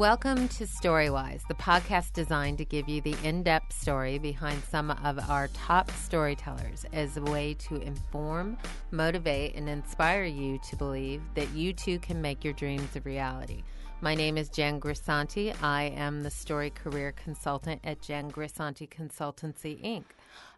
Welcome 0.00 0.48
to 0.48 0.64
Storywise, 0.64 1.46
the 1.46 1.54
podcast 1.56 2.14
designed 2.14 2.56
to 2.56 2.64
give 2.64 2.88
you 2.88 3.02
the 3.02 3.14
in 3.22 3.42
depth 3.42 3.78
story 3.78 4.16
behind 4.16 4.64
some 4.64 4.90
of 4.90 5.18
our 5.28 5.48
top 5.48 5.90
storytellers 5.90 6.86
as 6.94 7.18
a 7.18 7.22
way 7.22 7.52
to 7.68 7.76
inform, 7.82 8.56
motivate, 8.92 9.56
and 9.56 9.68
inspire 9.68 10.24
you 10.24 10.58
to 10.70 10.76
believe 10.76 11.20
that 11.34 11.50
you 11.50 11.74
too 11.74 11.98
can 11.98 12.22
make 12.22 12.42
your 12.42 12.54
dreams 12.54 12.96
a 12.96 13.02
reality. 13.02 13.62
My 14.00 14.14
name 14.14 14.38
is 14.38 14.48
Jen 14.48 14.80
Grisanti. 14.80 15.54
I 15.62 15.92
am 15.94 16.22
the 16.22 16.30
story 16.30 16.70
career 16.70 17.12
consultant 17.12 17.82
at 17.84 18.00
Jen 18.00 18.30
Grisanti 18.30 18.88
Consultancy, 18.88 19.84
Inc 19.84 20.04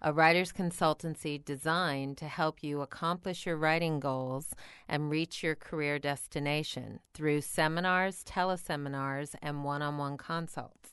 a 0.01 0.13
writer's 0.13 0.53
consultancy 0.53 1.43
designed 1.43 2.17
to 2.19 2.27
help 2.27 2.63
you 2.63 2.81
accomplish 2.81 3.47
your 3.47 3.57
writing 3.57 4.01
goals 4.01 4.55
and 4.89 5.11
reach 5.11 5.43
your 5.43 5.55
career 5.55 5.99
destination 5.99 7.01
through 7.15 7.41
seminars, 7.41 8.25
teleseminars, 8.25 9.35
and 9.41 9.65
one 9.65 9.83
on 9.83 9.99
one 9.99 10.17
consults. 10.17 10.91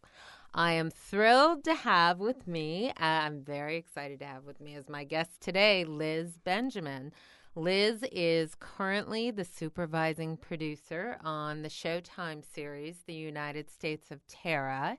I 0.54 0.72
am 0.74 0.90
thrilled 0.90 1.64
to 1.66 1.74
have 1.74 2.20
with 2.20 2.48
me, 2.48 2.90
uh, 2.90 2.94
I'm 3.00 3.44
very 3.44 3.78
excited 3.78 4.20
to 4.20 4.26
have 4.26 4.46
with 4.46 4.60
me 4.60 4.76
as 4.76 4.90
my 4.90 5.04
guest 5.04 5.42
today, 5.42 5.86
Liz 5.86 6.38
Benjamin. 6.44 7.12
Liz 7.56 8.04
is 8.12 8.56
currently 8.56 9.32
the 9.32 9.44
supervising 9.44 10.38
producer 10.38 11.18
on 11.24 11.62
the 11.62 11.70
Showtime 11.70 12.44
series, 12.54 13.04
The 13.06 13.14
United 13.14 13.70
States 13.70 14.12
of 14.12 14.26
Tara. 14.28 14.98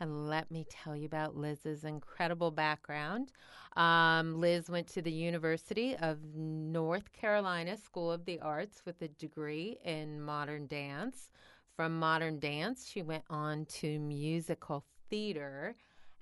And 0.00 0.28
let 0.28 0.50
me 0.50 0.64
tell 0.68 0.94
you 0.94 1.06
about 1.06 1.36
Liz's 1.36 1.84
incredible 1.84 2.50
background. 2.50 3.32
Um, 3.76 4.40
Liz 4.40 4.70
went 4.70 4.86
to 4.88 5.02
the 5.02 5.10
University 5.10 5.96
of 5.96 6.18
North 6.34 7.12
Carolina 7.12 7.76
School 7.76 8.12
of 8.12 8.24
the 8.24 8.40
Arts 8.40 8.82
with 8.84 9.02
a 9.02 9.08
degree 9.08 9.78
in 9.84 10.20
modern 10.20 10.66
dance. 10.66 11.30
From 11.76 11.98
modern 11.98 12.38
dance, 12.38 12.88
she 12.88 13.02
went 13.02 13.24
on 13.28 13.64
to 13.66 13.98
musical 13.98 14.84
theater 15.10 15.74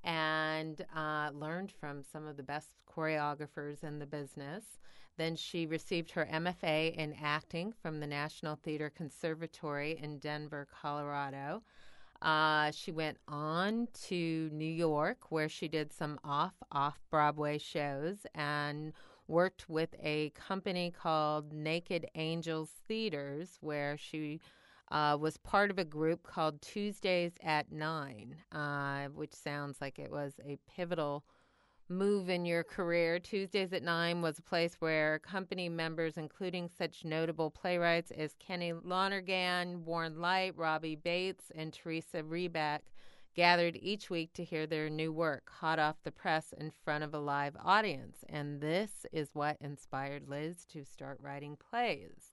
and 0.05 0.85
uh, 0.95 1.31
learned 1.35 1.73
from 1.73 2.03
some 2.03 2.27
of 2.27 2.37
the 2.37 2.43
best 2.43 2.69
choreographers 2.91 3.83
in 3.83 3.99
the 3.99 4.07
business. 4.07 4.65
Then 5.17 5.35
she 5.35 5.67
received 5.67 6.11
her 6.13 6.29
MFA 6.31 6.95
in 6.95 7.15
acting 7.23 7.73
from 7.73 8.01
the 8.01 8.07
National 8.07 8.57
Theater 8.57 8.91
Conservatory 8.95 9.99
in 10.03 10.19
Denver, 10.19 10.69
Colorado. 10.71 11.63
Uh, 12.23 12.71
she 12.71 12.93
went 12.93 13.19
on 13.29 13.89
to 14.09 14.51
New 14.53 14.65
York, 14.65 15.31
where 15.31 15.49
she 15.49 15.69
did 15.69 15.93
some 15.93 16.19
off 16.25 16.55
off 16.73 17.01
Broadway 17.11 17.59
shows 17.59 18.27
and 18.35 18.93
worked 19.29 19.69
with 19.69 19.95
a 20.03 20.31
company 20.31 20.91
called 20.91 21.53
Naked 21.53 22.07
Angels 22.15 22.71
Theaters, 22.89 23.59
where 23.61 23.97
she 23.97 24.41
uh, 24.91 25.17
was 25.21 25.37
part 25.37 25.71
of 25.71 25.79
a 25.79 25.85
group 25.85 26.23
called 26.23 26.63
Tuesdays 26.63 27.33
at 27.43 27.73
Nine, 27.73 28.37
uh, 28.53 29.07
which 29.07 29.35
sounds 29.35 29.81
like 29.81 29.99
it 29.99 30.11
was 30.11 30.35
a 30.47 30.59
pivotal 30.75 31.25
move 31.89 32.29
in 32.29 32.45
your 32.45 32.65
career. 32.65 33.19
Tuesdays 33.19 33.73
at 33.73 33.83
9 33.83 34.23
was 34.23 34.39
a 34.39 34.43
place 34.43 34.77
where 34.81 35.19
company 35.21 35.69
members, 35.69 36.17
including 36.17 36.69
such 36.69 37.05
notable 37.05 37.51
playwrights 37.51 38.11
as 38.11 38.35
Kenny 38.39 38.73
Lonergan, 38.73 39.85
Warren 39.85 40.21
Leight, 40.21 40.57
Robbie 40.57 40.97
Baitz, 40.97 41.51
and 41.55 41.73
Teresa 41.73 42.23
Rebeck, 42.23 42.81
gathered 43.35 43.79
each 43.81 44.09
week 44.09 44.33
to 44.33 44.43
hear 44.43 44.67
their 44.67 44.89
new 44.89 45.13
work 45.13 45.51
hot 45.51 45.79
off 45.79 45.97
the 46.03 46.11
press 46.11 46.55
in 46.59 46.73
front 46.85 47.05
of 47.05 47.15
a 47.15 47.19
live 47.19 47.55
audience. 47.63 48.25
And 48.29 48.61
this 48.61 49.05
is 49.13 49.31
what 49.35 49.59
inspired 49.61 50.29
Liz 50.29 50.65
to 50.73 50.85
start 50.85 51.19
writing 51.21 51.57
plays. 51.71 52.33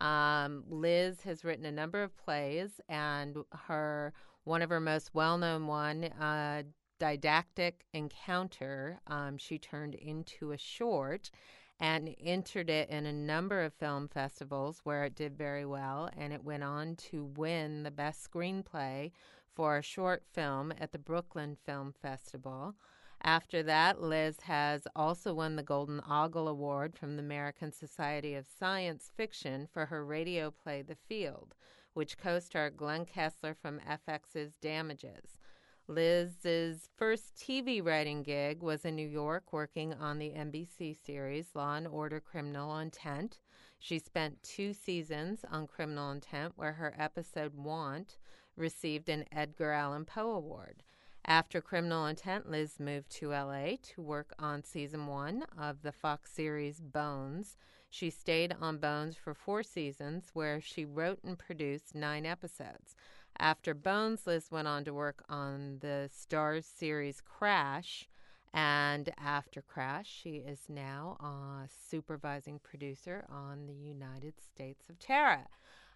Um, 0.00 0.64
Liz 0.68 1.22
has 1.22 1.44
written 1.44 1.64
a 1.64 1.72
number 1.72 2.02
of 2.02 2.16
plays, 2.16 2.80
and 2.88 3.36
her 3.66 4.12
one 4.44 4.62
of 4.62 4.70
her 4.70 4.80
most 4.80 5.14
well-known 5.14 5.66
one, 5.68 6.04
uh, 6.04 6.62
didactic 7.02 7.84
encounter 7.92 9.00
um, 9.08 9.36
she 9.36 9.58
turned 9.58 9.96
into 9.96 10.52
a 10.52 10.56
short 10.56 11.32
and 11.80 12.14
entered 12.22 12.70
it 12.70 12.88
in 12.90 13.06
a 13.06 13.12
number 13.12 13.60
of 13.60 13.74
film 13.74 14.06
festivals 14.06 14.82
where 14.84 15.02
it 15.02 15.16
did 15.16 15.36
very 15.36 15.66
well. 15.66 16.08
And 16.16 16.32
it 16.32 16.44
went 16.44 16.62
on 16.62 16.94
to 17.10 17.24
win 17.24 17.82
the 17.82 17.90
best 17.90 18.30
screenplay 18.30 19.10
for 19.52 19.76
a 19.76 19.82
short 19.82 20.22
film 20.32 20.72
at 20.80 20.92
the 20.92 20.98
Brooklyn 20.98 21.56
Film 21.66 21.92
Festival. 22.00 22.76
After 23.20 23.64
that, 23.64 24.00
Liz 24.00 24.36
has 24.42 24.86
also 24.94 25.34
won 25.34 25.56
the 25.56 25.64
Golden 25.64 26.00
Ogle 26.08 26.46
Award 26.46 26.94
from 26.94 27.16
the 27.16 27.22
American 27.24 27.72
Society 27.72 28.36
of 28.36 28.46
Science 28.46 29.10
Fiction 29.16 29.66
for 29.72 29.86
her 29.86 30.04
radio 30.04 30.52
play 30.52 30.82
The 30.82 30.94
Field, 31.08 31.56
which 31.94 32.16
co 32.16 32.38
starred 32.38 32.76
Glenn 32.76 33.06
Kessler 33.06 33.54
from 33.54 33.80
FX's 33.80 34.54
Damages. 34.54 35.40
Liz's 35.88 36.88
first 36.94 37.34
TV 37.36 37.84
writing 37.84 38.22
gig 38.22 38.62
was 38.62 38.84
in 38.84 38.94
New 38.94 39.08
York 39.08 39.52
working 39.52 39.92
on 39.92 40.18
the 40.18 40.30
NBC 40.30 40.96
series 41.04 41.48
Law 41.54 41.74
and 41.74 41.88
Order 41.88 42.20
Criminal 42.20 42.78
Intent. 42.78 43.40
She 43.80 43.98
spent 43.98 44.42
two 44.44 44.72
seasons 44.72 45.44
on 45.50 45.66
Criminal 45.66 46.12
Intent, 46.12 46.52
where 46.54 46.74
her 46.74 46.94
episode 46.96 47.54
Want 47.56 48.16
received 48.56 49.08
an 49.08 49.24
Edgar 49.32 49.72
Allan 49.72 50.04
Poe 50.04 50.30
Award. 50.30 50.84
After 51.24 51.60
Criminal 51.60 52.06
Intent, 52.06 52.48
Liz 52.48 52.78
moved 52.78 53.10
to 53.12 53.30
LA 53.30 53.76
to 53.94 54.02
work 54.02 54.32
on 54.38 54.62
season 54.62 55.08
one 55.08 55.44
of 55.58 55.82
the 55.82 55.92
Fox 55.92 56.32
series 56.32 56.80
Bones. 56.80 57.56
She 57.90 58.08
stayed 58.08 58.54
on 58.60 58.78
Bones 58.78 59.16
for 59.16 59.34
four 59.34 59.62
seasons, 59.62 60.30
where 60.32 60.60
she 60.60 60.84
wrote 60.84 61.22
and 61.24 61.38
produced 61.38 61.94
nine 61.94 62.24
episodes. 62.24 62.94
After 63.42 63.74
Bones, 63.74 64.24
Liz 64.24 64.52
went 64.52 64.68
on 64.68 64.84
to 64.84 64.94
work 64.94 65.24
on 65.28 65.78
the 65.80 66.08
Starz 66.14 66.62
series 66.62 67.20
Crash. 67.20 68.08
And 68.54 69.12
after 69.18 69.60
Crash, 69.60 70.06
she 70.08 70.36
is 70.36 70.60
now 70.68 71.16
a 71.18 71.68
supervising 71.90 72.60
producer 72.60 73.24
on 73.28 73.66
the 73.66 73.72
United 73.72 74.34
States 74.40 74.88
of 74.88 75.00
Tara. 75.00 75.48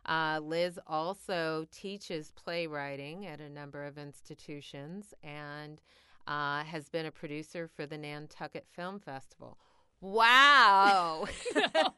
Uh, 0.05 0.41
Liz 0.43 0.81
also 0.89 1.69
teaches 1.71 2.33
playwriting 2.35 3.27
at 3.27 3.41
a 3.41 3.49
number 3.49 3.85
of 3.85 3.97
institutions 3.97 5.15
and 5.23 5.81
uh, 6.27 6.65
has 6.65 6.89
been 6.89 7.07
a 7.07 7.13
producer 7.13 7.69
for 7.69 7.87
the 7.87 7.97
Nantucket 7.97 8.67
Film 8.75 8.99
Festival. 8.99 9.57
Wow. 10.01 11.27
that 11.55 11.93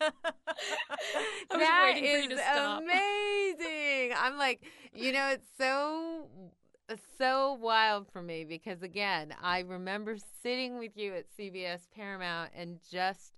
is 1.96 2.40
amazing. 2.56 4.12
I'm 4.16 4.38
like, 4.38 4.62
you 4.94 5.12
know, 5.12 5.28
it's 5.28 5.48
so 5.58 6.28
so 7.18 7.52
wild 7.60 8.06
for 8.10 8.22
me 8.22 8.44
because 8.44 8.82
again, 8.82 9.34
I 9.42 9.60
remember 9.60 10.16
sitting 10.42 10.78
with 10.78 10.96
you 10.96 11.14
at 11.14 11.26
CBS 11.36 11.82
Paramount 11.94 12.50
and 12.54 12.78
just 12.90 13.34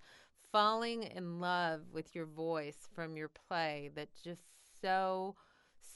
falling 0.53 1.05
in 1.05 1.41
love 1.41 1.83
with 1.93 2.15
your 2.15 2.27
voice 2.27 2.89
from 2.95 3.17
your 3.17 3.31
play 3.49 3.91
that 3.95 4.09
just 4.23 4.43
so 4.81 5.35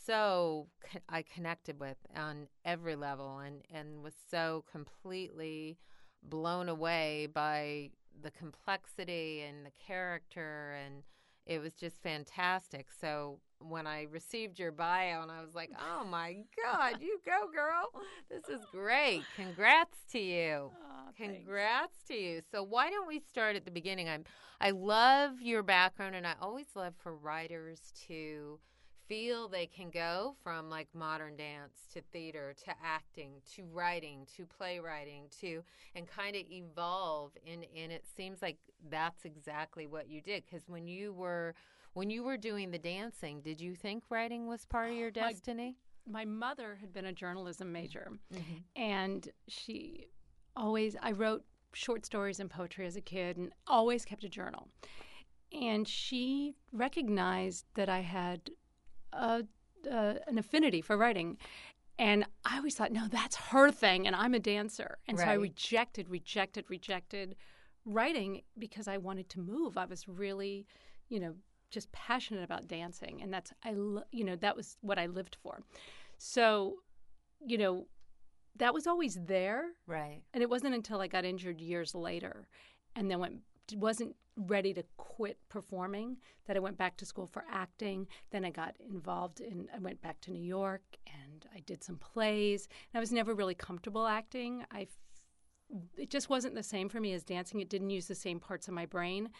so 0.06 0.66
I 1.08 1.22
connected 1.22 1.80
with 1.80 1.96
on 2.16 2.48
every 2.64 2.96
level 2.96 3.38
and 3.38 3.62
and 3.72 4.02
was 4.02 4.14
so 4.30 4.64
completely 4.70 5.78
blown 6.22 6.68
away 6.68 7.28
by 7.32 7.90
the 8.22 8.30
complexity 8.30 9.42
and 9.42 9.64
the 9.66 9.72
character 9.86 10.76
and 10.84 11.02
it 11.46 11.60
was 11.60 11.74
just 11.74 12.02
fantastic. 12.02 12.86
So 13.00 13.38
when 13.58 13.86
I 13.86 14.06
received 14.10 14.58
your 14.58 14.72
bio 14.72 15.20
and 15.20 15.30
I 15.30 15.42
was 15.42 15.54
like, 15.54 15.70
"Oh 15.78 16.04
my 16.04 16.38
god, 16.62 17.02
you 17.02 17.20
go 17.24 17.50
girl. 17.52 17.90
This 18.30 18.48
is 18.48 18.64
great. 18.72 19.22
Congrats 19.36 19.98
to 20.12 20.18
you." 20.18 20.70
Oh, 21.06 21.10
Congrats 21.16 22.02
to 22.08 22.14
you. 22.14 22.40
So 22.50 22.62
why 22.62 22.90
don't 22.90 23.06
we 23.06 23.20
start 23.20 23.56
at 23.56 23.64
the 23.64 23.70
beginning? 23.70 24.08
I'm 24.08 24.24
I 24.60 24.70
love 24.70 25.40
your 25.40 25.62
background 25.62 26.14
and 26.16 26.26
I 26.26 26.34
always 26.40 26.66
love 26.74 26.94
for 26.96 27.14
writers 27.14 27.92
to 28.08 28.58
feel 29.14 29.48
they 29.48 29.66
can 29.66 29.90
go 29.90 30.34
from 30.42 30.68
like 30.68 30.88
modern 30.92 31.36
dance 31.36 31.86
to 31.92 32.00
theater 32.12 32.52
to 32.64 32.72
acting 32.84 33.34
to 33.54 33.62
writing 33.72 34.26
to 34.36 34.44
playwriting 34.44 35.24
to 35.40 35.62
and 35.94 36.08
kind 36.08 36.34
of 36.34 36.42
evolve 36.50 37.30
and 37.46 37.64
and 37.76 37.92
it 37.92 38.04
seems 38.16 38.42
like 38.42 38.56
that's 38.90 39.24
exactly 39.24 39.86
what 39.86 40.08
you 40.08 40.20
did. 40.20 40.42
Because 40.44 40.68
when 40.68 40.88
you 40.88 41.12
were 41.12 41.54
when 41.92 42.10
you 42.10 42.24
were 42.24 42.36
doing 42.36 42.70
the 42.70 42.78
dancing 42.78 43.40
did 43.40 43.60
you 43.60 43.76
think 43.76 44.02
writing 44.10 44.48
was 44.48 44.64
part 44.66 44.90
of 44.90 44.96
your 44.96 45.10
destiny? 45.12 45.76
my, 46.06 46.24
my 46.24 46.24
mother 46.24 46.76
had 46.80 46.92
been 46.92 47.06
a 47.06 47.12
journalism 47.12 47.70
major 47.72 48.10
mm-hmm. 48.32 48.56
and 48.74 49.28
she 49.48 50.06
always 50.56 50.96
i 51.02 51.12
wrote 51.12 51.44
short 51.74 52.06
stories 52.06 52.40
and 52.40 52.50
poetry 52.50 52.86
as 52.86 52.96
a 52.96 53.00
kid 53.00 53.36
and 53.36 53.52
always 53.66 54.04
kept 54.04 54.24
a 54.24 54.28
journal. 54.28 54.68
And 55.52 55.86
she 55.86 56.54
recognized 56.72 57.66
that 57.74 57.88
I 57.88 58.00
had 58.00 58.50
a, 59.14 59.44
uh, 59.90 60.14
an 60.26 60.38
affinity 60.38 60.80
for 60.80 60.96
writing. 60.96 61.38
And 61.98 62.26
I 62.44 62.56
always 62.56 62.74
thought, 62.74 62.92
no, 62.92 63.06
that's 63.08 63.36
her 63.36 63.70
thing, 63.70 64.06
and 64.06 64.16
I'm 64.16 64.34
a 64.34 64.40
dancer. 64.40 64.98
And 65.06 65.18
right. 65.18 65.26
so 65.26 65.30
I 65.30 65.34
rejected, 65.34 66.08
rejected, 66.08 66.64
rejected 66.68 67.36
writing 67.84 68.42
because 68.58 68.88
I 68.88 68.96
wanted 68.96 69.28
to 69.30 69.40
move. 69.40 69.76
I 69.76 69.84
was 69.84 70.08
really, 70.08 70.66
you 71.08 71.20
know, 71.20 71.34
just 71.70 71.92
passionate 71.92 72.42
about 72.42 72.66
dancing, 72.66 73.22
and 73.22 73.32
that's 73.32 73.52
I, 73.64 73.72
lo- 73.72 74.04
you 74.10 74.24
know, 74.24 74.36
that 74.36 74.56
was 74.56 74.76
what 74.80 74.98
I 74.98 75.06
lived 75.06 75.36
for. 75.40 75.60
So, 76.18 76.76
you 77.46 77.58
know, 77.58 77.86
that 78.56 78.74
was 78.74 78.86
always 78.86 79.18
there. 79.26 79.66
Right. 79.86 80.22
And 80.32 80.42
it 80.42 80.50
wasn't 80.50 80.74
until 80.74 81.00
I 81.00 81.06
got 81.06 81.24
injured 81.24 81.60
years 81.60 81.94
later 81.94 82.48
and 82.96 83.10
then 83.10 83.18
went 83.18 83.40
wasn't 83.74 84.14
ready 84.36 84.74
to 84.74 84.82
quit 84.96 85.38
performing 85.48 86.16
that 86.46 86.56
I 86.56 86.60
went 86.60 86.76
back 86.76 86.96
to 86.98 87.06
school 87.06 87.26
for 87.26 87.44
acting. 87.50 88.06
Then 88.30 88.44
I 88.44 88.50
got 88.50 88.76
involved 88.90 89.40
in 89.40 89.68
I 89.74 89.78
went 89.78 90.00
back 90.02 90.20
to 90.22 90.30
New 90.30 90.42
York 90.42 90.82
and 91.06 91.46
I 91.54 91.60
did 91.60 91.84
some 91.84 91.96
plays. 91.96 92.68
And 92.92 92.98
I 92.98 93.00
was 93.00 93.12
never 93.12 93.34
really 93.34 93.54
comfortable 93.54 94.06
acting. 94.06 94.64
I 94.70 94.88
it 95.96 96.10
just 96.10 96.28
wasn't 96.28 96.54
the 96.54 96.62
same 96.62 96.88
for 96.88 97.00
me 97.00 97.12
as 97.12 97.24
dancing. 97.24 97.60
It 97.60 97.68
didn't 97.68 97.90
use 97.90 98.06
the 98.06 98.14
same 98.14 98.38
parts 98.38 98.68
of 98.68 98.74
my 98.74 98.86
brain. 98.86 99.30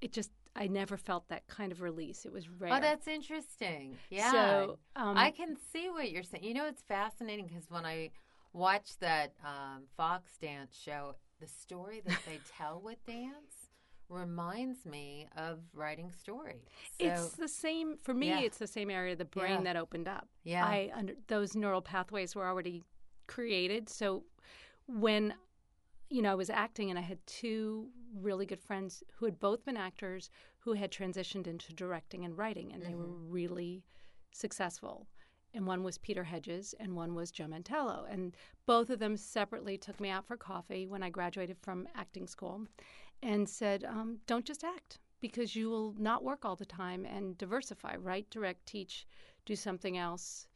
It 0.00 0.12
just 0.12 0.30
I 0.56 0.68
never 0.68 0.96
felt 0.96 1.28
that 1.28 1.46
kind 1.48 1.72
of 1.72 1.80
release. 1.80 2.24
It 2.24 2.32
was 2.32 2.48
rare. 2.48 2.74
Oh, 2.74 2.80
that's 2.80 3.08
interesting. 3.08 3.96
Yeah. 4.10 4.30
So 4.30 4.78
um, 4.94 5.16
I 5.16 5.30
can 5.30 5.56
see 5.72 5.90
what 5.90 6.10
you're 6.10 6.22
saying. 6.22 6.44
You 6.44 6.54
know, 6.54 6.66
it's 6.66 6.82
fascinating 6.82 7.46
because 7.46 7.68
when 7.70 7.84
I 7.84 8.10
watch 8.52 8.98
that 9.00 9.32
um, 9.44 9.84
Fox 9.96 10.36
dance 10.40 10.78
show, 10.80 11.16
the 11.40 11.48
story 11.48 12.02
that 12.06 12.18
they 12.26 12.38
tell 12.56 12.80
with 12.80 13.04
dance 13.06 13.63
reminds 14.08 14.84
me 14.86 15.26
of 15.36 15.60
writing 15.72 16.10
stories. 16.10 16.62
So, 17.00 17.06
it's 17.06 17.28
the 17.36 17.48
same 17.48 17.96
for 18.02 18.14
me. 18.14 18.28
Yeah. 18.28 18.40
It's 18.40 18.58
the 18.58 18.66
same 18.66 18.90
area 18.90 19.12
of 19.12 19.18
the 19.18 19.24
brain 19.24 19.58
Yeah. 19.58 19.62
that 19.62 19.76
opened 19.76 20.08
up. 20.08 20.28
Yeah. 20.42 20.64
I 20.64 20.90
under, 20.94 21.14
those 21.28 21.54
neural 21.56 21.82
pathways 21.82 22.34
were 22.36 22.46
already 22.46 22.82
created. 23.26 23.88
So 23.88 24.24
when 24.86 25.34
you 26.10 26.20
know 26.22 26.32
I 26.32 26.34
was 26.34 26.50
acting, 26.50 26.90
and 26.90 26.98
I 26.98 27.02
had 27.02 27.18
two 27.26 27.88
really 28.14 28.46
good 28.46 28.60
friends 28.60 29.02
who 29.16 29.24
had 29.24 29.40
both 29.40 29.64
been 29.64 29.76
actors 29.76 30.30
who 30.58 30.74
had 30.74 30.90
transitioned 30.92 31.46
into 31.46 31.72
directing 31.72 32.24
and 32.24 32.36
writing, 32.36 32.72
and 32.72 32.82
they 32.82 32.94
were 32.94 33.04
Mm-hmm. 33.06 33.30
really 33.30 33.84
successful. 34.32 35.06
And 35.54 35.66
one 35.66 35.84
was 35.84 35.98
Peter 35.98 36.24
Hedges, 36.24 36.74
and 36.80 36.96
one 36.96 37.14
was 37.14 37.30
Joe 37.30 37.46
Mantello. 37.46 38.06
And 38.10 38.36
both 38.66 38.90
of 38.90 38.98
them 38.98 39.16
separately 39.16 39.78
took 39.78 40.00
me 40.00 40.10
out 40.10 40.26
for 40.26 40.36
coffee 40.36 40.86
when 40.86 41.02
I 41.02 41.10
graduated 41.10 41.56
from 41.62 41.86
acting 41.94 42.26
school 42.26 42.66
and 43.24 43.48
said, 43.48 43.84
um, 43.84 44.18
Don't 44.26 44.44
just 44.44 44.62
act 44.62 44.98
because 45.20 45.56
you 45.56 45.70
will 45.70 45.94
not 45.98 46.22
work 46.22 46.44
all 46.44 46.54
the 46.54 46.66
time 46.66 47.06
and 47.06 47.36
diversify, 47.38 47.96
write, 47.96 48.28
direct, 48.30 48.66
teach, 48.66 49.06
do 49.46 49.56
something 49.56 49.96
else 49.96 50.46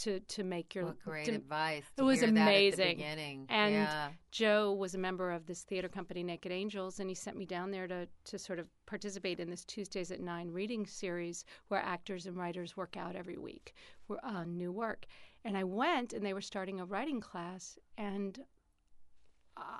to, 0.00 0.20
to 0.20 0.44
make 0.44 0.74
your. 0.74 0.86
what 0.86 0.98
great 1.02 1.26
to- 1.26 1.34
advice. 1.34 1.84
it 1.96 2.02
was 2.02 2.18
hear 2.20 2.28
at 2.28 2.34
the 2.34 2.40
amazing. 2.42 3.46
And 3.48 3.72
yeah. 3.72 4.08
Joe 4.32 4.72
was 4.72 4.94
a 4.94 4.98
member 4.98 5.30
of 5.30 5.46
this 5.46 5.62
theater 5.62 5.88
company, 5.88 6.22
Naked 6.22 6.52
Angels, 6.52 7.00
and 7.00 7.08
he 7.08 7.14
sent 7.14 7.36
me 7.36 7.46
down 7.46 7.70
there 7.70 7.86
to, 7.86 8.06
to 8.24 8.38
sort 8.38 8.58
of 8.58 8.66
participate 8.84 9.40
in 9.40 9.48
this 9.48 9.64
Tuesdays 9.64 10.10
at 10.10 10.20
Nine 10.20 10.50
reading 10.50 10.84
series 10.84 11.44
where 11.68 11.80
actors 11.80 12.26
and 12.26 12.36
writers 12.36 12.76
work 12.76 12.96
out 12.96 13.16
every 13.16 13.38
week 13.38 13.74
for 14.06 14.18
uh, 14.24 14.44
new 14.44 14.72
work. 14.72 15.06
And 15.44 15.56
I 15.56 15.64
went, 15.64 16.12
and 16.12 16.26
they 16.26 16.34
were 16.34 16.40
starting 16.40 16.80
a 16.80 16.84
writing 16.84 17.20
class, 17.20 17.78
and 17.96 18.38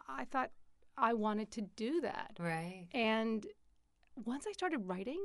I 0.08 0.24
thought 0.24 0.50
I 0.98 1.14
wanted 1.14 1.50
to 1.52 1.62
do 1.62 2.00
that. 2.02 2.36
Right. 2.38 2.86
And 2.92 3.46
once 4.24 4.46
I 4.48 4.52
started 4.52 4.88
writing, 4.88 5.20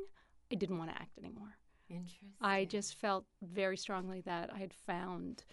I 0.52 0.56
didn't 0.56 0.78
want 0.78 0.92
to 0.92 0.96
act 0.96 1.18
anymore. 1.18 1.58
Interesting. 1.90 2.30
I 2.42 2.66
just 2.66 2.96
felt 2.96 3.26
very 3.42 3.78
strongly 3.78 4.22
that 4.22 4.52
I 4.54 4.60
had 4.60 4.74
found 4.74 5.44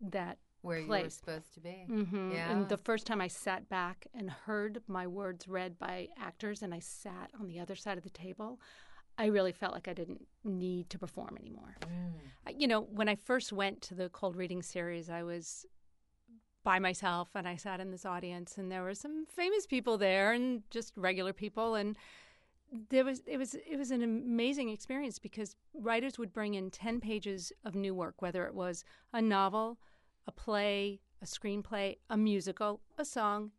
that 0.00 0.38
where 0.62 0.78
you 0.78 0.88
were 0.88 1.10
supposed 1.10 1.54
to 1.54 1.60
be. 1.60 1.84
hmm 1.88 2.32
Yeah. 2.32 2.50
And 2.50 2.68
the 2.68 2.76
first 2.76 3.06
time 3.06 3.20
I 3.20 3.28
sat 3.28 3.68
back 3.68 4.06
and 4.12 4.30
heard 4.30 4.82
my 4.88 5.06
words 5.06 5.46
read 5.48 5.78
by 5.78 6.08
actors 6.18 6.62
and 6.62 6.74
I 6.74 6.80
sat 6.80 7.30
on 7.38 7.46
the 7.46 7.60
other 7.60 7.76
side 7.76 7.96
of 7.96 8.04
the 8.04 8.10
table, 8.10 8.60
I 9.16 9.26
really 9.26 9.52
felt 9.52 9.72
like 9.72 9.88
I 9.88 9.94
didn't 9.94 10.26
need 10.44 10.90
to 10.90 10.98
perform 10.98 11.36
anymore. 11.38 11.76
Mm. 11.82 12.60
You 12.60 12.66
know, 12.68 12.80
when 12.80 13.08
I 13.08 13.16
first 13.16 13.52
went 13.52 13.82
to 13.82 13.94
the 13.94 14.08
cold 14.08 14.36
reading 14.36 14.62
series, 14.62 15.10
I 15.10 15.22
was 15.22 15.66
by 16.64 16.78
myself 16.78 17.30
and 17.34 17.46
I 17.46 17.56
sat 17.56 17.80
in 17.80 17.90
this 17.90 18.04
audience 18.04 18.58
and 18.58 18.70
there 18.70 18.82
were 18.82 18.94
some 18.94 19.26
famous 19.26 19.66
people 19.66 19.98
there 19.98 20.32
and 20.32 20.62
just 20.70 20.92
regular 20.96 21.32
people 21.32 21.74
and 21.74 21.96
there 22.90 23.04
was 23.04 23.22
it 23.26 23.38
was 23.38 23.54
it 23.54 23.76
was 23.76 23.90
an 23.90 24.02
amazing 24.02 24.68
experience 24.68 25.18
because 25.18 25.56
writers 25.72 26.18
would 26.18 26.32
bring 26.32 26.54
in 26.54 26.70
10 26.70 27.00
pages 27.00 27.52
of 27.64 27.74
new 27.74 27.94
work 27.94 28.20
whether 28.20 28.46
it 28.46 28.54
was 28.54 28.84
a 29.12 29.22
novel, 29.22 29.78
a 30.26 30.32
play, 30.32 31.00
a 31.22 31.24
screenplay, 31.24 31.96
a 32.10 32.16
musical, 32.16 32.80
a 32.98 33.04
song. 33.04 33.52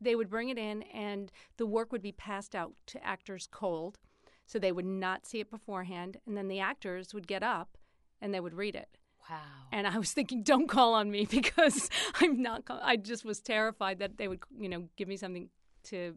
They 0.00 0.14
would 0.14 0.30
bring 0.30 0.48
it 0.48 0.58
in 0.58 0.82
and 0.82 1.32
the 1.56 1.66
work 1.66 1.92
would 1.92 2.02
be 2.02 2.12
passed 2.12 2.54
out 2.54 2.72
to 2.86 3.04
actors 3.04 3.48
cold 3.50 3.98
so 4.46 4.58
they 4.58 4.72
would 4.72 4.84
not 4.84 5.26
see 5.26 5.40
it 5.40 5.50
beforehand 5.50 6.18
and 6.26 6.36
then 6.36 6.48
the 6.48 6.60
actors 6.60 7.12
would 7.12 7.26
get 7.26 7.42
up 7.42 7.76
and 8.20 8.32
they 8.32 8.40
would 8.40 8.54
read 8.54 8.74
it. 8.74 8.97
Wow. 9.30 9.36
And 9.72 9.86
I 9.86 9.98
was 9.98 10.12
thinking, 10.12 10.42
don't 10.42 10.68
call 10.68 10.94
on 10.94 11.10
me 11.10 11.26
because 11.30 11.90
I'm 12.20 12.40
not. 12.42 12.64
Call- 12.64 12.80
I 12.82 12.96
just 12.96 13.24
was 13.24 13.40
terrified 13.40 13.98
that 13.98 14.16
they 14.16 14.28
would, 14.28 14.40
you 14.58 14.68
know, 14.68 14.88
give 14.96 15.08
me 15.08 15.16
something 15.16 15.48
to 15.84 16.16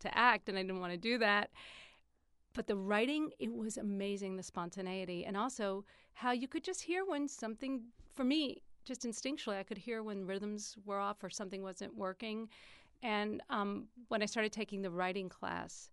to 0.00 0.16
act, 0.16 0.48
and 0.48 0.56
I 0.56 0.62
didn't 0.62 0.80
want 0.80 0.92
to 0.92 0.98
do 0.98 1.18
that. 1.18 1.50
But 2.54 2.66
the 2.66 2.76
writing, 2.76 3.30
it 3.38 3.52
was 3.52 3.76
amazing, 3.76 4.36
the 4.36 4.42
spontaneity, 4.42 5.24
and 5.24 5.36
also 5.36 5.84
how 6.14 6.32
you 6.32 6.48
could 6.48 6.64
just 6.64 6.82
hear 6.82 7.04
when 7.04 7.28
something, 7.28 7.82
for 8.14 8.24
me, 8.24 8.62
just 8.84 9.02
instinctually, 9.02 9.58
I 9.58 9.62
could 9.62 9.78
hear 9.78 10.02
when 10.02 10.26
rhythms 10.26 10.76
were 10.84 10.98
off 10.98 11.22
or 11.22 11.30
something 11.30 11.62
wasn't 11.62 11.96
working. 11.96 12.48
And 13.02 13.42
um, 13.50 13.86
when 14.08 14.22
I 14.22 14.26
started 14.26 14.52
taking 14.52 14.82
the 14.82 14.90
writing 14.90 15.28
class, 15.28 15.90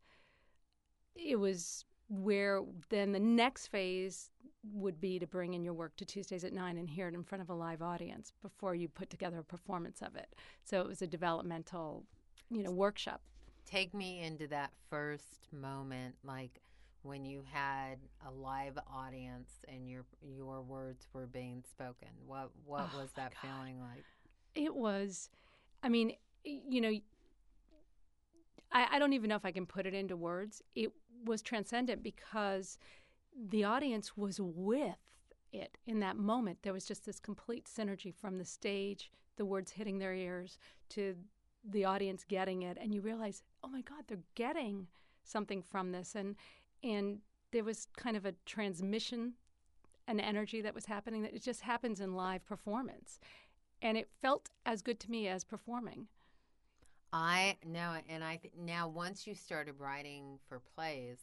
it 1.16 1.36
was 1.36 1.86
where 2.10 2.62
then 2.90 3.12
the 3.12 3.20
next 3.20 3.68
phase 3.68 4.32
would 4.74 5.00
be 5.00 5.20
to 5.20 5.28
bring 5.28 5.54
in 5.54 5.64
your 5.64 5.74
work 5.74 5.96
to 5.98 6.06
Tuesdays 6.06 6.44
at 6.44 6.54
9 6.54 6.78
and 6.78 6.90
hear 6.90 7.08
it 7.08 7.14
in 7.14 7.24
front 7.24 7.42
of 7.42 7.50
a 7.50 7.54
live 7.54 7.82
audience 7.82 8.34
before 8.42 8.76
you 8.76 8.88
put 8.88 9.10
together 9.10 9.40
a 9.40 9.44
performance 9.44 10.02
of 10.02 10.16
it. 10.16 10.36
So 10.64 10.82
it 10.82 10.88
was 10.88 11.02
a 11.02 11.08
developmental, 11.08 12.06
you 12.50 12.64
know, 12.64 12.72
workshop. 12.72 13.22
Take 13.66 13.94
me 13.94 14.22
into 14.22 14.48
that 14.48 14.72
first 14.90 15.48
moment, 15.52 16.16
like 16.24 16.62
when 17.04 17.26
you 17.26 17.44
had 17.52 18.00
a 18.26 18.32
live 18.32 18.78
audience 18.94 19.50
and 19.68 19.90
your 19.90 20.06
your 20.22 20.62
words 20.62 21.08
were 21.14 21.28
being 21.28 21.64
spoken. 21.70 22.08
What 22.26 22.52
what 22.66 22.90
Oh, 22.94 23.00
was 23.00 23.12
that 23.16 23.34
God. 23.42 23.50
feeling 23.50 23.80
like? 23.82 24.04
It 24.56 24.74
was, 24.76 25.30
I 25.84 25.90
mean, 25.90 26.14
you 26.44 26.82
know, 26.82 26.92
I, 28.72 28.88
I 28.92 29.00
don't 29.00 29.14
even 29.14 29.30
know 29.30 29.36
if 29.36 29.46
I 29.46 29.52
can 29.52 29.66
put 29.66 29.86
it 29.86 29.94
into 29.94 30.16
words. 30.16 30.62
It 30.76 30.92
was 31.26 31.42
transcendent 31.42 32.04
because 32.04 32.78
the 33.38 33.64
audience 33.64 34.18
was 34.18 34.40
with 34.42 34.98
it 35.52 35.78
in 35.86 36.00
that 36.00 36.18
moment. 36.18 36.60
There 36.64 36.74
was 36.74 36.86
just 36.86 37.06
this 37.06 37.20
complete 37.20 37.66
synergy 37.66 38.14
from 38.14 38.38
the 38.38 38.46
stage, 38.46 39.12
the 39.38 39.46
words 39.46 39.72
hitting 39.72 40.00
their 40.00 40.14
ears, 40.14 40.58
to 40.90 41.16
the 41.64 41.86
audience 41.86 42.24
getting 42.28 42.64
it, 42.64 42.78
and 42.80 42.94
you 42.94 43.02
realize, 43.02 43.44
oh 43.64 43.68
my 43.68 43.82
God, 43.82 44.04
they're 44.08 44.20
getting 44.36 44.88
something 45.24 45.62
from 45.62 45.92
this, 45.92 46.16
and 46.16 46.36
and 46.84 47.20
there 47.52 47.64
was 47.64 47.88
kind 47.98 48.18
of 48.18 48.26
a 48.26 48.34
transmission, 48.46 49.34
an 50.08 50.20
energy 50.20 50.62
that 50.62 50.76
was 50.76 50.86
happening 50.86 51.22
that 51.24 51.34
it 51.34 51.44
just 51.44 51.62
happens 51.62 52.00
in 52.00 52.16
live 52.16 52.46
performance, 52.46 53.20
and 53.82 53.98
it 53.98 54.10
felt 54.22 54.50
as 54.66 54.82
good 54.82 55.00
to 55.02 55.12
me 55.12 55.28
as 55.28 55.44
performing. 55.44 56.08
I 57.14 57.58
know, 57.66 57.96
and 58.10 58.24
I 58.24 58.38
th- 58.38 58.54
now 58.60 58.88
once 58.88 59.26
you 59.26 59.34
started 59.34 59.76
writing 59.80 60.40
for 60.48 60.60
plays, 60.76 61.20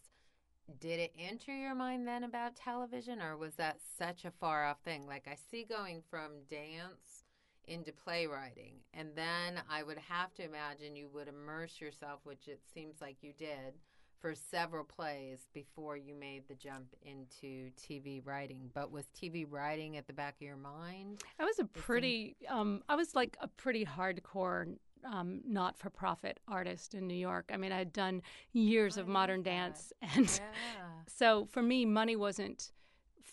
did 0.80 1.00
it 1.00 1.12
enter 1.18 1.54
your 1.54 1.74
mind 1.74 2.06
then 2.06 2.24
about 2.24 2.56
television, 2.56 3.20
or 3.20 3.36
was 3.36 3.54
that 3.54 3.78
such 3.98 4.24
a 4.24 4.30
far 4.30 4.64
off 4.64 4.80
thing? 4.84 5.06
Like 5.06 5.26
I 5.30 5.36
see 5.50 5.64
going 5.64 6.02
from 6.10 6.32
dance 6.48 7.24
into 7.66 7.92
playwriting, 7.92 8.74
and 8.92 9.10
then 9.14 9.60
I 9.70 9.82
would 9.82 9.98
have 9.98 10.34
to 10.34 10.44
imagine 10.44 10.96
you 10.96 11.08
would 11.12 11.28
immerse 11.28 11.80
yourself, 11.80 12.20
which 12.24 12.48
it 12.48 12.60
seems 12.74 13.00
like 13.00 13.16
you 13.22 13.32
did, 13.38 13.74
for 14.20 14.34
several 14.34 14.84
plays 14.84 15.48
before 15.52 15.98
you 15.98 16.14
made 16.14 16.48
the 16.48 16.54
jump 16.54 16.86
into 17.02 17.70
TV 17.78 18.22
writing. 18.24 18.70
But 18.72 18.90
was 18.90 19.04
TV 19.14 19.46
writing 19.48 19.98
at 19.98 20.06
the 20.06 20.14
back 20.14 20.36
of 20.36 20.42
your 20.42 20.56
mind? 20.56 21.22
I 21.38 21.44
was 21.44 21.58
a 21.58 21.64
pretty, 21.64 22.36
um, 22.48 22.82
I 22.88 22.96
was 22.96 23.14
like 23.14 23.36
a 23.40 23.48
pretty 23.48 23.84
hardcore, 23.84 24.76
um, 25.04 25.40
not 25.46 25.76
for 25.78 25.90
profit 25.90 26.40
artist 26.48 26.94
in 26.94 27.06
New 27.06 27.14
York. 27.16 27.50
I 27.52 27.56
mean, 27.56 27.72
I 27.72 27.78
had 27.78 27.92
done 27.92 28.22
years 28.52 28.96
I 28.98 29.02
of 29.02 29.08
modern 29.08 29.42
that. 29.42 29.50
dance, 29.50 29.92
and 30.14 30.26
Yeah. 30.28 30.86
so 31.06 31.46
for 31.46 31.62
me, 31.62 31.84
money 31.84 32.16
wasn't 32.16 32.72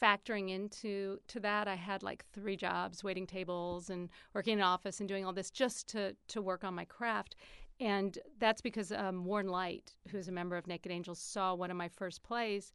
factoring 0.01 0.49
into 0.49 1.19
to 1.27 1.39
that. 1.41 1.67
I 1.67 1.75
had 1.75 2.01
like 2.03 2.25
three 2.33 2.55
jobs, 2.55 3.03
waiting 3.03 3.27
tables 3.27 3.89
and 3.89 4.09
working 4.33 4.53
in 4.53 4.59
an 4.59 4.65
office 4.65 4.99
and 4.99 5.07
doing 5.07 5.25
all 5.25 5.33
this 5.33 5.51
just 5.51 5.87
to 5.89 6.15
to 6.29 6.41
work 6.41 6.63
on 6.63 6.73
my 6.73 6.85
craft. 6.85 7.35
And 7.79 8.17
that's 8.39 8.61
because 8.61 8.91
um, 8.91 9.25
Warren 9.25 9.47
Leight, 9.49 9.95
who's 10.09 10.27
a 10.27 10.31
member 10.31 10.55
of 10.55 10.67
Naked 10.67 10.91
Angels, 10.91 11.19
saw 11.19 11.55
one 11.55 11.71
of 11.71 11.77
my 11.77 11.87
first 11.89 12.21
plays 12.23 12.71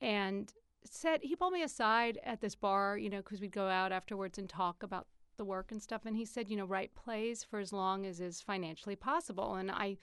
and 0.00 0.52
said 0.84 1.20
he 1.22 1.36
pulled 1.36 1.52
me 1.52 1.62
aside 1.62 2.18
at 2.24 2.40
this 2.40 2.54
bar, 2.54 2.96
you 2.96 3.10
know, 3.10 3.18
because 3.18 3.40
we'd 3.40 3.50
go 3.52 3.66
out 3.68 3.92
afterwards 3.92 4.38
and 4.38 4.48
talk 4.48 4.82
about 4.82 5.06
the 5.38 5.44
work 5.44 5.72
and 5.72 5.82
stuff. 5.82 6.02
And 6.04 6.16
he 6.16 6.24
said, 6.24 6.50
you 6.50 6.56
know, 6.56 6.66
write 6.66 6.94
plays 6.94 7.42
for 7.42 7.58
as 7.58 7.72
long 7.72 8.04
as 8.04 8.20
is 8.20 8.42
financially 8.42 8.96
possible. 8.96 9.54
And 9.54 9.70
I 9.70 9.96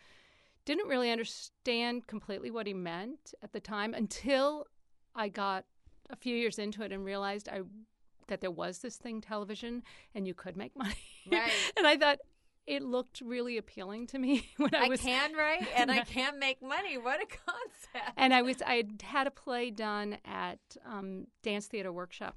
didn't 0.65 0.87
really 0.87 1.11
understand 1.11 2.07
completely 2.07 2.49
what 2.49 2.65
he 2.65 2.73
meant 2.73 3.33
at 3.43 3.53
the 3.53 3.59
time 3.59 3.93
until 3.93 4.65
I 5.13 5.29
got 5.29 5.65
a 6.09 6.15
few 6.15 6.35
years 6.35 6.57
into 6.57 6.83
it 6.83 6.91
and 6.91 7.05
realized 7.05 7.47
I 7.47 7.61
that 8.27 8.41
there 8.41 8.51
was 8.51 8.79
this 8.79 8.97
thing, 8.97 9.21
television, 9.21 9.83
and 10.15 10.25
you 10.27 10.33
could 10.33 10.57
make 10.57 10.75
money. 10.77 10.95
Right. 11.31 11.51
and 11.77 11.85
I 11.85 11.97
thought 11.97 12.17
it 12.67 12.81
looked 12.81 13.21
really 13.21 13.57
appealing 13.57 14.07
to 14.07 14.19
me 14.19 14.49
when 14.57 14.73
I, 14.73 14.85
I 14.85 14.89
was 14.89 15.01
I 15.01 15.03
can 15.03 15.33
write 15.37 15.67
and 15.75 15.91
I 15.91 16.01
can 16.01 16.39
make 16.39 16.61
money. 16.61 16.97
What 16.97 17.21
a 17.21 17.25
concept! 17.25 18.13
and 18.17 18.33
I 18.33 18.41
was 18.41 18.61
I 18.61 18.75
had 18.77 19.01
had 19.03 19.27
a 19.27 19.31
play 19.31 19.69
done 19.69 20.17
at 20.25 20.59
um, 20.85 21.27
Dance 21.43 21.67
Theater 21.67 21.91
Workshop, 21.91 22.35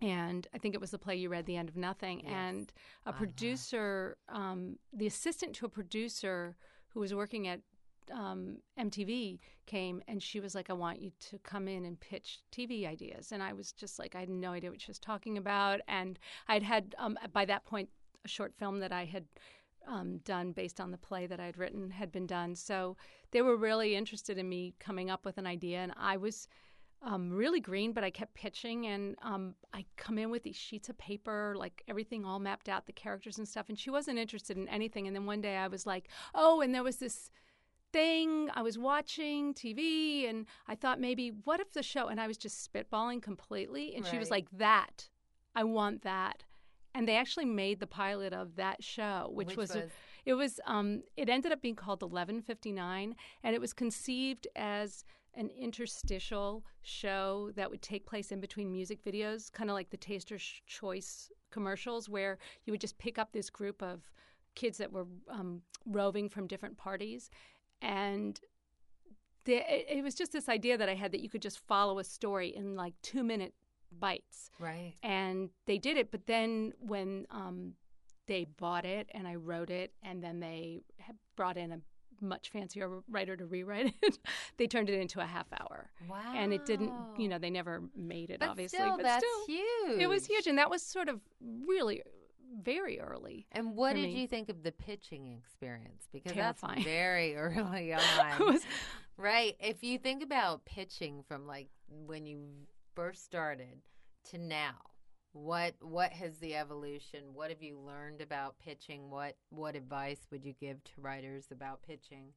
and 0.00 0.46
I 0.54 0.58
think 0.58 0.74
it 0.74 0.80
was 0.80 0.90
the 0.90 0.98
play 0.98 1.16
you 1.16 1.28
read, 1.28 1.46
The 1.46 1.56
End 1.56 1.68
of 1.68 1.76
Nothing, 1.76 2.20
Yes. 2.20 2.28
and 2.32 2.72
a 3.06 3.08
Uh-huh. 3.10 3.18
producer, 3.18 4.16
um, 4.28 4.78
the 4.92 5.06
assistant 5.06 5.54
to 5.56 5.66
a 5.66 5.68
producer 5.68 6.56
who 6.88 7.00
was 7.00 7.12
working 7.14 7.46
at 7.48 7.60
um, 8.10 8.62
MTV 8.78 9.38
came 9.66 10.02
and 10.08 10.22
she 10.22 10.40
was 10.40 10.54
like, 10.54 10.70
I 10.70 10.72
want 10.72 11.00
you 11.02 11.12
to 11.28 11.38
come 11.40 11.68
in 11.68 11.84
and 11.84 12.00
pitch 12.00 12.40
TV 12.50 12.86
ideas. 12.86 13.32
And 13.32 13.42
I 13.42 13.52
was 13.52 13.72
just 13.72 13.98
like, 13.98 14.14
I 14.14 14.20
had 14.20 14.30
no 14.30 14.52
idea 14.52 14.70
what 14.70 14.80
she 14.80 14.90
was 14.90 14.98
talking 14.98 15.36
about. 15.36 15.80
And 15.88 16.18
I'd 16.46 16.62
had, 16.62 16.94
um, 16.98 17.18
by 17.34 17.44
that 17.44 17.66
point, 17.66 17.90
a 18.24 18.28
short 18.28 18.54
film 18.54 18.78
that 18.80 18.92
I 18.92 19.04
had 19.04 19.26
um, 19.86 20.18
done 20.18 20.52
based 20.52 20.80
on 20.80 20.90
the 20.90 20.96
play 20.98 21.26
that 21.26 21.38
I'd 21.40 21.58
written 21.58 21.90
had 21.90 22.10
been 22.10 22.26
done. 22.26 22.54
So 22.54 22.96
they 23.30 23.42
were 23.42 23.56
really 23.56 23.94
interested 23.94 24.38
in 24.38 24.48
me 24.48 24.74
coming 24.78 25.10
up 25.10 25.24
with 25.26 25.36
an 25.38 25.46
idea. 25.46 25.78
And 25.80 25.92
I 25.96 26.16
was 26.16 26.48
um, 27.02 27.30
really 27.30 27.60
green, 27.60 27.92
but 27.92 28.02
I 28.04 28.10
kept 28.10 28.34
pitching. 28.34 28.86
And 28.86 29.16
um, 29.22 29.54
I 29.72 29.84
come 29.96 30.18
in 30.18 30.30
with 30.30 30.42
these 30.42 30.56
sheets 30.56 30.88
of 30.88 30.98
paper, 30.98 31.54
like 31.56 31.82
everything 31.88 32.24
all 32.24 32.38
mapped 32.38 32.68
out, 32.68 32.86
the 32.86 32.92
characters 32.92 33.38
and 33.38 33.46
stuff. 33.46 33.68
And 33.68 33.78
she 33.78 33.90
wasn't 33.90 34.18
interested 34.18 34.56
in 34.56 34.68
anything. 34.68 35.06
And 35.06 35.14
then 35.14 35.26
one 35.26 35.40
day 35.40 35.56
I 35.56 35.68
was 35.68 35.86
like, 35.86 36.08
oh, 36.34 36.60
and 36.60 36.74
there 36.74 36.82
was 36.82 36.96
this 36.96 37.30
thing. 37.92 38.50
I 38.54 38.62
was 38.62 38.78
watching 38.78 39.54
TV 39.54 40.28
and 40.28 40.46
I 40.66 40.74
thought 40.74 41.00
maybe, 41.00 41.28
what 41.44 41.60
if 41.60 41.72
the 41.72 41.82
show? 41.82 42.08
And 42.08 42.20
I 42.20 42.26
was 42.26 42.36
just 42.36 42.70
spitballing 42.72 43.22
completely. 43.22 43.94
And 43.94 44.04
she 44.04 44.18
was 44.18 44.30
like, 44.30 44.46
that. 44.58 45.08
I 45.54 45.64
want 45.64 46.02
that. 46.02 46.44
And 46.94 47.06
they 47.06 47.16
actually 47.16 47.44
made 47.44 47.80
the 47.80 47.86
pilot 47.86 48.32
of 48.32 48.56
that 48.56 48.82
show, 48.82 49.30
which, 49.32 49.48
was, 49.56 49.70
a- 49.76 49.82
it 50.26 50.34
was 50.34 50.60
um 50.66 51.02
it 51.16 51.28
ended 51.30 51.52
up 51.52 51.62
being 51.62 51.76
called 51.76 52.02
1159 52.02 53.14
and 53.42 53.54
it 53.54 53.60
was 53.60 53.72
conceived 53.72 54.46
as 54.56 55.04
an 55.38 55.50
interstitial 55.58 56.64
show 56.82 57.50
that 57.56 57.70
would 57.70 57.80
take 57.80 58.04
place 58.04 58.32
in 58.32 58.40
between 58.40 58.70
music 58.70 59.02
videos 59.04 59.50
kind 59.52 59.70
of 59.70 59.74
like 59.74 59.88
the 59.90 59.96
taster's 59.96 60.60
choice 60.66 61.30
commercials 61.50 62.08
where 62.08 62.38
you 62.64 62.72
would 62.72 62.80
just 62.80 62.98
pick 62.98 63.18
up 63.18 63.32
this 63.32 63.48
group 63.48 63.82
of 63.82 64.02
kids 64.54 64.76
that 64.78 64.92
were 64.92 65.06
um, 65.30 65.62
roving 65.86 66.28
from 66.28 66.46
different 66.46 66.76
parties 66.76 67.30
and 67.80 68.40
the, 69.44 69.62
it, 69.96 70.02
was 70.04 70.14
just 70.14 70.32
this 70.32 70.48
idea 70.48 70.76
that 70.76 70.88
i 70.88 70.94
had 70.94 71.12
that 71.12 71.20
you 71.20 71.30
could 71.30 71.40
just 71.40 71.60
follow 71.66 71.98
a 71.98 72.04
story 72.04 72.48
in 72.54 72.74
like 72.74 72.92
two 73.00 73.22
minute 73.22 73.54
bites 73.92 74.50
right. 74.58 74.94
and 75.02 75.50
they 75.66 75.78
did 75.78 75.96
it. 75.96 76.10
But 76.10 76.26
then 76.26 76.72
when 76.80 77.26
um, 77.30 77.74
they 78.26 78.44
bought 78.44 78.84
it 78.84 79.08
and 79.12 79.26
I 79.26 79.36
wrote 79.36 79.70
it, 79.70 79.92
and 80.02 80.22
then 80.22 80.40
they 80.40 80.82
brought 81.36 81.56
in 81.56 81.72
a 81.72 81.78
much 82.20 82.50
fancier 82.50 83.00
writer 83.10 83.36
to 83.36 83.46
rewrite 83.46 83.94
it, 84.02 84.18
they 84.56 84.66
turned 84.66 84.88
it 84.88 85.00
into 85.00 85.20
a 85.20 85.26
half 85.26 85.46
hour. 85.60 85.90
Wow. 86.08 86.34
And 86.34 86.52
it 86.52 86.66
didn't, 86.66 86.92
you 87.16 87.28
know, 87.28 87.38
they 87.38 87.50
never 87.50 87.82
made 87.96 88.30
it, 88.30 88.40
but 88.40 88.50
obviously. 88.50 88.78
still, 88.78 88.96
but 88.96 89.02
that's 89.04 89.24
still, 89.24 89.56
huge. 89.56 90.00
it 90.00 90.08
was 90.08 90.26
huge, 90.26 90.46
and 90.46 90.58
that 90.58 90.70
was 90.70 90.82
sort 90.82 91.08
of 91.08 91.20
really 91.66 92.02
very 92.62 93.00
early. 93.00 93.46
And 93.52 93.76
what 93.76 93.94
did 93.94 94.04
me. 94.04 94.20
you 94.20 94.26
think 94.26 94.48
of 94.48 94.62
the 94.62 94.72
pitching 94.72 95.36
experience? 95.38 96.08
Because 96.12 96.32
Terrifying. 96.32 96.76
that's 96.76 96.84
very 96.86 97.36
early 97.36 97.92
on. 97.92 98.00
was- 98.40 98.62
right. 99.16 99.56
If 99.60 99.82
you 99.82 99.98
think 99.98 100.22
about 100.22 100.64
pitching 100.64 101.22
from 101.26 101.46
like 101.46 101.68
when 102.06 102.26
you 102.26 102.44
first 102.94 103.24
started 103.24 103.80
to 104.30 104.38
now, 104.38 104.74
what 105.32 105.74
what 105.80 106.12
has 106.12 106.38
the 106.38 106.54
evolution? 106.56 107.34
What 107.34 107.50
have 107.50 107.62
you 107.62 107.78
learned 107.78 108.20
about 108.20 108.58
pitching? 108.58 109.10
What 109.10 109.36
what 109.50 109.76
advice 109.76 110.26
would 110.30 110.44
you 110.44 110.54
give 110.60 110.82
to 110.84 111.00
writers 111.00 111.46
about 111.50 111.82
pitching? 111.82 112.32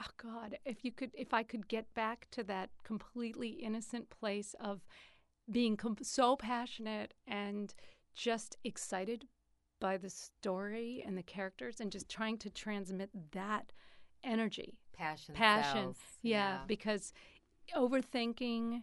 oh 0.00 0.06
god 0.16 0.56
if 0.64 0.84
you 0.84 0.92
could 0.92 1.10
if 1.12 1.34
i 1.34 1.42
could 1.42 1.66
get 1.66 1.92
back 1.92 2.28
to 2.30 2.44
that 2.44 2.70
completely 2.84 3.48
innocent 3.48 4.08
place 4.10 4.54
of 4.60 4.80
being 5.50 5.76
com- 5.76 5.96
so 6.02 6.36
passionate 6.36 7.14
and 7.26 7.74
just 8.14 8.56
excited 8.62 9.26
by 9.80 9.96
the 9.96 10.08
story 10.08 11.02
and 11.04 11.18
the 11.18 11.22
characters 11.24 11.80
and 11.80 11.90
just 11.90 12.08
trying 12.08 12.38
to 12.38 12.48
transmit 12.48 13.10
that 13.32 13.72
energy 14.22 14.78
Passion. 14.96 15.34
passion 15.34 15.82
sells. 15.94 15.96
yeah, 16.22 16.58
because 16.68 17.12
overthinking 17.74 18.82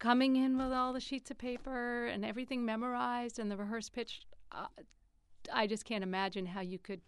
coming 0.00 0.34
in 0.34 0.58
with 0.58 0.72
all 0.72 0.92
the 0.92 1.00
sheets 1.00 1.30
of 1.30 1.38
paper 1.38 2.06
and 2.06 2.24
everything 2.24 2.64
memorized 2.64 3.38
and 3.38 3.50
the 3.50 3.56
rehearsed 3.56 3.92
pitch 3.92 4.22
uh, 4.50 4.66
i 5.52 5.66
just 5.66 5.84
can't 5.84 6.02
imagine 6.02 6.46
how 6.46 6.60
you 6.60 6.78
could 6.78 7.00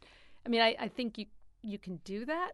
i 0.46 0.48
mean 0.48 0.60
i, 0.60 0.76
I 0.78 0.88
think 0.88 1.18
you 1.18 1.26
you 1.62 1.78
can 1.78 1.96
do 2.04 2.24
that 2.26 2.52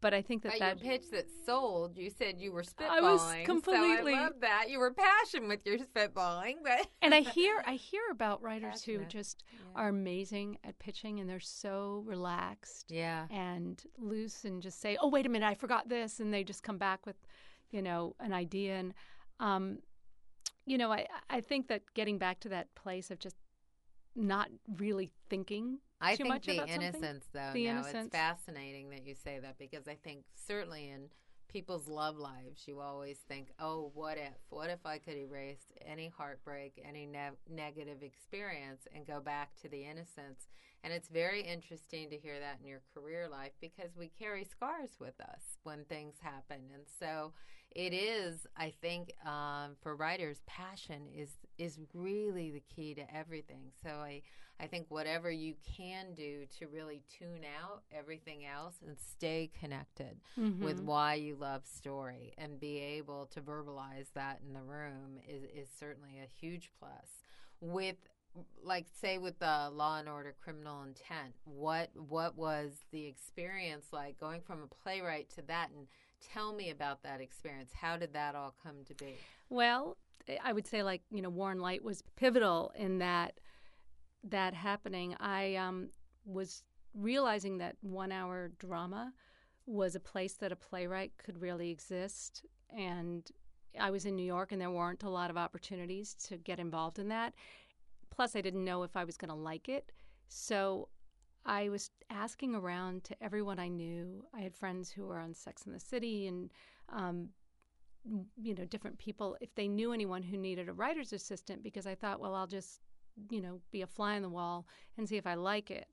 but 0.00 0.12
i 0.12 0.20
think 0.22 0.42
that 0.42 0.54
At 0.54 0.58
that 0.60 0.80
pitch 0.80 1.10
that 1.12 1.26
sold, 1.46 1.96
you 1.96 2.10
said 2.10 2.38
you 2.38 2.52
were 2.52 2.62
spitballing. 2.62 2.90
I 2.90 3.00
was 3.00 3.22
So 3.22 3.44
completely- 3.44 4.14
I 4.14 4.24
love 4.24 4.40
that 4.40 4.66
you 4.68 4.78
were 4.78 4.92
passionate 4.92 5.48
with 5.48 5.64
your 5.64 5.78
spitballing, 5.78 6.56
but 6.62 6.86
and 7.02 7.14
I 7.14 7.20
hear 7.20 7.62
I 7.66 7.74
hear 7.76 8.02
about 8.10 8.42
writers 8.42 8.82
who 8.82 9.04
just 9.06 9.44
Yeah. 9.50 9.80
are 9.80 9.88
amazing 9.88 10.58
at 10.62 10.78
pitching 10.78 11.20
and 11.20 11.28
they're 11.30 11.40
so 11.40 12.02
relaxed 12.06 12.90
yeah, 12.90 13.26
and 13.30 13.82
loose 13.96 14.44
and 14.44 14.60
just 14.62 14.78
say, 14.78 14.98
"Oh, 15.00 15.08
wait 15.08 15.24
a 15.24 15.30
minute, 15.30 15.46
I 15.46 15.54
forgot 15.54 15.88
this," 15.88 16.20
and 16.20 16.34
they 16.34 16.44
just 16.44 16.62
come 16.62 16.76
back 16.76 17.06
with, 17.06 17.16
you 17.70 17.80
know, 17.80 18.14
an 18.20 18.34
idea. 18.34 18.74
And, 18.76 18.92
um, 19.40 19.78
you 20.66 20.78
know, 20.78 20.92
I 20.92 21.06
I 21.30 21.40
think 21.40 21.68
that 21.68 21.82
getting 21.94 22.18
back 22.18 22.40
to 22.40 22.48
that 22.50 22.74
place 22.74 23.10
of 23.10 23.18
just 23.18 23.36
not 24.16 24.48
really 24.78 25.10
thinking 25.28 25.78
I 26.00 26.12
too 26.16 26.24
think 26.24 26.28
much 26.28 26.46
the 26.46 26.56
about 26.58 26.70
something. 26.70 26.82
innocence, 26.82 27.24
though. 27.32 27.50
The 27.52 27.64
no, 27.64 27.70
innocence. 27.70 28.06
it's 28.06 28.16
fascinating 28.16 28.90
that 28.90 29.06
you 29.06 29.14
say 29.14 29.38
that 29.40 29.58
because 29.58 29.88
I 29.88 29.94
think 29.94 30.24
certainly 30.34 30.88
in 30.88 31.08
people's 31.48 31.86
love 31.88 32.16
lives, 32.16 32.66
you 32.66 32.80
always 32.80 33.18
think, 33.28 33.48
"Oh, 33.58 33.90
what 33.94 34.18
if? 34.18 34.34
What 34.50 34.70
if 34.70 34.84
I 34.86 34.98
could 34.98 35.16
erase 35.16 35.72
any 35.84 36.08
heartbreak, 36.08 36.80
any 36.84 37.06
ne- 37.06 37.30
negative 37.48 38.02
experience, 38.02 38.86
and 38.94 39.06
go 39.06 39.20
back 39.20 39.54
to 39.62 39.68
the 39.68 39.84
innocence?" 39.84 40.48
And 40.82 40.92
it's 40.92 41.08
very 41.08 41.40
interesting 41.42 42.10
to 42.10 42.18
hear 42.18 42.38
that 42.40 42.58
in 42.60 42.66
your 42.66 42.82
career 42.92 43.28
life 43.28 43.52
because 43.60 43.96
we 43.96 44.08
carry 44.08 44.44
scars 44.44 44.96
with 45.00 45.18
us 45.20 45.58
when 45.62 45.84
things 45.84 46.16
happen, 46.20 46.70
and 46.72 46.84
so 47.00 47.32
it 47.74 47.92
is. 47.92 48.46
I 48.56 48.72
think 48.80 49.12
um, 49.26 49.76
for 49.82 49.96
writers, 49.96 50.40
passion 50.46 51.06
is 51.14 51.30
is 51.58 51.78
really 51.94 52.50
the 52.50 52.62
key 52.74 52.94
to 52.94 53.14
everything. 53.14 53.72
So 53.82 53.90
I. 53.90 54.22
I 54.60 54.68
think 54.68 54.86
whatever 54.88 55.32
you 55.32 55.54
can 55.76 56.14
do 56.14 56.46
to 56.60 56.68
really 56.68 57.02
tune 57.18 57.40
out 57.60 57.82
everything 57.92 58.46
else 58.46 58.76
and 58.86 58.96
stay 58.96 59.50
connected 59.58 60.20
with 60.36 60.80
Mhm. 60.80 60.84
why 60.84 61.14
you 61.14 61.34
love 61.34 61.66
story 61.66 62.32
and 62.38 62.60
be 62.60 62.78
able 62.78 63.26
to 63.34 63.40
verbalize 63.40 64.12
that 64.14 64.40
in 64.46 64.52
the 64.52 64.62
room 64.62 65.18
is, 65.26 65.42
is 65.42 65.68
certainly 65.76 66.20
a 66.20 66.26
huge 66.26 66.70
plus. 66.78 67.24
With 67.60 67.96
like 68.62 68.86
say 68.92 69.18
with 69.18 69.40
the 69.40 69.70
law 69.72 69.98
and 69.98 70.08
order 70.08 70.36
criminal 70.40 70.84
intent, 70.84 71.34
what 71.44 71.90
what 71.96 72.36
was 72.36 72.84
the 72.92 73.06
experience 73.06 73.86
like 73.92 74.20
going 74.20 74.40
from 74.40 74.62
a 74.62 74.68
playwright 74.68 75.30
to 75.30 75.42
that 75.42 75.70
and 75.70 75.88
tell 76.32 76.52
me 76.52 76.70
about 76.70 77.02
that 77.02 77.20
experience. 77.20 77.72
How 77.72 77.96
did 77.96 78.12
that 78.12 78.34
all 78.34 78.54
come 78.62 78.84
to 78.86 78.94
be? 78.94 79.14
Well, 79.48 79.96
I 80.42 80.52
would 80.52 80.66
say 80.66 80.82
like 80.82 81.02
you 81.10 81.22
know 81.22 81.30
Warren 81.30 81.60
Leight 81.60 81.84
was 81.84 82.02
pivotal 82.16 82.72
in 82.76 82.98
that 82.98 83.40
that 84.24 84.54
happening. 84.54 85.16
I 85.20 85.56
um, 85.56 85.90
was 86.24 86.62
realizing 86.94 87.58
that 87.58 87.76
one 87.82 88.12
hour 88.12 88.50
drama 88.58 89.12
was 89.66 89.94
a 89.94 90.00
place 90.00 90.34
that 90.34 90.52
a 90.52 90.56
playwright 90.56 91.12
could 91.18 91.40
really 91.40 91.70
exist, 91.70 92.44
and 92.76 93.30
I 93.78 93.90
was 93.90 94.06
in 94.06 94.16
New 94.16 94.24
York, 94.24 94.52
and 94.52 94.60
there 94.60 94.70
weren't 94.70 95.02
a 95.02 95.10
lot 95.10 95.30
of 95.30 95.36
opportunities 95.36 96.14
to 96.28 96.36
get 96.36 96.58
involved 96.58 96.98
in 96.98 97.08
that. 97.08 97.34
Plus, 98.10 98.36
I 98.36 98.40
didn't 98.40 98.64
know 98.64 98.82
if 98.82 98.96
I 98.96 99.04
was 99.04 99.16
going 99.16 99.30
to 99.30 99.34
like 99.34 99.68
it, 99.68 99.90
so 100.28 100.88
I 101.44 101.68
was 101.68 101.90
asking 102.10 102.54
around 102.54 103.04
to 103.04 103.22
everyone 103.22 103.58
I 103.58 103.68
knew. 103.68 104.24
I 104.34 104.40
had 104.40 104.54
friends 104.54 104.90
who 104.90 105.06
were 105.06 105.18
on 105.18 105.34
Sex 105.34 105.62
in 105.66 105.72
the 105.72 105.80
City 105.80 106.26
and 106.26 106.50
um, 106.90 107.28
you 108.36 108.54
know 108.54 108.64
different 108.66 108.98
people 108.98 109.36
if 109.40 109.54
they 109.54 109.66
knew 109.66 109.92
anyone 109.92 110.22
who 110.22 110.36
needed 110.36 110.68
a 110.68 110.72
writer's 110.74 111.12
assistant 111.14 111.62
because 111.62 111.86
I 111.86 111.94
thought 111.94 112.20
well 112.20 112.34
I'll 112.34 112.46
just 112.46 112.80
you 113.30 113.40
know 113.40 113.60
be 113.70 113.80
a 113.80 113.86
fly 113.86 114.16
on 114.16 114.22
the 114.22 114.28
wall 114.28 114.66
and 114.98 115.08
see 115.08 115.16
if 115.16 115.26
I 115.26 115.34
like 115.34 115.70
it 115.70 115.86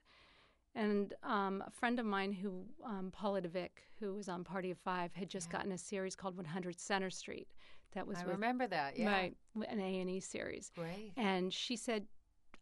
and 0.75 1.13
um, 1.23 1.63
a 1.65 1.71
friend 1.71 1.99
of 1.99 2.05
mine 2.05 2.33
who 2.33 2.65
um, 2.85 3.11
Paula 3.13 3.41
Devicq 3.41 3.69
who 4.01 4.13
was 4.13 4.27
on 4.27 4.43
Party 4.43 4.71
of 4.71 4.77
Five 4.77 5.13
had 5.13 5.29
just 5.29 5.47
Yeah. 5.49 5.59
gotten 5.59 5.71
a 5.71 5.77
series 5.77 6.15
called 6.15 6.35
100 6.35 6.79
Center 6.81 7.09
Street 7.09 7.47
that 7.93 8.05
was 8.05 8.17
I 8.17 8.23
with 8.23 8.31
remember 8.33 8.67
that. 8.67 8.97
Yeah. 8.97 9.07
right 9.09 9.35
an 9.69 9.79
A 9.79 9.99
and 10.01 10.09
E 10.09 10.19
series 10.19 10.69
Great. 10.75 11.13
and 11.15 11.53
she 11.53 11.77
said 11.77 12.07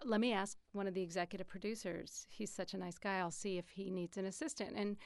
let 0.05 0.19
me 0.19 0.31
ask 0.31 0.57
one 0.71 0.87
of 0.87 0.93
the 0.93 1.01
executive 1.01 1.47
producers 1.47 2.25
he's 2.29 2.51
such 2.51 2.73
a 2.73 2.77
nice 2.77 2.97
guy 2.97 3.19
I'll 3.19 3.31
see 3.31 3.57
if 3.57 3.69
he 3.69 3.89
needs 3.89 4.17
an 4.17 4.25
assistant 4.25 4.75
and 4.75 4.97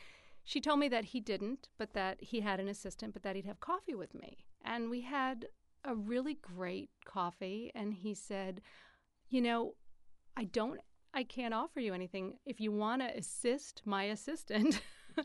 she 0.43 0.59
told 0.59 0.79
me 0.79 0.89
that 0.89 1.05
he 1.05 1.19
didn't, 1.21 1.69
but 1.77 1.93
that 1.93 2.21
he 2.21 2.41
had 2.41 2.59
an 2.59 2.67
assistant, 2.67 3.13
but 3.13 3.23
that 3.23 3.35
he'd 3.35 3.45
have 3.45 3.61
coffee 3.61 3.95
with 3.95 4.13
me. 4.13 4.45
And 4.63 4.89
we 4.89 5.01
had 5.01 5.47
a 5.85 5.95
really 5.95 6.35
great 6.35 6.89
coffee 7.05 7.71
and 7.73 7.93
he 7.93 8.13
said, 8.13 8.61
"You 9.29 9.41
know, 9.41 9.75
I 10.35 10.45
don't 10.45 10.79
I 11.13 11.23
can't 11.23 11.53
offer 11.53 11.79
you 11.79 11.93
anything. 11.93 12.39
If 12.45 12.59
you 12.59 12.71
want 12.71 13.01
to 13.01 13.17
assist 13.17 13.83
my 13.85 14.05
assistant, 14.05 14.81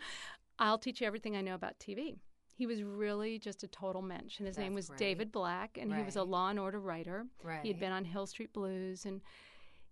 I'll 0.58 0.78
teach 0.78 1.00
you 1.00 1.06
everything 1.06 1.36
I 1.36 1.40
know 1.40 1.54
about 1.54 1.78
TV." 1.78 2.20
He 2.54 2.66
was 2.66 2.82
really 2.82 3.38
just 3.38 3.62
a 3.62 3.68
total 3.68 4.02
mensch, 4.02 4.38
and 4.38 4.46
his 4.46 4.56
That's 4.56 4.64
name 4.64 4.74
was. 4.74 4.88
David 4.96 5.30
Black, 5.30 5.78
and 5.78 5.94
he 5.94 6.02
was 6.02 6.16
a 6.16 6.24
Law 6.24 6.48
and 6.48 6.58
Order 6.58 6.80
writer. 6.80 7.26
Right. 7.40 7.62
He 7.62 7.68
had 7.68 7.78
been 7.78 7.92
on 7.92 8.04
Hill 8.04 8.26
Street 8.26 8.52
Blues, 8.52 9.04
and 9.04 9.20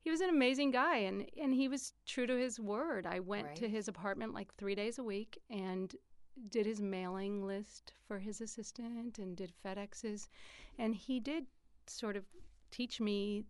he 0.06 0.10
was 0.12 0.20
an 0.20 0.28
amazing 0.28 0.70
guy, 0.70 0.98
and 0.98 1.26
and 1.36 1.52
he 1.52 1.66
was 1.66 1.92
true 2.06 2.28
to 2.28 2.36
his 2.36 2.60
word. 2.60 3.08
I 3.08 3.18
went 3.18 3.56
to 3.56 3.68
his 3.68 3.88
apartment 3.88 4.32
like 4.32 4.54
three 4.54 4.76
days 4.76 5.00
a 5.00 5.02
week 5.02 5.36
and 5.50 5.92
did 6.48 6.64
his 6.64 6.80
mailing 6.80 7.44
list 7.44 7.92
for 8.06 8.20
his 8.20 8.40
assistant 8.40 9.18
and 9.18 9.36
did 9.36 9.52
FedEx's, 9.64 10.28
and 10.78 10.94
he 10.94 11.18
did 11.18 11.46
sort 11.88 12.14
of 12.14 12.24
teach 12.70 13.00
me 13.00 13.42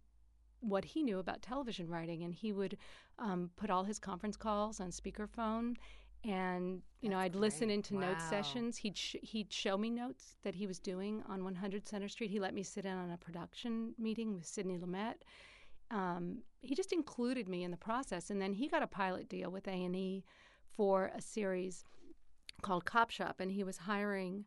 what 0.60 0.82
he 0.82 1.02
knew 1.02 1.18
about 1.18 1.42
television 1.42 1.90
writing, 1.90 2.22
and 2.22 2.32
he 2.32 2.54
would 2.54 2.78
um, 3.18 3.50
put 3.56 3.68
all 3.68 3.84
his 3.84 3.98
conference 3.98 4.38
calls 4.38 4.80
on 4.80 4.88
speakerphone. 4.88 5.76
And 6.24 6.80
you 7.02 7.10
know, 7.10 7.18
I'd 7.18 7.34
listen 7.34 7.68
great. 7.68 7.74
into 7.74 7.98
note 7.98 8.22
sessions. 8.30 8.78
He'd 8.78 8.96
sh- 8.96 9.16
he'd 9.20 9.52
show 9.52 9.76
me 9.76 9.90
notes 9.90 10.36
that 10.42 10.54
he 10.54 10.66
was 10.66 10.78
doing 10.78 11.22
on 11.28 11.44
100 11.44 11.86
Center 11.86 12.08
Street. 12.08 12.30
He 12.30 12.40
let 12.40 12.54
me 12.54 12.62
sit 12.62 12.86
in 12.86 12.96
on 12.96 13.10
a 13.10 13.18
production 13.18 13.92
meeting 13.98 14.32
with 14.32 14.46
Sidney 14.46 14.78
Lumet. 14.78 15.16
Um, 15.90 16.38
he 16.60 16.74
just 16.74 16.92
included 16.92 17.48
me 17.48 17.62
in 17.62 17.70
the 17.70 17.76
process, 17.76 18.30
and 18.30 18.40
then 18.40 18.52
he 18.52 18.68
got 18.68 18.82
a 18.82 18.88
pilot 18.88 19.28
deal 19.28 19.50
with 19.50 19.68
A 19.68 19.84
and 19.84 19.94
E 19.94 20.24
for 20.76 21.12
a 21.14 21.22
series 21.22 21.84
called 22.62 22.84
Cop 22.84 23.10
Shop, 23.10 23.36
and 23.38 23.52
he 23.52 23.64
was 23.64 23.76
hiring 23.78 24.44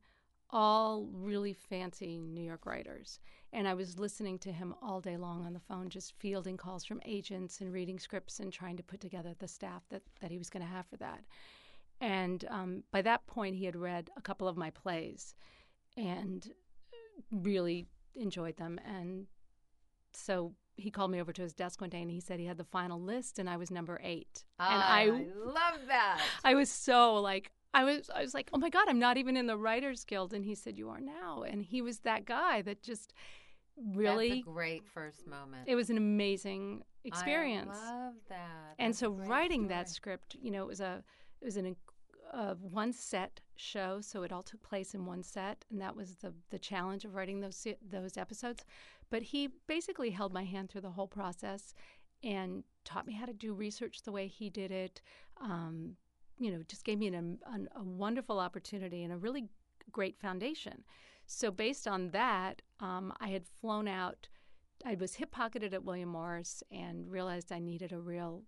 all 0.52 1.08
really 1.12 1.54
fancy 1.54 2.18
New 2.18 2.44
York 2.44 2.66
writers. 2.66 3.20
And 3.54 3.68
I 3.68 3.74
was 3.74 4.00
listening 4.00 4.40
to 4.40 4.52
him 4.52 4.76
all 4.82 5.00
day 5.00 5.18
long 5.18 5.46
on 5.46 5.54
the 5.54 5.60
phone, 5.60 5.90
just 5.90 6.14
fielding 6.20 6.58
calls 6.58 6.86
from 6.86 7.02
agents 7.06 7.62
and 7.62 7.72
reading 7.72 8.00
scripts 8.00 8.40
and 8.40 8.52
trying 8.52 8.78
to 8.78 8.84
put 8.84 9.00
together 9.00 9.34
the 9.38 9.48
staff 9.48 9.84
that, 9.90 10.02
that 10.22 10.32
he 10.32 10.38
was 10.38 10.50
going 10.50 10.66
to 10.66 10.72
have 10.72 10.88
for 10.88 10.98
that. 10.98 11.22
And 12.02 12.46
um, 12.50 12.84
by 12.92 13.02
that 13.04 13.26
point, 13.28 13.56
he 13.56 13.66
had 13.66 13.76
read 13.76 14.10
a 14.18 14.22
couple 14.22 14.48
of 14.48 14.58
my 14.58 14.70
plays 14.72 15.36
and 15.98 16.48
really 17.32 17.86
enjoyed 18.16 18.58
them. 18.58 18.80
And 18.86 19.28
so 20.14 20.54
he 20.80 20.90
called 20.92 21.12
me 21.12 21.20
over 21.22 21.32
to 21.34 21.42
his 21.42 21.54
desk 21.54 21.82
one 21.82 21.90
day 21.90 22.02
and 22.02 22.10
he 22.12 22.20
said 22.20 22.40
he 22.40 22.46
had 22.46 22.58
the 22.58 22.64
final 22.64 23.00
list, 23.02 23.38
and 23.40 23.50
I 23.50 23.58
was 23.58 23.70
number 23.70 24.00
eight. 24.04 24.44
and 24.60 24.82
Ah, 24.82 24.94
I 24.94 25.06
love 25.08 25.80
that. 25.88 26.22
I 26.44 26.56
was 26.56 26.70
so 26.72 27.16
like 27.16 27.52
I 27.74 27.84
was 27.84 28.10
I 28.16 28.22
was 28.22 28.34
like, 28.34 28.50
"Oh 28.54 28.58
my 28.58 28.70
god, 28.70 28.88
I'm 28.90 29.00
not 29.00 29.18
even 29.18 29.38
in 29.38 29.46
the 29.46 29.58
writers 29.58 30.04
guild." 30.04 30.34
And 30.34 30.44
he 30.44 30.56
said, 30.56 30.78
"You 30.78 30.90
are 30.90 31.00
now." 31.00 31.44
And 31.44 31.64
he 31.64 31.82
was 31.82 32.00
that 32.00 32.26
guy 32.26 32.62
that 32.64 32.82
just 32.82 33.14
really 33.96 34.42
great 34.42 34.86
first 34.88 35.26
moment. 35.28 35.64
it 35.68 35.76
was 35.76 35.90
an 35.90 35.98
amazing 35.98 36.84
experience. 37.06 37.78
I 37.80 37.94
love 38.06 38.14
that. 38.30 38.76
and 38.78 38.92
That's 38.94 39.00
so 39.00 39.10
writing 39.12 39.68
that 39.68 39.88
script, 39.90 40.36
you 40.42 40.52
know, 40.52 40.64
it 40.64 40.68
was 40.68 40.82
a 40.82 41.04
it 41.42 41.46
was 41.46 41.58
an 41.58 41.66
uh, 42.34 42.56
one 42.56 42.94
set 42.94 43.42
show, 43.56 44.02
so 44.02 44.24
it 44.24 44.32
all 44.32 44.44
took 44.44 44.62
place 44.62 44.94
in 44.94 45.06
one 45.06 45.24
set, 45.24 45.66
and 45.70 45.82
that 45.82 45.96
was 45.96 46.16
the 46.18 46.34
the 46.50 46.60
challenge 46.60 47.06
of 47.06 47.16
writing 47.16 47.40
those 47.42 47.68
those 47.90 48.18
episodes. 48.18 48.66
But 49.10 49.24
he 49.24 49.50
basically 49.68 50.12
held 50.12 50.34
my 50.34 50.44
hand 50.44 50.70
through 50.70 50.82
the 50.82 50.92
whole 50.92 51.08
process 51.08 51.74
and 52.24 52.64
taught 52.86 53.08
me 53.08 53.14
how 53.14 53.26
to 53.26 53.34
do 53.34 53.54
research 53.54 54.04
the 54.04 54.12
way 54.12 54.28
he 54.28 54.50
did 54.50 54.72
it. 54.72 55.02
Um, 55.42 55.96
you 56.38 56.52
know, 56.52 56.64
just 56.68 56.84
gave 56.84 57.00
me 57.00 57.08
an, 57.08 57.40
an, 57.46 57.70
a 57.76 57.84
wonderful 57.84 58.40
opportunity 58.40 59.04
and 59.04 59.14
a 59.14 59.18
really 59.18 59.46
great 59.92 60.18
foundation. 60.20 60.84
So 61.26 61.52
based 61.52 61.88
on 61.88 62.10
that, 62.12 62.62
um, 62.80 63.14
I 63.20 63.30
had 63.30 63.46
flown 63.46 63.88
out. 63.88 64.28
I 64.86 64.96
was 64.96 65.16
hip 65.16 65.32
pocketed 65.32 65.74
at 65.74 65.84
William 65.84 66.10
Morris 66.10 66.64
and 66.72 67.10
realized 67.12 67.52
I 67.52 67.60
needed 67.60 67.92
a 67.92 68.00
real 68.00 68.44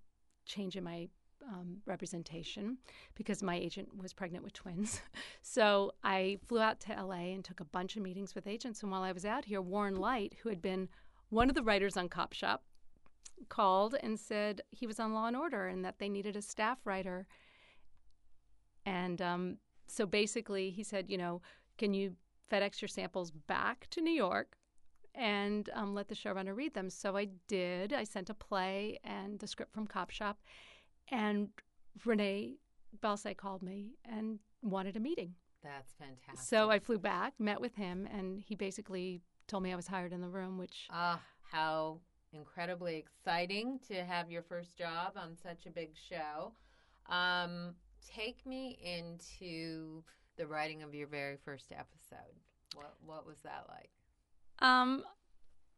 change 0.46 0.78
in 0.78 0.84
my 0.84 1.10
um, 1.48 1.78
representation 1.86 2.78
because 3.16 3.44
my 3.44 3.56
agent 3.56 3.90
was 3.98 4.14
pregnant 4.14 4.44
with 4.44 4.54
twins. 4.54 5.02
so 5.42 5.94
I 6.04 6.40
flew 6.46 6.60
out 6.60 6.80
to 6.82 6.94
LA 6.94 7.34
and 7.34 7.44
took 7.44 7.60
a 7.60 7.66
bunch 7.66 7.96
of 7.96 8.04
meetings 8.04 8.36
with 8.36 8.48
agents. 8.48 8.82
And 8.82 8.92
while 8.92 9.04
I 9.04 9.12
was 9.12 9.26
out 9.26 9.46
here, 9.46 9.62
Warren 9.62 9.96
Leight, 9.96 10.36
who 10.42 10.50
had 10.50 10.62
been 10.62 10.90
one 11.30 11.50
of 11.50 11.56
the 11.56 11.64
writers 11.64 11.98
on 11.98 12.10
Cop 12.10 12.34
Shop, 12.34 12.64
called 13.50 13.96
and 14.02 14.20
said 14.20 14.62
he 14.72 14.88
was 14.88 15.00
on 15.00 15.14
Law 15.14 15.28
and 15.28 15.36
Order 15.36 15.68
and 15.68 15.84
that 15.84 16.00
they 16.00 16.10
needed 16.10 16.36
a 16.36 16.42
staff 16.42 16.80
writer. 16.86 17.28
And 18.86 19.22
um, 19.22 19.58
so 19.88 20.06
basically, 20.06 20.70
he 20.70 20.84
said, 20.84 21.10
you 21.10 21.18
know, 21.18 21.42
can 21.78 21.94
you 21.94 22.16
FedEx 22.52 22.82
your 22.82 22.88
samples 22.88 23.32
back 23.32 23.88
to 23.92 24.02
New 24.02 24.14
York 24.14 24.58
and 25.14 25.70
um, 25.74 25.94
let 25.94 26.08
the 26.08 26.16
showrunner 26.16 26.56
read 26.56 26.74
them? 26.74 26.90
So 26.90 27.18
I 27.18 27.28
did. 27.48 27.94
I 27.94 28.04
sent 28.04 28.30
a 28.30 28.34
play 28.34 29.00
and 29.04 29.40
the 29.40 29.48
script 29.48 29.74
from 29.74 29.88
Cop 29.88 30.10
Shop, 30.10 30.40
and 31.10 31.50
René 32.06 32.56
Balcer 33.02 33.34
called 33.34 33.62
me 33.62 33.96
and 34.06 34.40
wanted 34.62 34.96
a 34.96 35.00
meeting. 35.00 35.36
That's 35.64 35.94
fantastic. 35.94 36.40
So 36.40 36.72
I 36.72 36.80
flew 36.80 36.98
back, 36.98 37.34
met 37.40 37.62
with 37.62 37.76
him, 37.76 38.08
and 38.12 38.42
he 38.42 38.56
basically 38.56 39.22
told 39.48 39.64
me 39.64 39.72
I 39.72 39.76
was 39.76 39.88
hired 39.88 40.14
in 40.14 40.22
the 40.22 40.30
room, 40.30 40.58
which 40.58 40.88
Ah, 40.90 41.22
how 41.52 42.00
incredibly 42.34 42.96
exciting 42.98 43.80
to 43.88 44.04
have 44.04 44.32
your 44.32 44.42
first 44.42 44.78
job 44.78 45.14
on 45.16 45.36
such 45.36 45.66
a 45.66 45.70
big 45.70 45.92
show. 46.10 46.54
Um, 47.14 47.76
take 48.16 48.46
me 48.46 48.80
into 48.82 50.04
the 50.38 50.48
writing 50.48 50.82
of 50.82 50.96
your 50.96 51.08
very 51.08 51.38
first 51.44 51.72
episode. 51.72 52.36
What 52.74 52.96
what 53.06 53.26
was 53.28 53.42
that 53.42 53.66
like? 53.68 53.90
Um, 54.60 55.04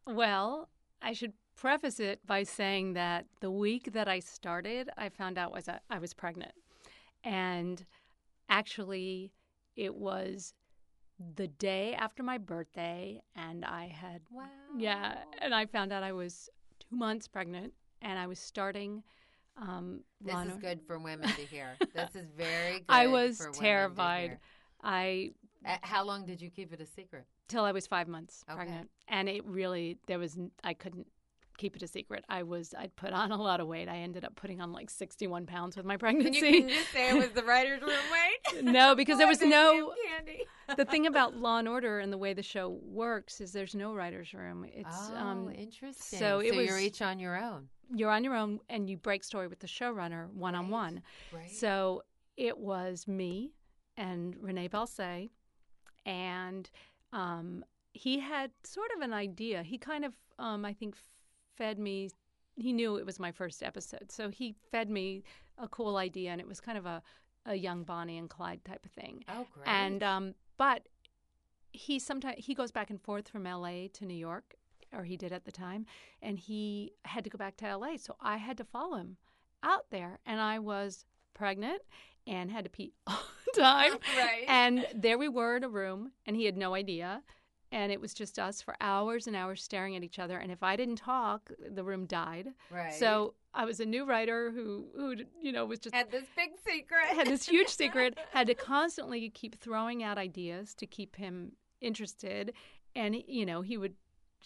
well, 0.06 0.70
I 1.02 1.14
should 1.14 1.34
preface 1.56 2.00
it 2.00 2.20
by 2.26 2.44
saying 2.44 2.94
that 2.94 3.26
the 3.42 3.52
week 3.52 3.92
that 3.94 4.08
I 4.08 4.20
started, 4.20 4.90
I 4.98 5.10
found 5.10 5.38
out 5.38 5.52
was 5.52 5.68
I 5.90 6.00
was 6.00 6.14
pregnant, 6.14 6.54
and 7.24 7.86
actually, 8.50 9.32
it 9.76 9.96
was 9.96 10.54
the 11.36 11.48
day 11.48 11.94
after 11.94 12.24
my 12.24 12.38
birthday, 12.38 13.22
and 13.36 13.64
I 13.66 13.88
had 13.88 14.22
Wow. 14.32 14.46
yeah, 14.78 15.16
and 15.42 15.54
I 15.54 15.66
found 15.66 15.92
out 15.94 16.04
I 16.04 16.12
was 16.12 16.50
two 16.80 16.96
months 16.96 17.28
pregnant, 17.28 17.74
and 18.02 18.18
I 18.20 18.28
was 18.28 18.40
starting. 18.40 19.04
Um, 19.58 20.04
This 20.20 20.34
Law 20.34 20.42
and 20.42 20.52
is 20.52 20.58
good 20.58 20.82
for 20.88 20.98
women 20.98 21.28
to 21.30 21.42
hear. 21.46 21.78
this 21.94 22.16
is 22.16 22.28
very 22.36 22.80
good. 22.80 22.86
I 22.90 23.06
was 23.08 23.38
for 23.38 23.46
women 23.52 23.56
to 23.56 23.62
terrified. 23.62 24.30
hear. 24.32 24.40
I 24.84 25.32
Uh, 25.66 25.78
How 25.84 26.04
long 26.04 26.26
did 26.26 26.42
you 26.42 26.50
keep 26.50 26.74
it 26.74 26.82
a 26.82 26.86
secret? 26.86 27.26
till 27.48 27.64
I 27.66 27.72
was 27.72 27.86
five 27.86 28.08
months 28.08 28.44
Okay. 28.50 28.56
pregnant, 28.58 28.90
and 29.08 29.30
it 29.30 29.46
really 29.46 29.98
there 30.08 30.18
was 30.20 30.38
I 30.64 30.74
couldn't 30.74 31.08
keep 31.58 31.76
it 31.76 31.84
a 31.84 31.88
secret. 31.88 32.24
I 32.30 32.44
was 32.44 32.74
I'd 32.78 32.96
put 32.96 33.12
on 33.14 33.32
a 33.32 33.42
lot 33.42 33.60
of 33.60 33.68
weight. 33.68 33.88
I 33.88 33.98
ended 33.98 34.26
up 34.26 34.36
putting 34.36 34.62
on 34.62 34.72
like 34.72 34.90
sixty 34.90 35.28
one 35.28 35.46
pounds 35.46 35.76
with 35.78 35.86
my 35.86 35.94
And 35.94 36.00
pregnancy. 36.00 36.40
you 36.48 36.60
can 36.62 36.70
just 36.70 36.92
say 36.92 37.10
it 37.10 37.16
was 37.16 37.30
the 37.32 37.44
writer's 37.44 37.82
room 37.82 37.92
weight? 37.92 38.64
no, 38.64 38.96
because 38.96 39.18
there 39.18 39.28
was 39.28 39.42
no. 39.42 39.94
Candy. 40.18 40.44
The 40.78 40.86
thing 40.86 41.08
about 41.08 41.36
Law 41.36 41.60
and 41.60 41.68
Order 41.68 42.00
and 42.00 42.12
the 42.12 42.18
way 42.18 42.34
the 42.34 42.42
show 42.42 42.80
works 42.84 43.42
is 43.42 43.52
there's 43.52 43.76
no 43.76 43.94
writers' 43.94 44.34
room. 44.34 44.66
It's 44.66 45.10
oh, 45.12 45.16
um, 45.16 45.52
interesting. 45.54 46.18
so 46.20 46.40
it 46.40 46.56
you're 46.56 46.80
each 46.80 47.02
on 47.02 47.20
your 47.20 47.38
own. 47.38 47.68
you're 47.94 48.10
on 48.10 48.24
your 48.24 48.34
own 48.34 48.62
and 48.70 48.90
you 48.90 48.96
break 48.96 49.26
story 49.26 49.48
with 49.50 49.60
the 49.60 49.68
showrunner 49.68 50.32
one 50.32 50.56
on 50.56 50.70
one. 50.70 51.02
Right. 51.34 51.52
So 51.52 52.04
it 52.38 52.58
was 52.58 53.08
me 53.10 53.52
and 53.98 54.38
René 54.38 54.72
Balcer, 54.72 55.28
and 56.06 56.70
um, 57.12 57.64
he 57.94 58.20
had 58.20 58.52
sort 58.64 58.90
of 58.96 59.02
an 59.02 59.14
idea. 59.14 59.64
He 59.64 59.78
kind 59.78 60.06
of, 60.06 60.14
um, 60.40 60.66
I 60.66 60.74
think, 60.74 60.96
fed 61.58 61.80
me. 61.80 62.10
He 62.56 62.72
knew 62.72 62.98
it 62.98 63.06
was 63.06 63.20
my 63.20 63.32
first 63.32 63.64
episode, 63.64 64.12
so 64.12 64.30
he 64.30 64.56
fed 64.72 64.90
me 64.90 65.24
a 65.58 65.68
cool 65.68 65.98
idea, 65.98 66.32
and 66.32 66.40
it 66.40 66.48
was 66.48 66.60
kind 66.60 66.78
of 66.78 66.86
a, 66.86 67.02
a 67.46 67.56
young 67.56 67.84
Bonnie 67.84 68.18
and 68.18 68.30
Clyde 68.30 68.64
type 68.64 68.86
of 68.86 68.92
thing. 68.92 69.24
oh, 69.30 69.46
great. 69.54 69.68
And 69.68 70.04
um, 70.04 70.36
but 70.58 70.88
he 71.72 72.00
sometimes 72.00 72.36
he 72.38 72.54
goes 72.54 72.72
back 72.72 72.90
and 72.90 73.02
forth 73.02 73.28
from 73.28 73.48
L.A. 73.48 73.90
to 73.94 74.06
New 74.06 74.14
York, 74.14 74.56
or 74.94 75.04
he 75.04 75.18
did 75.18 75.32
at 75.32 75.46
the 75.46 75.52
time, 75.52 75.86
and 76.22 76.38
he 76.38 76.94
had 77.06 77.24
to 77.24 77.30
go 77.30 77.38
back 77.38 77.58
to 77.58 77.66
L.A. 77.66 77.98
So 77.98 78.16
I 78.22 78.38
had 78.38 78.58
to 78.58 78.64
follow 78.64 78.98
him 78.98 79.18
out 79.64 79.86
there, 79.90 80.20
and 80.26 80.40
I 80.40 80.60
was 80.60 81.06
pregnant 81.34 81.82
and 82.28 82.52
had 82.52 82.64
to 82.66 82.70
pee 82.70 82.94
all 83.08 83.20
the 83.46 83.62
time. 83.62 83.94
right. 84.18 84.46
And 84.48 84.86
there 84.94 85.18
we 85.18 85.30
were 85.30 85.58
in 85.58 85.64
a 85.64 85.70
room, 85.70 86.12
and 86.26 86.36
he 86.36 86.46
had 86.46 86.58
no 86.58 86.76
idea. 86.76 87.24
And 87.74 87.92
it 87.92 88.00
was 88.00 88.14
just 88.14 88.38
us 88.38 88.62
for 88.62 88.76
hours 88.80 89.26
and 89.26 89.36
hours 89.36 89.64
staring 89.64 89.96
at 89.96 90.04
each 90.04 90.20
other. 90.20 90.38
And 90.38 90.52
if 90.52 90.62
I 90.62 90.76
didn't 90.76 90.98
talk, 90.98 91.52
the 91.72 91.84
room 91.84 92.06
died. 92.06 92.50
right. 92.70 92.94
So 92.94 93.34
I 93.54 93.66
was 93.66 93.80
a 93.80 93.86
new 93.86 94.06
writer 94.06 94.52
who, 94.52 94.86
who 94.96 95.16
you 95.42 95.52
know, 95.52 95.66
was 95.66 95.80
just 95.80 95.96
had 95.96 96.12
this 96.12 96.26
big 96.36 96.52
secret. 96.66 97.06
had 97.16 97.28
this 97.28 97.48
huge 97.48 97.68
secret, 97.82 98.18
had 98.32 98.48
to 98.48 98.54
constantly 98.54 99.30
keep 99.30 99.60
throwing 99.60 100.04
out 100.04 100.18
ideas 100.18 100.76
to 100.76 100.86
keep 100.86 101.16
him 101.16 101.54
interested. 101.82 102.54
And, 102.96 103.16
you 103.28 103.46
know, 103.46 103.62
he 103.62 103.76
would 103.78 103.96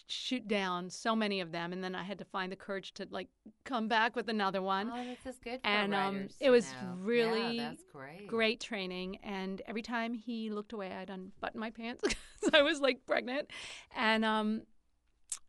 shoot 0.08 0.48
down 0.48 0.90
so 0.90 1.16
many 1.16 1.42
of 1.42 1.52
them, 1.52 1.74
and 1.74 1.84
then 1.84 1.96
I 1.96 2.04
had 2.04 2.20
to 2.20 2.26
find 2.26 2.52
the 2.52 2.56
courage 2.56 2.94
to 2.96 3.08
like 3.10 3.28
come 3.66 3.88
back 3.88 4.16
with 4.16 4.30
another 4.30 4.62
one. 4.62 4.92
Oh, 4.94 5.04
this 5.04 5.36
is 5.36 5.40
good 5.40 5.62
for 5.62 5.68
and 5.68 5.94
um, 5.94 6.28
it 6.40 6.50
was 6.50 6.66
know. 6.82 6.96
really 7.00 7.58
yeah, 7.58 7.74
great. 7.92 8.28
great 8.28 8.60
training. 8.60 9.18
And 9.24 9.62
every 9.68 9.82
time 9.82 10.14
he 10.14 10.50
looked 10.50 10.74
away, 10.74 10.92
I'd 10.92 11.10
unbutton 11.10 11.60
my 11.60 11.72
pants 11.72 12.02
because 12.04 12.54
I 12.54 12.62
was 12.62 12.80
like 12.80 13.06
pregnant, 13.06 13.50
and 13.96 14.24
um, 14.24 14.62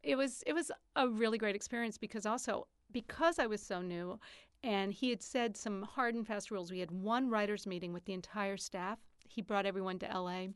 it 0.02 0.16
was 0.16 0.42
it 0.46 0.52
was 0.52 0.70
a 0.96 1.08
really 1.08 1.38
great 1.38 1.56
experience 1.56 1.98
because 1.98 2.26
also 2.26 2.66
because 2.92 3.38
I 3.38 3.46
was 3.46 3.62
so 3.62 3.82
new, 3.82 4.18
and 4.62 4.92
he 4.92 5.10
had 5.10 5.22
said 5.22 5.56
some 5.56 5.82
hard 5.82 6.14
and 6.14 6.26
fast 6.26 6.50
rules. 6.50 6.70
We 6.70 6.80
had 6.80 6.90
one 6.90 7.30
writers 7.30 7.66
meeting 7.66 7.92
with 7.92 8.04
the 8.04 8.12
entire 8.12 8.56
staff. 8.56 8.98
He 9.28 9.42
brought 9.42 9.66
everyone 9.66 9.98
to 10.00 10.10
L.A. 10.10 10.48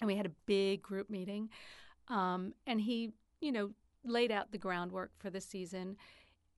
and 0.00 0.06
we 0.06 0.16
had 0.16 0.26
a 0.26 0.32
big 0.46 0.82
group 0.82 1.10
meeting, 1.10 1.50
um, 2.08 2.54
and 2.66 2.80
he 2.80 3.12
you 3.40 3.52
know 3.52 3.70
laid 4.04 4.30
out 4.30 4.52
the 4.52 4.58
groundwork 4.58 5.12
for 5.18 5.30
the 5.30 5.40
season, 5.40 5.96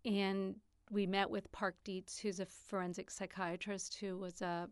and 0.04 0.56
we 0.90 1.06
met 1.06 1.30
with 1.30 1.50
Park 1.52 1.76
Dietz, 1.84 2.18
who's 2.18 2.40
a 2.40 2.46
forensic 2.46 3.10
psychiatrist 3.10 3.96
who 4.00 4.18
was 4.18 4.42
a 4.42 4.68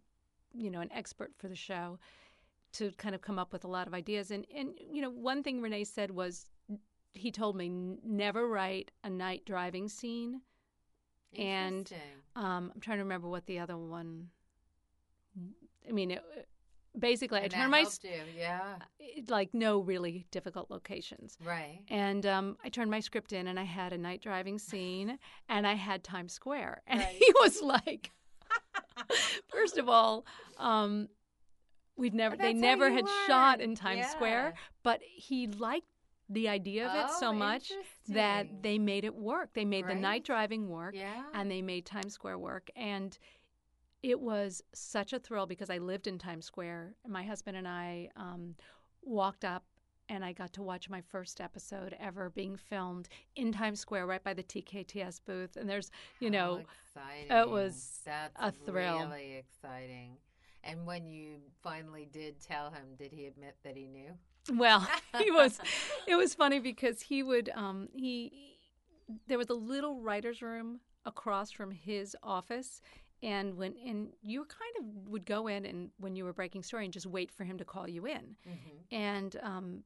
you 0.53 0.71
know 0.71 0.81
an 0.81 0.93
expert 0.93 1.33
for 1.37 1.49
the 1.49 1.57
show 1.57 1.99
to 2.73 2.91
kind 2.93 3.14
of 3.14 3.23
come 3.23 3.38
up 3.38 3.53
with 3.53 3.64
a 3.64 3.69
lot 3.69 3.87
of 3.87 3.95
ideas. 3.95 4.31
And 4.31 4.47
and 4.55 4.73
you 4.93 5.03
know 5.03 5.11
one 5.11 5.43
thing 5.43 5.61
René 5.61 5.87
said 5.87 6.11
was 6.11 6.47
he 7.14 7.31
told 7.31 7.57
me 7.57 7.69
never 8.05 8.47
write 8.49 8.91
a 9.05 9.11
night 9.11 9.45
driving 9.45 9.88
scene. 9.88 10.43
And 11.37 11.93
um, 12.37 12.73
i'm 12.75 12.81
trying 12.81 12.99
to 12.99 13.03
remember 13.03 13.29
what 13.29 13.45
the 13.47 13.59
other 13.59 13.77
one 13.77 14.29
i 15.88 15.93
mean 15.93 16.12
it, 16.12 16.25
basically 16.98 17.40
i 17.40 17.48
turned 17.48 17.70
my 17.70 17.81
you. 18.03 18.11
Yeah. 18.37 18.77
like 19.29 19.53
no 19.55 19.81
really 19.81 20.27
difficult 20.31 20.70
locations 20.70 21.37
Right. 21.44 21.81
and 21.88 22.24
um, 22.27 22.57
I 22.64 22.68
turned 22.68 22.90
my 22.90 23.01
script 23.01 23.33
in, 23.33 23.46
and 23.48 23.59
I 23.59 23.64
had 23.64 23.92
a 23.92 23.98
night 23.98 24.20
driving 24.22 24.59
scene, 24.59 25.18
and 25.48 25.66
I 25.66 25.74
had 25.74 26.03
Times 26.05 26.33
Square, 26.33 26.83
and 26.87 27.01
Right. 27.01 27.16
he 27.18 27.33
was 27.40 27.61
like, 27.62 28.11
first 29.48 29.79
of 29.79 29.88
all, 29.88 30.24
um, 30.59 31.09
we've 31.96 32.14
never 32.14 32.37
they 32.37 32.53
never 32.53 32.90
had 32.90 33.07
shot 33.27 33.61
in 33.61 33.74
Times 33.74 33.98
Yeah. 34.01 34.09
Square, 34.11 34.55
but 34.83 35.01
he 35.03 35.46
liked 35.46 35.87
the 36.31 36.48
idea 36.48 36.87
of 36.87 36.94
it 36.94 37.11
so 37.18 37.29
Oh, 37.29 37.33
much 37.33 37.72
that 38.09 38.62
they 38.62 38.79
made 38.79 39.05
it 39.05 39.14
work. 39.14 39.55
They 39.55 39.64
made 39.64 39.87
the 39.87 39.94
night 39.94 40.24
driving 40.24 40.68
work, 40.68 40.94
Yeah. 40.94 41.22
and 41.33 41.51
they 41.51 41.62
made 41.62 41.87
Times 41.87 42.12
Square 42.12 42.38
work, 42.38 42.70
and 42.77 43.16
it 44.03 44.21
was 44.21 44.63
such 44.75 45.13
a 45.13 45.19
thrill 45.19 45.47
because 45.47 45.71
I 45.71 45.79
lived 45.79 46.07
in 46.07 46.19
Times 46.19 46.47
Square. 46.47 46.95
And 47.05 47.13
my 47.13 47.23
husband 47.23 47.57
and 47.57 47.67
I 47.67 48.11
um, 48.17 48.55
walked 49.03 49.45
up, 49.45 49.65
and 50.09 50.25
I 50.25 50.33
got 50.33 50.53
to 50.55 50.63
watch 50.63 50.89
my 50.89 51.01
first 51.01 51.41
episode 51.41 51.95
ever 52.01 52.31
being 52.31 52.57
filmed 52.57 53.09
in 53.37 53.53
Times 53.53 53.81
Square, 53.81 54.07
right 54.07 54.23
by 54.23 54.35
the 54.35 54.43
TKTS 54.43 55.21
booth. 55.27 55.57
And 55.57 55.69
there's, 55.69 55.91
you 56.21 56.31
know, 56.31 56.63
exciting. 56.95 57.31
was 57.51 58.01
That's 58.05 58.33
a 58.39 58.53
thrill. 58.65 59.01
Really 59.01 59.37
exciting. 59.37 60.17
And 60.65 60.87
when 60.87 61.07
you 61.07 61.37
finally 61.63 62.09
did 62.11 62.41
tell 62.41 62.71
him, 62.71 62.95
did 62.99 63.13
he 63.13 63.27
admit 63.27 63.57
that 63.65 63.77
he 63.77 63.87
knew? 63.87 64.13
Well, 64.53 64.87
he 65.19 65.31
was. 65.31 65.61
It 66.07 66.17
was 66.17 66.35
funny 66.35 66.59
because 66.59 67.03
he 67.03 67.23
would. 67.23 67.51
Um, 67.55 67.89
he 67.95 68.57
there 69.27 69.39
was 69.39 69.49
a 69.49 69.55
little 69.55 70.01
writers' 70.01 70.43
room 70.43 70.81
across 71.05 71.51
from 71.51 71.71
his 71.71 72.17
office, 72.23 72.81
and 73.23 73.57
when 73.57 73.75
and 73.85 74.13
you 74.23 74.45
kind 74.45 74.75
of 74.79 75.09
would 75.09 75.27
go 75.27 75.49
in 75.49 75.65
and 75.67 75.91
when 75.99 76.15
you 76.15 76.25
were 76.25 76.33
breaking 76.33 76.63
story 76.63 76.85
and 76.85 76.93
just 76.93 77.07
wait 77.07 77.31
for 77.31 77.45
him 77.45 77.59
to 77.59 77.65
call 77.65 77.89
you 77.89 78.07
in. 78.07 78.37
Mm-hmm. 78.49 78.95
And 78.95 79.37
um, 79.43 79.83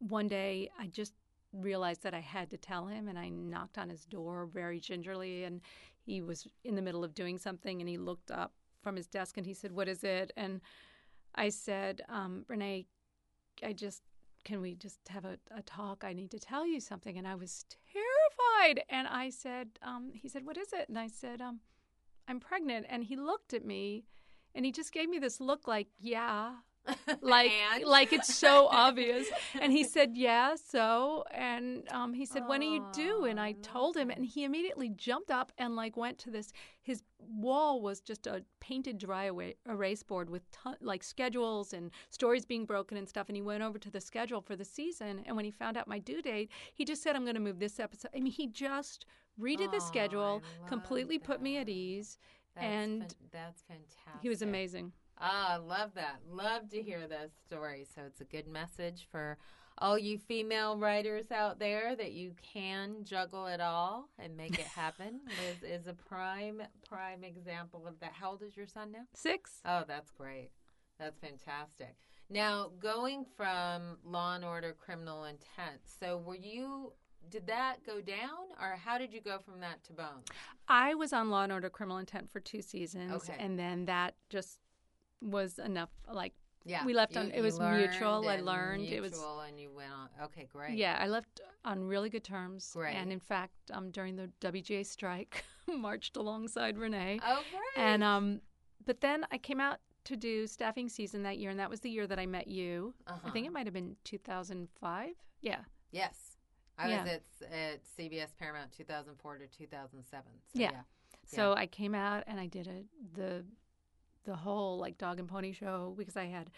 one 0.00 0.28
day 0.28 0.70
I 0.78 0.88
just 0.88 1.14
realized 1.52 2.02
that 2.02 2.14
I 2.14 2.20
had 2.20 2.50
to 2.50 2.56
tell 2.56 2.86
him, 2.86 3.08
and 3.08 3.18
I 3.18 3.28
knocked 3.28 3.78
on 3.78 3.88
his 3.88 4.04
door 4.04 4.46
very 4.46 4.80
gingerly, 4.80 5.44
and 5.44 5.60
he 6.04 6.20
was 6.20 6.46
in 6.64 6.74
the 6.74 6.82
middle 6.82 7.04
of 7.04 7.14
doing 7.14 7.38
something, 7.38 7.80
and 7.80 7.88
he 7.88 7.96
looked 7.96 8.30
up 8.30 8.52
from 8.82 8.96
his 8.96 9.06
desk 9.06 9.38
and 9.38 9.46
he 9.46 9.54
said, 9.54 9.72
"What 9.72 9.88
is 9.88 10.04
it?" 10.04 10.32
And 10.36 10.60
I 11.34 11.48
said, 11.48 12.02
um, 12.08 12.44
"René, 12.50 12.86
I 13.62 13.72
just 13.72 14.02
can 14.44 14.60
we 14.60 14.74
just 14.74 14.98
have 15.08 15.24
a, 15.24 15.38
a 15.56 15.62
talk? 15.62 16.04
I 16.04 16.12
need 16.12 16.30
to 16.32 16.40
tell 16.40 16.66
you 16.66 16.80
something." 16.80 17.16
And 17.16 17.26
I 17.26 17.36
was 17.36 17.64
terrified, 17.92 18.84
and 18.90 19.06
I 19.06 19.30
said, 19.30 19.78
um, 19.80 20.10
"He 20.12 20.28
said, 20.28 20.44
what 20.44 20.56
is 20.56 20.72
it?" 20.72 20.88
And 20.88 20.98
I 20.98 21.06
said, 21.06 21.40
um, 21.40 21.60
"I'm 22.26 22.40
pregnant." 22.40 22.86
And 22.88 23.04
he 23.04 23.16
looked 23.16 23.54
at 23.54 23.64
me, 23.64 24.06
and 24.54 24.64
he 24.64 24.72
just 24.72 24.92
gave 24.92 25.08
me 25.08 25.18
this 25.18 25.40
look 25.40 25.66
like, 25.66 25.88
"Yeah." 25.98 26.56
like 27.20 27.50
And? 27.72 27.84
like 27.84 28.12
it's 28.12 28.34
so 28.34 28.68
obvious. 28.70 29.26
And 29.60 29.72
he 29.72 29.84
said 29.84 30.10
yeah 30.14 30.54
so 30.56 31.24
and 31.32 31.86
um, 31.90 32.12
he 32.12 32.26
said 32.26 32.46
when 32.46 32.60
are 32.60 32.64
you 32.64 32.86
due 32.92 33.24
and 33.24 33.40
I 33.40 33.52
told 33.62 33.96
him 33.96 34.10
and 34.10 34.24
he 34.24 34.44
immediately 34.44 34.90
jumped 34.90 35.30
up 35.30 35.52
and 35.58 35.76
like 35.76 35.96
went 35.96 36.18
to 36.18 36.30
this 36.30 36.52
his 36.82 37.02
wall 37.18 37.80
was 37.80 38.00
just 38.00 38.26
a 38.26 38.44
painted 38.60 38.98
dry 38.98 39.30
erase 39.68 40.02
board 40.02 40.28
with 40.28 40.48
ton- 40.50 40.76
like 40.82 41.02
schedules 41.02 41.72
and 41.72 41.90
stories 42.10 42.44
being 42.44 42.66
broken 42.66 42.98
and 42.98 43.08
stuff 43.08 43.28
and 43.28 43.36
he 43.36 43.42
went 43.42 43.62
over 43.62 43.78
to 43.78 43.90
the 43.90 44.00
schedule 44.00 44.42
for 44.42 44.54
the 44.56 44.64
season 44.64 45.22
and 45.24 45.34
when 45.36 45.44
he 45.44 45.50
found 45.50 45.76
out 45.78 45.88
my 45.88 45.98
due 45.98 46.20
date 46.20 46.50
he 46.74 46.84
just 46.84 47.02
said 47.02 47.16
i'm 47.16 47.22
going 47.24 47.34
to 47.34 47.40
move 47.40 47.58
this 47.58 47.80
episode 47.80 48.10
i 48.14 48.20
mean 48.20 48.32
he 48.32 48.46
just 48.46 49.06
redid 49.40 49.70
the 49.72 49.80
schedule 49.80 50.42
completely 50.66 51.16
love 51.16 51.24
put 51.24 51.40
me 51.42 51.56
at 51.56 51.68
ease 51.68 52.18
That's 52.54 52.66
and 52.66 53.00
fan- 53.00 53.08
that's 53.32 53.62
fantastic. 53.62 54.20
he 54.20 54.28
was 54.28 54.42
amazing 54.42 54.92
Ah, 55.18 55.60
love 55.64 55.90
that. 55.94 56.20
Love 56.30 56.68
to 56.70 56.82
hear 56.82 57.06
this 57.06 57.32
story. 57.46 57.86
So 57.94 58.02
it's 58.06 58.20
a 58.20 58.24
good 58.24 58.46
message 58.48 59.06
for 59.10 59.38
all 59.78 59.98
you 59.98 60.18
female 60.18 60.76
writers 60.78 61.30
out 61.32 61.58
there 61.58 61.96
that 61.96 62.12
you 62.12 62.32
can 62.42 63.04
juggle 63.04 63.46
it 63.46 63.60
all 63.60 64.08
and 64.18 64.36
make 64.36 64.58
it 64.58 64.66
happen. 64.66 65.20
Liz 65.62 65.80
is 65.80 65.86
a 65.86 65.94
prime 65.94 66.62
prime 66.88 67.24
example 67.24 67.86
of 67.86 67.98
that. 68.00 68.12
How 68.12 68.30
old 68.30 68.42
is 68.42 68.56
your 68.56 68.66
son 68.66 68.92
now? 68.92 69.04
Six. 69.14 69.60
Oh, 69.64 69.84
that's 69.86 70.10
great. 70.10 70.50
That's 70.98 71.18
fantastic. 71.18 71.96
Now, 72.30 72.70
going 72.80 73.24
from 73.36 73.98
Law 74.04 74.34
and 74.36 74.44
Order 74.44 74.72
Criminal 74.78 75.24
Intent. 75.24 75.80
So, 76.00 76.18
were 76.18 76.36
you 76.36 76.92
did 77.30 77.46
that 77.46 77.76
go 77.86 78.00
down 78.02 78.52
or 78.60 78.76
how 78.76 78.98
did 78.98 79.12
you 79.12 79.20
go 79.20 79.38
from 79.38 79.58
that 79.60 79.82
to 79.84 79.92
Bones? 79.94 80.26
I 80.68 80.94
was 80.94 81.12
on 81.12 81.30
Law 81.30 81.42
and 81.44 81.52
Order 81.52 81.70
Criminal 81.70 81.98
Intent 81.98 82.30
for 82.30 82.38
two 82.38 82.60
seasons, 82.62 83.12
Okay. 83.12 83.36
and 83.38 83.58
then 83.58 83.86
that 83.86 84.14
just 84.28 84.58
was 85.20 85.58
enough. 85.58 85.90
Like, 86.12 86.34
Yeah. 86.66 86.84
We 86.86 86.94
left 86.94 87.14
you- 87.14 87.20
on- 87.20 87.30
it 87.30 87.42
was 87.42 87.60
mutual. 87.60 88.26
I 88.26 88.36
learned. 88.40 88.84
It 88.86 89.00
was- 89.02 89.12
mutual 89.12 89.40
and 89.40 89.60
you 89.60 89.70
went 89.70 89.92
on. 89.92 90.08
Okay, 90.22 90.46
great. 90.46 90.78
yeah, 90.78 90.96
I 90.98 91.08
left 91.08 91.40
on 91.64 91.84
really 91.84 92.08
good 92.08 92.24
terms. 92.24 92.72
Great. 92.72 92.94
And 92.94 93.12
in 93.12 93.20
fact, 93.20 93.70
um, 93.70 93.90
during 93.90 94.16
the 94.16 94.28
WGA 94.40 94.82
strike, 94.82 95.44
marched 95.68 96.16
alongside 96.16 96.76
René. 96.76 97.20
Oh, 97.22 97.42
great. 97.50 97.62
And 97.84 98.02
um, 98.02 98.40
but 98.86 99.00
then 99.02 99.26
I 99.30 99.36
came 99.38 99.60
out 99.60 99.80
to 100.04 100.16
do 100.16 100.46
staffing 100.46 100.88
season 100.88 101.22
that 101.24 101.36
year, 101.38 101.50
and 101.50 101.58
that 101.60 101.68
was 101.70 101.80
the 101.80 101.90
year 101.90 102.06
that 102.06 102.18
I 102.18 102.24
met 102.26 102.46
you. 102.48 102.94
I 103.06 103.12
think 103.18 103.24
Uh-huh. 103.26 103.38
it 103.46 103.52
might 103.52 103.66
have 103.66 103.74
been 103.74 103.96
2005. 104.04 105.14
Yeah. 105.42 105.64
Yes. 105.90 106.36
I 106.78 106.88
Yeah. 106.88 107.02
was 107.02 107.12
at, 107.12 107.52
at 107.52 107.84
CBS 107.84 108.34
Paramount 108.36 108.72
2004 108.72 109.38
to 109.38 109.46
2007. 109.48 110.32
So 110.46 110.58
Yeah. 110.58 110.70
yeah. 110.72 110.82
So 111.26 111.54
I 111.54 111.66
came 111.66 111.94
out 111.94 112.24
and 112.26 112.38
I 112.40 112.46
did 112.46 112.66
a, 112.68 112.84
the 113.14 113.44
the 114.24 114.34
whole 114.36 114.78
like 114.78 114.98
dog 114.98 115.18
and 115.18 115.28
pony 115.28 115.52
show 115.52 115.94
because 115.96 116.16
I 116.16 116.24
had 116.26 116.50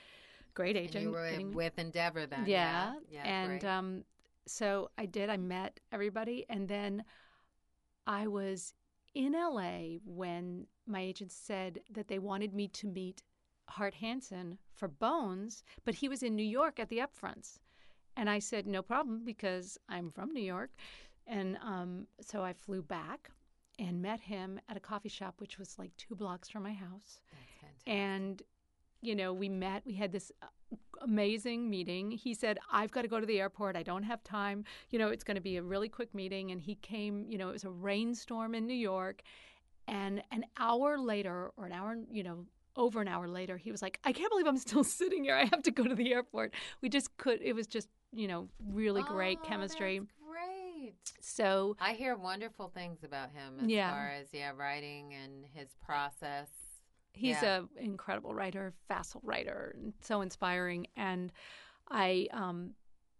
great 0.54 0.76
And 0.76 0.86
agent. 0.86 1.02
you 1.04 1.10
were 1.10 1.30
getting 1.30 1.52
with 1.54 1.78
Endeavor 1.78 2.26
then. 2.26 2.44
yeah, 2.46 2.94
Yeah. 3.10 3.24
and 3.26 3.60
great. 3.60 3.64
um, 3.64 4.04
so 4.46 4.90
I 4.96 5.06
did. 5.06 5.28
I 5.28 5.36
met 5.36 5.80
everybody, 5.92 6.46
and 6.48 6.68
then 6.68 7.04
I 8.06 8.26
was 8.26 8.74
in 9.14 9.32
LA 9.32 9.98
when 10.04 10.66
my 10.86 11.00
agent 11.00 11.32
said 11.32 11.80
that 11.90 12.08
they 12.08 12.18
wanted 12.18 12.54
me 12.54 12.68
to 12.68 12.86
meet 12.86 13.22
Hart 13.68 13.94
Hanson 13.94 14.58
for 14.72 14.86
Bones, 14.88 15.64
but 15.84 15.94
he 15.96 16.08
was 16.08 16.22
in 16.22 16.36
New 16.36 16.44
York 16.44 16.78
at 16.78 16.88
the 16.88 16.98
upfronts, 16.98 17.58
and 18.16 18.30
I 18.30 18.38
said 18.38 18.66
no 18.66 18.82
problem 18.82 19.24
because 19.24 19.76
I'm 19.88 20.10
from 20.10 20.32
New 20.32 20.42
York, 20.42 20.70
and 21.26 21.58
um, 21.62 22.06
so 22.20 22.42
I 22.44 22.52
flew 22.52 22.82
back 22.82 23.30
and 23.78 24.00
met 24.00 24.20
him 24.20 24.58
at 24.68 24.76
a 24.76 24.80
coffee 24.80 25.08
shop, 25.08 25.34
which 25.38 25.58
was 25.58 25.78
like 25.78 25.94
two 25.96 26.14
blocks 26.14 26.48
from 26.48 26.62
my 26.62 26.72
house. 26.72 27.20
That's 27.32 27.52
fantastic. 27.60 27.82
and 27.86 28.42
you 29.02 29.14
know 29.14 29.32
we 29.32 29.48
met 29.48 29.82
we 29.86 29.94
had 29.94 30.10
this 30.12 30.32
uh, 30.42 30.46
amazing 31.02 31.68
meeting. 31.68 32.10
He 32.10 32.32
said 32.34 32.58
i've 32.72 32.90
got 32.90 33.02
to 33.02 33.08
go 33.08 33.20
to 33.20 33.26
the 33.26 33.38
airport. 33.40 33.76
I 33.76 33.82
don't 33.82 34.02
have 34.04 34.22
time. 34.24 34.64
You 34.90 34.98
know 34.98 35.08
it's 35.08 35.24
going 35.24 35.34
to 35.36 35.40
be 35.42 35.56
a 35.58 35.62
really 35.62 35.88
quick 35.88 36.14
meeting. 36.14 36.50
And 36.50 36.60
he 36.60 36.76
came 36.76 37.26
you 37.28 37.38
know 37.38 37.48
it 37.50 37.52
was 37.52 37.64
a 37.64 37.70
rainstorm 37.70 38.54
in 38.54 38.66
new 38.66 38.74
york. 38.74 39.22
And 39.88 40.22
an 40.32 40.44
hour 40.58 40.98
later 40.98 41.52
or 41.56 41.66
an 41.66 41.72
hour 41.72 41.96
you 42.10 42.22
know 42.22 42.46
over 42.74 43.00
an 43.00 43.08
hour 43.08 43.26
later 43.28 43.56
he 43.56 43.70
was 43.70 43.80
like 43.80 43.98
i 44.04 44.12
can't 44.12 44.30
believe 44.30 44.46
i'm 44.46 44.58
still 44.58 44.84
sitting 45.00 45.24
here. 45.24 45.34
I 45.36 45.44
have 45.44 45.62
to 45.64 45.70
go 45.70 45.84
to 45.84 45.94
the 45.94 46.12
airport. 46.12 46.54
We 46.80 46.88
just 46.88 47.16
could 47.18 47.40
it 47.42 47.52
was 47.54 47.66
just 47.66 47.88
you 48.12 48.26
know 48.28 48.48
really 48.72 49.02
great 49.02 49.38
Oh, 49.42 49.46
chemistry 49.46 50.00
So 51.20 51.76
I 51.80 51.92
hear 51.92 52.16
wonderful 52.16 52.68
things 52.68 53.02
about 53.04 53.30
him 53.30 53.60
as 53.60 53.68
Yeah. 53.68 53.90
far 53.90 54.08
as 54.08 54.28
yeah, 54.32 54.52
writing 54.56 55.14
and 55.14 55.44
his 55.52 55.74
process. 55.84 56.48
He's 57.12 57.42
Yeah. 57.42 57.62
a 57.78 57.80
incredible 57.80 58.34
writer, 58.34 58.74
facile 58.88 59.22
writer, 59.24 59.74
and 59.76 59.94
so 60.00 60.20
inspiring. 60.20 60.86
And 60.96 61.32
I, 61.88 62.28
um, 62.32 62.74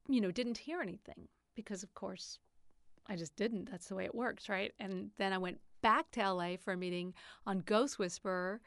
you 0.09 0.21
know, 0.21 0.31
didn't 0.31 0.59
hear 0.59 0.83
anything 0.83 1.29
because, 1.55 1.83
of 1.83 1.95
course, 1.95 2.39
I 3.07 3.17
just 3.17 3.37
didn't. 3.37 3.71
That's 3.71 3.89
the 3.89 3.95
way 3.95 4.05
it 4.05 4.15
works, 4.15 4.49
right? 4.49 4.73
And 4.79 5.11
then 5.17 5.33
I 5.33 5.39
went 5.39 5.61
back 5.81 6.11
to 6.13 6.21
LA 6.21 6.57
for 6.57 6.73
a 6.73 6.77
meeting 6.77 7.15
on 7.47 7.61
Ghost 7.61 7.99
Whisperer. 7.99 8.61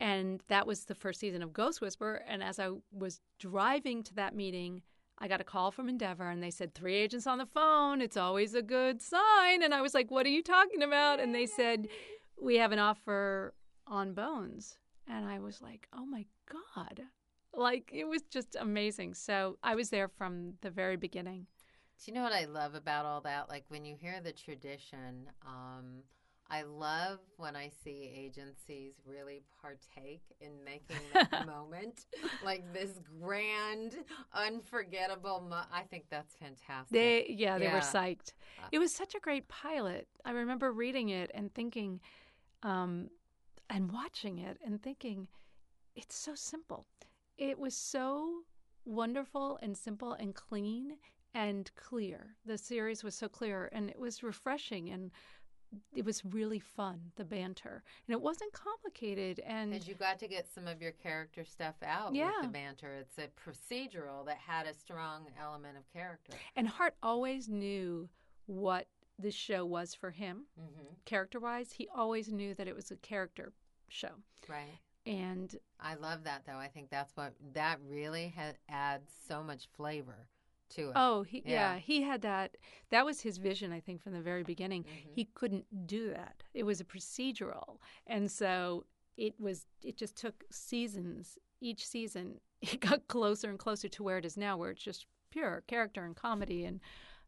And 0.00 0.42
that 0.48 0.66
was 0.66 0.84
the 0.84 0.94
first 0.94 1.18
season 1.18 1.42
of 1.42 1.52
Ghost 1.52 1.80
Whisperer. 1.80 2.22
And 2.26 2.42
as 2.42 2.60
I 2.60 2.70
was 2.92 3.20
driving 3.38 4.02
to 4.04 4.14
that 4.14 4.34
meeting, 4.34 4.82
I 5.20 5.28
got 5.28 5.40
a 5.40 5.44
call 5.44 5.70
from 5.70 5.88
Endeavor 5.88 6.28
and 6.30 6.42
they 6.42 6.50
said, 6.50 6.74
Three 6.74 6.94
agents 6.94 7.26
on 7.26 7.38
the 7.38 7.46
phone. 7.46 8.00
It's 8.00 8.16
always 8.16 8.54
a 8.54 8.62
good 8.62 9.02
sign. 9.02 9.62
And 9.62 9.74
I 9.74 9.80
was 9.82 9.94
like, 9.94 10.10
What 10.10 10.26
are 10.26 10.30
you 10.30 10.42
talking 10.42 10.82
about? 10.82 11.20
And 11.20 11.34
they 11.34 11.46
said, 11.46 11.88
We 12.40 12.56
have 12.56 12.72
an 12.72 12.78
offer 12.78 13.54
on 13.86 14.14
Bones. 14.14 14.78
And 15.08 15.26
I 15.26 15.40
was 15.40 15.60
like, 15.60 15.88
Oh 15.92 16.06
my 16.06 16.24
God. 16.76 17.02
Like, 17.54 17.90
it 17.92 18.04
was 18.04 18.22
just 18.30 18.56
amazing. 18.60 19.14
So 19.14 19.58
I 19.62 19.74
was 19.74 19.90
there 19.90 20.08
from 20.08 20.54
the 20.60 20.70
very 20.70 20.96
beginning. 20.96 21.46
Do 22.04 22.10
you 22.10 22.14
know 22.14 22.22
what 22.22 22.32
I 22.32 22.44
love 22.44 22.74
about 22.74 23.06
all 23.06 23.20
that? 23.22 23.48
Like 23.48 23.64
when 23.68 23.84
you 23.84 23.96
hear 23.96 24.20
the 24.20 24.32
tradition, 24.32 25.30
um, 25.44 26.02
I 26.50 26.62
love 26.62 27.18
when 27.36 27.54
I 27.56 27.70
see 27.84 28.10
agencies 28.14 28.94
really 29.06 29.42
partake 29.60 30.22
in 30.40 30.52
making 30.64 30.96
that 31.12 31.46
moment 31.46 32.06
like 32.42 32.72
this 32.72 32.98
grand, 33.20 33.96
unforgettable. 34.32 35.46
Mo- 35.48 35.62
I 35.72 35.82
think 35.82 36.06
that's 36.10 36.34
fantastic. 36.36 36.90
They, 36.92 37.26
yeah, 37.28 37.58
they 37.58 37.68
were 37.68 37.80
psyched. 37.80 38.32
Uh, 38.58 38.68
It 38.72 38.78
was 38.78 38.94
such 38.94 39.14
a 39.14 39.20
great 39.20 39.48
pilot. 39.48 40.08
I 40.24 40.30
remember 40.30 40.72
reading 40.72 41.10
it 41.10 41.30
and 41.34 41.52
thinking, 41.54 42.00
um, 42.62 43.10
and 43.70 43.92
watching 43.92 44.38
it 44.38 44.58
and 44.64 44.82
thinking, 44.82 45.28
it's 45.94 46.16
so 46.16 46.34
simple. 46.34 46.86
It 47.36 47.58
was 47.58 47.74
so 47.74 48.40
wonderful 48.84 49.58
and 49.62 49.76
simple 49.76 50.12
and 50.14 50.34
clean 50.34 50.96
and 51.34 51.70
clear. 51.76 52.36
The 52.46 52.56
series 52.56 53.04
was 53.04 53.14
so 53.14 53.28
clear 53.28 53.68
and 53.72 53.90
it 53.90 53.98
was 53.98 54.22
refreshing 54.22 54.88
and 54.90 55.10
it 55.94 56.04
was 56.04 56.24
really 56.24 56.58
fun, 56.58 57.00
the 57.16 57.24
banter. 57.24 57.82
And 58.06 58.12
it 58.12 58.20
wasn't 58.20 58.52
complicated 58.52 59.40
and 59.40 59.72
Because 59.72 59.88
you 59.88 59.94
got 59.94 60.18
to 60.20 60.28
get 60.28 60.46
some 60.52 60.66
of 60.66 60.80
your 60.80 60.92
character 60.92 61.44
stuff 61.44 61.74
out 61.82 62.12
with 62.12 62.20
the 62.42 62.48
banter. 62.48 62.94
It's 62.94 63.18
a 63.18 63.28
procedural 63.38 64.24
that 64.26 64.38
had 64.38 64.66
a 64.66 64.74
strong 64.74 65.26
element 65.40 65.76
of 65.76 65.82
character. 65.92 66.32
and 66.56 66.68
Hart 66.68 66.94
always 67.02 67.48
knew 67.48 68.08
what 68.46 68.86
this 69.18 69.34
show 69.34 69.64
was 69.64 69.94
for 69.94 70.10
him. 70.10 70.44
hmm 70.58 70.84
character 71.04 71.40
wise, 71.40 71.72
he 71.72 71.88
always 71.94 72.30
knew 72.30 72.54
that 72.54 72.68
it 72.68 72.74
was 72.76 72.90
a 72.90 72.96
character 72.96 73.52
show. 73.88 74.10
Right. 74.48 74.78
And 75.06 75.54
I 75.80 75.94
love 75.94 76.24
that 76.24 76.42
though. 76.46 76.58
I 76.58 76.68
think 76.68 76.90
that's 76.90 77.16
what 77.16 77.32
that 77.54 77.78
really 77.88 78.32
ha- 78.36 78.52
adds 78.68 79.10
so 79.26 79.42
much 79.42 79.68
flavor 79.74 80.26
to 80.70 80.88
it. 80.88 80.92
oh, 80.96 81.22
he, 81.22 81.42
yeah. 81.44 81.74
Yeah. 81.74 81.78
he 81.78 82.02
had 82.02 82.22
that. 82.22 82.56
That 82.90 83.04
was 83.04 83.20
his 83.20 83.38
vision, 83.38 83.72
I 83.72 83.80
think, 83.80 84.02
from 84.02 84.12
the 84.12 84.20
very 84.20 84.42
beginning. 84.42 84.84
Mhm. 84.84 85.12
He 85.14 85.24
couldn't 85.34 85.86
do 85.86 86.10
that. 86.10 86.42
It 86.54 86.64
was 86.64 86.80
a 86.80 86.84
procedural. 86.84 87.78
And 88.06 88.30
so 88.30 88.84
it 89.16 89.34
was, 89.40 89.66
it 89.82 89.96
just 89.96 90.16
took 90.16 90.44
seasons. 90.50 91.38
Each 91.60 91.84
season, 91.86 92.40
it 92.62 92.80
got 92.80 93.08
closer 93.08 93.50
and 93.50 93.58
closer 93.58 93.88
to 93.88 94.02
where 94.02 94.18
it 94.18 94.24
is 94.24 94.36
now, 94.36 94.56
where 94.56 94.70
it's 94.70 94.82
just 94.82 95.06
pure 95.30 95.62
character 95.66 96.04
and 96.04 96.14
comedy. 96.16 96.64
And 96.64 96.80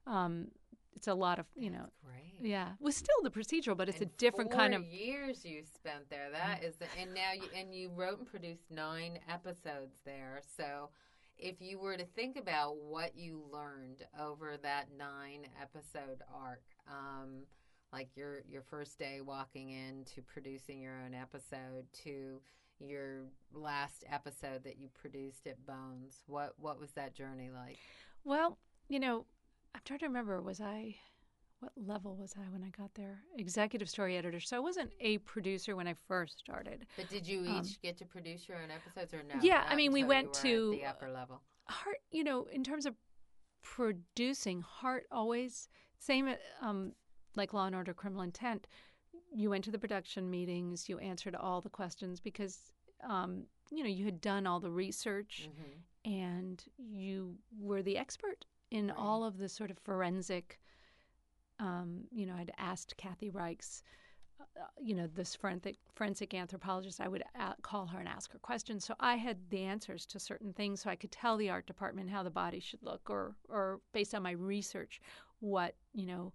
um, 0.07 0.48
it's 0.94 1.09
a 1.09 1.14
lot 1.14 1.38
of, 1.38 1.46
you 1.57 1.70
know, 1.70 1.87
great. 2.05 2.35
yeah. 2.40 2.68
It 2.72 2.83
was 2.85 2.96
still 2.96 3.16
the 3.22 3.31
procedural, 3.31 3.76
but 3.76 3.88
it's 3.88 4.00
And 4.00 4.11
a 4.11 4.12
different 4.18 4.50
kind 4.50 4.74
of. 4.74 4.85
years 4.85 5.44
you 5.44 5.62
spent 5.64 6.09
there. 6.11 6.31
That 6.31 6.62
is, 6.62 6.76
the, 6.76 6.87
and 7.00 7.12
now 7.14 7.33
you 7.35 7.48
and 7.57 7.74
you 7.74 7.90
wrote 7.94 8.18
and 8.18 8.26
produced 8.29 8.70
nine 8.70 9.18
episodes 9.29 9.96
there. 10.05 10.40
So, 10.57 10.90
if 11.40 11.57
you 11.61 11.79
were 11.79 11.96
to 11.96 12.05
think 12.05 12.37
about 12.37 12.76
what 12.76 13.16
you 13.16 13.42
learned 13.53 14.05
over 14.18 14.57
that 14.62 14.88
nine 14.96 15.46
episode 15.61 16.22
arc, 16.35 16.62
um, 16.88 17.44
like 17.92 18.09
your 18.14 18.42
your 18.48 18.62
first 18.62 18.98
day 18.98 19.20
walking 19.20 19.70
into 19.70 20.22
producing 20.22 20.81
your 20.81 20.94
own 21.05 21.14
episode 21.14 21.87
to 22.05 22.40
your 22.79 23.24
last 23.53 24.05
episode 24.11 24.64
that 24.64 24.79
you 24.79 24.88
produced 25.00 25.46
at 25.46 25.64
Bones, 25.66 26.22
what 26.26 26.55
what 26.59 26.81
was 26.81 26.90
that 26.92 27.14
journey 27.14 27.50
like? 27.50 27.79
Well, 28.24 28.59
you 28.88 29.00
know, 29.00 29.26
I'm 29.74 29.81
trying 29.85 30.00
to 30.00 30.07
remember. 30.07 30.40
Was 30.40 30.61
I, 30.61 30.96
what 31.61 31.73
level 31.77 32.16
was 32.16 32.35
I 32.38 32.49
when 32.51 32.62
I 32.62 32.70
got 32.70 32.94
there? 32.94 33.18
Executive 33.37 33.88
story 33.88 34.16
editor. 34.16 34.40
So 34.40 34.57
I 34.57 34.61
wasn't 34.61 34.90
a 35.01 35.18
producer 35.18 35.77
when 35.77 35.87
I 35.87 35.94
first 36.09 36.38
started. 36.38 36.87
But 36.96 37.09
did 37.09 37.27
you 37.27 37.42
each 37.42 37.49
Um, 37.49 37.66
get 37.83 37.96
to 37.99 38.05
produce 38.07 38.49
your 38.49 38.59
own 38.62 38.70
episodes 38.70 39.12
or 39.14 39.23
no? 39.23 39.35
Yeah, 39.42 39.64
I 39.68 39.77
mean, 39.77 39.92
we 39.92 40.03
went 40.03 40.25
you 40.25 40.29
were 40.31 40.37
at 40.37 40.42
to- 40.42 40.70
the 40.73 40.85
upper 40.87 41.11
level. 41.11 41.40
Hart, 41.68 41.99
you 42.11 42.25
know, 42.25 42.44
in 42.46 42.64
terms 42.64 42.87
of 42.87 42.96
producing, 43.62 44.62
Hart 44.62 45.07
always 45.12 45.68
same 45.99 46.35
um, 46.61 46.92
like 47.37 47.53
Law 47.53 47.66
and 47.66 47.75
Order: 47.77 47.94
Criminal 47.94 48.23
Intent. 48.23 48.66
You 49.33 49.51
went 49.51 49.64
to 49.64 49.70
the 49.70 49.79
production 49.79 50.31
meetings. 50.31 50.88
You 50.88 50.99
answered 50.99 51.35
all 51.35 51.61
the 51.61 51.68
questions 51.68 52.20
because 52.20 52.73
um, 53.05 53.44
you 53.70 53.83
know 53.83 53.88
you 53.90 54.05
had 54.05 54.20
done 54.20 54.46
all 54.46 54.61
the 54.61 54.70
research 54.70 55.49
hmm 55.57 55.73
and 56.11 56.64
you 56.79 57.37
were 57.59 57.83
the 57.83 57.99
expert 57.99 58.46
in 58.70 58.87
Right. 58.88 58.96
all 58.96 59.23
of 59.23 59.37
the 59.37 59.51
sort 59.51 59.70
of 59.70 59.79
forensic. 59.79 60.59
Um, 61.61 62.05
you 62.11 62.27
know, 62.27 62.35
I'd 62.35 62.53
asked 62.59 62.96
Kathy 62.96 63.31
Reichs, 63.31 63.83
uh, 64.40 64.64
you 64.81 64.94
know, 64.94 65.07
this 65.14 65.35
forensic 65.35 65.77
forensic 65.94 66.33
anthropologist. 66.35 67.01
I 67.01 67.09
would 67.09 67.23
a 67.35 67.55
call 67.62 67.87
her 67.88 67.99
and 67.99 68.09
ask 68.09 68.33
her 68.33 68.38
questions, 68.38 68.85
so 68.85 68.94
I 68.99 69.16
had 69.16 69.37
the 69.51 69.62
answers 69.64 70.07
to 70.07 70.18
certain 70.18 70.53
things, 70.55 70.81
so 70.83 70.90
I 70.90 70.96
could 70.96 71.12
tell 71.12 71.37
the 71.37 71.51
art 71.51 71.66
department 71.66 72.11
how 72.11 72.23
the 72.23 72.31
body 72.31 72.61
should 72.61 72.83
look, 72.83 73.11
or 73.11 73.35
or 73.49 73.81
based 73.92 74.14
on 74.14 74.23
my 74.23 74.33
research, 74.33 75.01
what 75.40 75.75
you 75.92 76.07
know, 76.07 76.33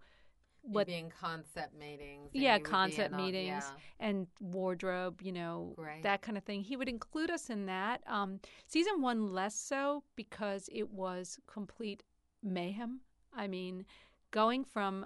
What 0.62 0.88
being 0.88 1.12
concept 1.20 1.74
meetings? 1.78 2.30
yeah, 2.34 2.56
you 2.56 2.60
would 2.62 2.64
be 2.66 2.70
concept 2.70 3.14
all- 3.14 3.22
meetings 3.26 3.48
yeah. 3.48 3.72
and 4.08 4.28
wardrobe, 4.40 5.22
you 5.24 5.32
know, 5.32 5.74
Great. 5.76 6.04
that 6.04 6.22
kind 6.22 6.38
of 6.38 6.44
thing. 6.44 6.62
He 6.62 6.78
would 6.78 6.90
include 6.90 7.32
us 7.32 7.50
in 7.50 7.66
that. 7.66 8.02
Um, 8.08 8.40
season 8.68 9.02
one, 9.02 9.34
less 9.34 9.56
so 9.56 10.04
because 10.16 10.70
it 10.72 10.90
was 10.92 11.40
complete 11.48 12.04
mayhem. 12.44 13.02
I 13.36 13.48
mean, 13.48 13.86
going 14.32 14.64
from, 14.66 15.06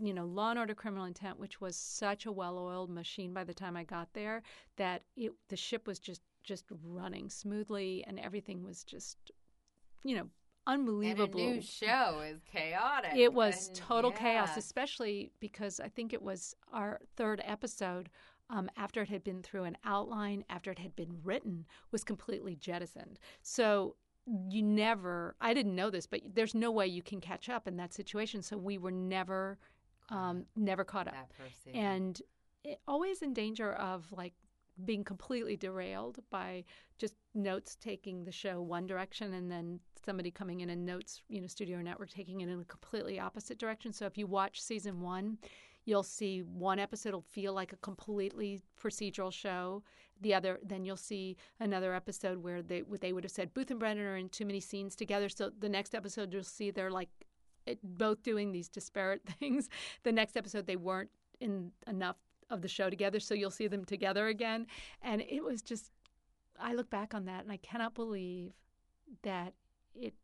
you 0.00 0.14
know, 0.14 0.24
Law 0.24 0.50
and 0.50 0.58
Order 0.58 0.74
Criminal 0.74 1.04
Intent, 1.04 1.38
which 1.38 1.60
was 1.60 1.76
such 1.76 2.26
a 2.26 2.32
well-oiled 2.32 2.90
machine 2.90 3.32
by 3.32 3.44
the 3.44 3.54
time 3.54 3.76
I 3.76 3.84
got 3.84 4.08
there, 4.14 4.42
that 4.76 5.02
it 5.16 5.32
the 5.48 5.56
ship 5.56 5.86
was 5.86 5.98
just 5.98 6.22
just 6.42 6.64
running 6.84 7.28
smoothly 7.28 8.02
and 8.06 8.18
everything 8.18 8.64
was 8.64 8.82
just, 8.82 9.18
you 10.04 10.16
know, 10.16 10.26
unbelievable. 10.66 11.40
And 11.40 11.50
a 11.50 11.54
new 11.54 11.60
show 11.60 12.22
is 12.24 12.40
chaotic. 12.50 13.12
It 13.14 13.32
was 13.32 13.68
and- 13.68 13.76
total 13.76 14.10
chaos, 14.10 14.56
especially 14.56 15.32
because 15.40 15.80
I 15.80 15.88
think 15.88 16.12
it 16.12 16.22
was 16.22 16.54
our 16.72 17.00
third 17.16 17.42
episode. 17.44 18.08
Um, 18.52 18.68
after 18.76 19.02
it 19.02 19.08
had 19.08 19.22
been 19.22 19.42
through 19.42 19.62
an 19.62 19.76
outline, 19.84 20.44
after 20.48 20.72
it 20.72 20.78
had 20.80 20.96
been 20.96 21.20
written, 21.22 21.66
was 21.92 22.02
completely 22.02 22.56
jettisoned. 22.56 23.20
So 23.42 23.94
you 24.48 24.62
never, 24.62 25.36
I 25.40 25.54
didn't 25.54 25.74
know 25.74 25.88
this, 25.90 26.06
but 26.06 26.20
there's 26.34 26.54
no 26.54 26.70
way 26.70 26.86
you 26.86 27.02
can 27.02 27.20
catch 27.20 27.48
up 27.48 27.68
in 27.68 27.76
that 27.76 27.92
situation. 27.94 28.42
So 28.42 28.56
we 28.56 28.76
were 28.76 28.90
never, 28.90 29.58
um, 30.10 30.44
never 30.56 30.84
caught 30.84 31.08
up. 31.08 31.14
That 31.14 31.32
first 31.32 31.64
season. 31.64 31.80
and 31.80 32.22
it, 32.64 32.80
always 32.86 33.22
in 33.22 33.32
danger 33.32 33.72
of 33.74 34.06
like 34.12 34.34
being 34.84 35.04
completely 35.04 35.56
derailed 35.56 36.18
by 36.30 36.64
just 36.98 37.14
notes 37.34 37.76
taking 37.80 38.24
the 38.24 38.32
show 38.32 38.60
one 38.62 38.86
direction 38.86 39.34
and 39.34 39.50
then 39.50 39.78
somebody 40.04 40.30
coming 40.30 40.60
in 40.60 40.70
and 40.70 40.86
notes 40.86 41.20
you 41.28 41.40
know 41.40 41.46
studio 41.46 41.80
network 41.82 42.08
taking 42.08 42.40
it 42.40 42.48
in 42.48 42.60
a 42.60 42.64
completely 42.64 43.20
opposite 43.20 43.58
direction. 43.58 43.92
So 43.92 44.06
if 44.06 44.16
you 44.16 44.26
watch 44.26 44.60
season 44.60 45.00
one 45.00 45.38
you'll 45.84 46.02
see 46.02 46.40
one 46.40 46.78
episode 46.78 47.14
will 47.14 47.22
feel 47.22 47.52
like 47.52 47.72
a 47.72 47.76
completely 47.76 48.60
procedural 48.80 49.32
show. 49.32 49.82
The 50.20 50.34
other 50.34 50.58
then 50.62 50.84
you'll 50.84 50.96
see 50.96 51.36
another 51.58 51.94
episode 51.94 52.38
where 52.42 52.62
they 52.62 52.82
they 53.00 53.12
would 53.12 53.24
have 53.24 53.32
said 53.32 53.54
booth 53.54 53.70
and 53.70 53.80
brennan 53.80 54.04
are 54.04 54.16
in 54.16 54.28
too 54.28 54.44
many 54.44 54.60
scenes 54.60 54.94
together. 54.94 55.28
So 55.28 55.50
the 55.58 55.68
next 55.68 55.94
episode 55.94 56.32
you'll 56.32 56.44
see 56.44 56.70
they're 56.70 56.90
like 56.90 57.08
both 57.82 58.22
doing 58.22 58.52
these 58.52 58.68
disparate 58.68 59.22
things 59.38 59.68
the 60.02 60.12
next 60.12 60.36
episode 60.36 60.66
they 60.66 60.76
weren't 60.76 61.10
in 61.40 61.70
enough 61.86 62.16
of 62.50 62.62
the 62.62 62.68
show 62.68 62.90
together 62.90 63.20
so 63.20 63.34
you'll 63.34 63.50
see 63.50 63.66
them 63.68 63.84
together 63.84 64.26
again. 64.28 64.66
And 65.02 65.20
it 65.22 65.42
was 65.42 65.62
just 65.62 65.92
i 66.62 66.74
look 66.74 66.90
back 66.90 67.14
on 67.14 67.24
that 67.24 67.42
and 67.42 67.50
i 67.50 67.56
cannot 67.56 67.94
believe 67.94 68.52
that 69.22 69.54
it 69.94 70.14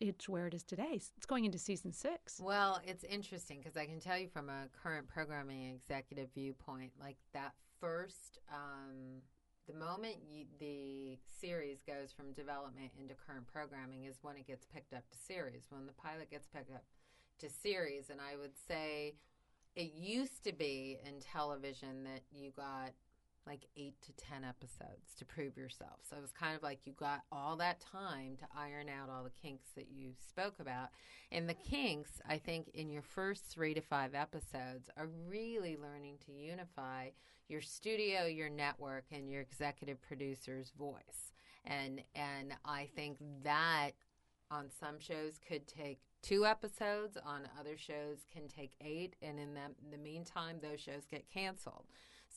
it's 0.00 0.28
where 0.28 0.46
it 0.46 0.54
is 0.54 0.62
today. 0.62 0.90
It's 0.92 1.26
going 1.26 1.44
into 1.44 1.58
season 1.58 1.92
six. 1.92 2.40
Well, 2.42 2.80
it's 2.84 3.04
interesting 3.04 3.60
because 3.60 3.76
I 3.76 3.86
can 3.86 4.00
tell 4.00 4.18
you 4.18 4.28
from 4.28 4.48
a 4.48 4.66
current 4.82 5.08
programming 5.08 5.74
executive 5.74 6.28
viewpoint, 6.34 6.92
like 7.00 7.16
that 7.32 7.54
first, 7.80 8.38
um, 8.52 9.22
the 9.66 9.74
moment 9.74 10.16
you, 10.30 10.44
the 10.58 11.18
series 11.40 11.78
goes 11.86 12.12
from 12.12 12.32
development 12.32 12.90
into 13.00 13.14
current 13.14 13.46
programming 13.46 14.04
is 14.04 14.18
when 14.22 14.36
it 14.36 14.46
gets 14.46 14.66
picked 14.66 14.92
up 14.92 15.08
to 15.10 15.18
series, 15.18 15.66
when 15.70 15.86
the 15.86 15.92
pilot 15.92 16.30
gets 16.30 16.46
picked 16.46 16.70
up 16.70 16.84
to 17.40 17.48
series. 17.50 18.10
And 18.10 18.20
I 18.20 18.36
would 18.36 18.56
say 18.68 19.14
it 19.74 19.92
used 19.94 20.44
to 20.44 20.52
be 20.52 20.98
in 21.04 21.20
television 21.20 22.04
that 22.04 22.22
you 22.32 22.52
got 22.56 22.92
like 23.46 23.66
eight 23.76 23.94
to 24.02 24.12
10 24.12 24.44
episodes 24.44 25.14
to 25.18 25.24
prove 25.24 25.56
yourself. 25.56 26.00
So 26.08 26.16
it 26.16 26.22
was 26.22 26.32
kind 26.32 26.56
of 26.56 26.62
like 26.62 26.80
you 26.84 26.92
got 26.92 27.22
all 27.30 27.56
that 27.56 27.80
time 27.80 28.36
to 28.38 28.46
iron 28.56 28.88
out 28.88 29.08
all 29.08 29.24
the 29.24 29.30
kinks 29.30 29.68
that 29.76 29.86
you 29.90 30.12
spoke 30.28 30.54
about. 30.58 30.88
And 31.30 31.48
the 31.48 31.54
kinks, 31.54 32.20
I 32.28 32.38
think, 32.38 32.68
in 32.74 32.90
your 32.90 33.02
first 33.02 33.44
three 33.44 33.74
to 33.74 33.80
five 33.80 34.14
episodes 34.14 34.90
are 34.96 35.08
really 35.28 35.76
learning 35.76 36.18
to 36.26 36.32
unify 36.32 37.10
your 37.48 37.60
studio, 37.60 38.26
your 38.26 38.48
network, 38.48 39.04
and 39.12 39.30
your 39.30 39.40
executive 39.40 40.02
producer's 40.02 40.72
voice. 40.76 41.32
And, 41.64 42.02
and 42.14 42.54
I 42.64 42.88
think 42.94 43.18
that 43.44 43.92
on 44.50 44.70
some 44.70 44.98
shows 44.98 45.40
could 45.46 45.66
take 45.66 45.98
two 46.22 46.46
episodes 46.46 47.16
on 47.24 47.48
other 47.58 47.76
shows 47.76 48.18
can 48.32 48.48
take 48.48 48.72
eight 48.80 49.16
and 49.22 49.38
in 49.38 49.54
the, 49.54 49.60
in 49.84 49.90
the 49.90 49.98
meantime 49.98 50.58
those 50.60 50.80
shows 50.80 51.04
get 51.10 51.28
canceled 51.28 51.84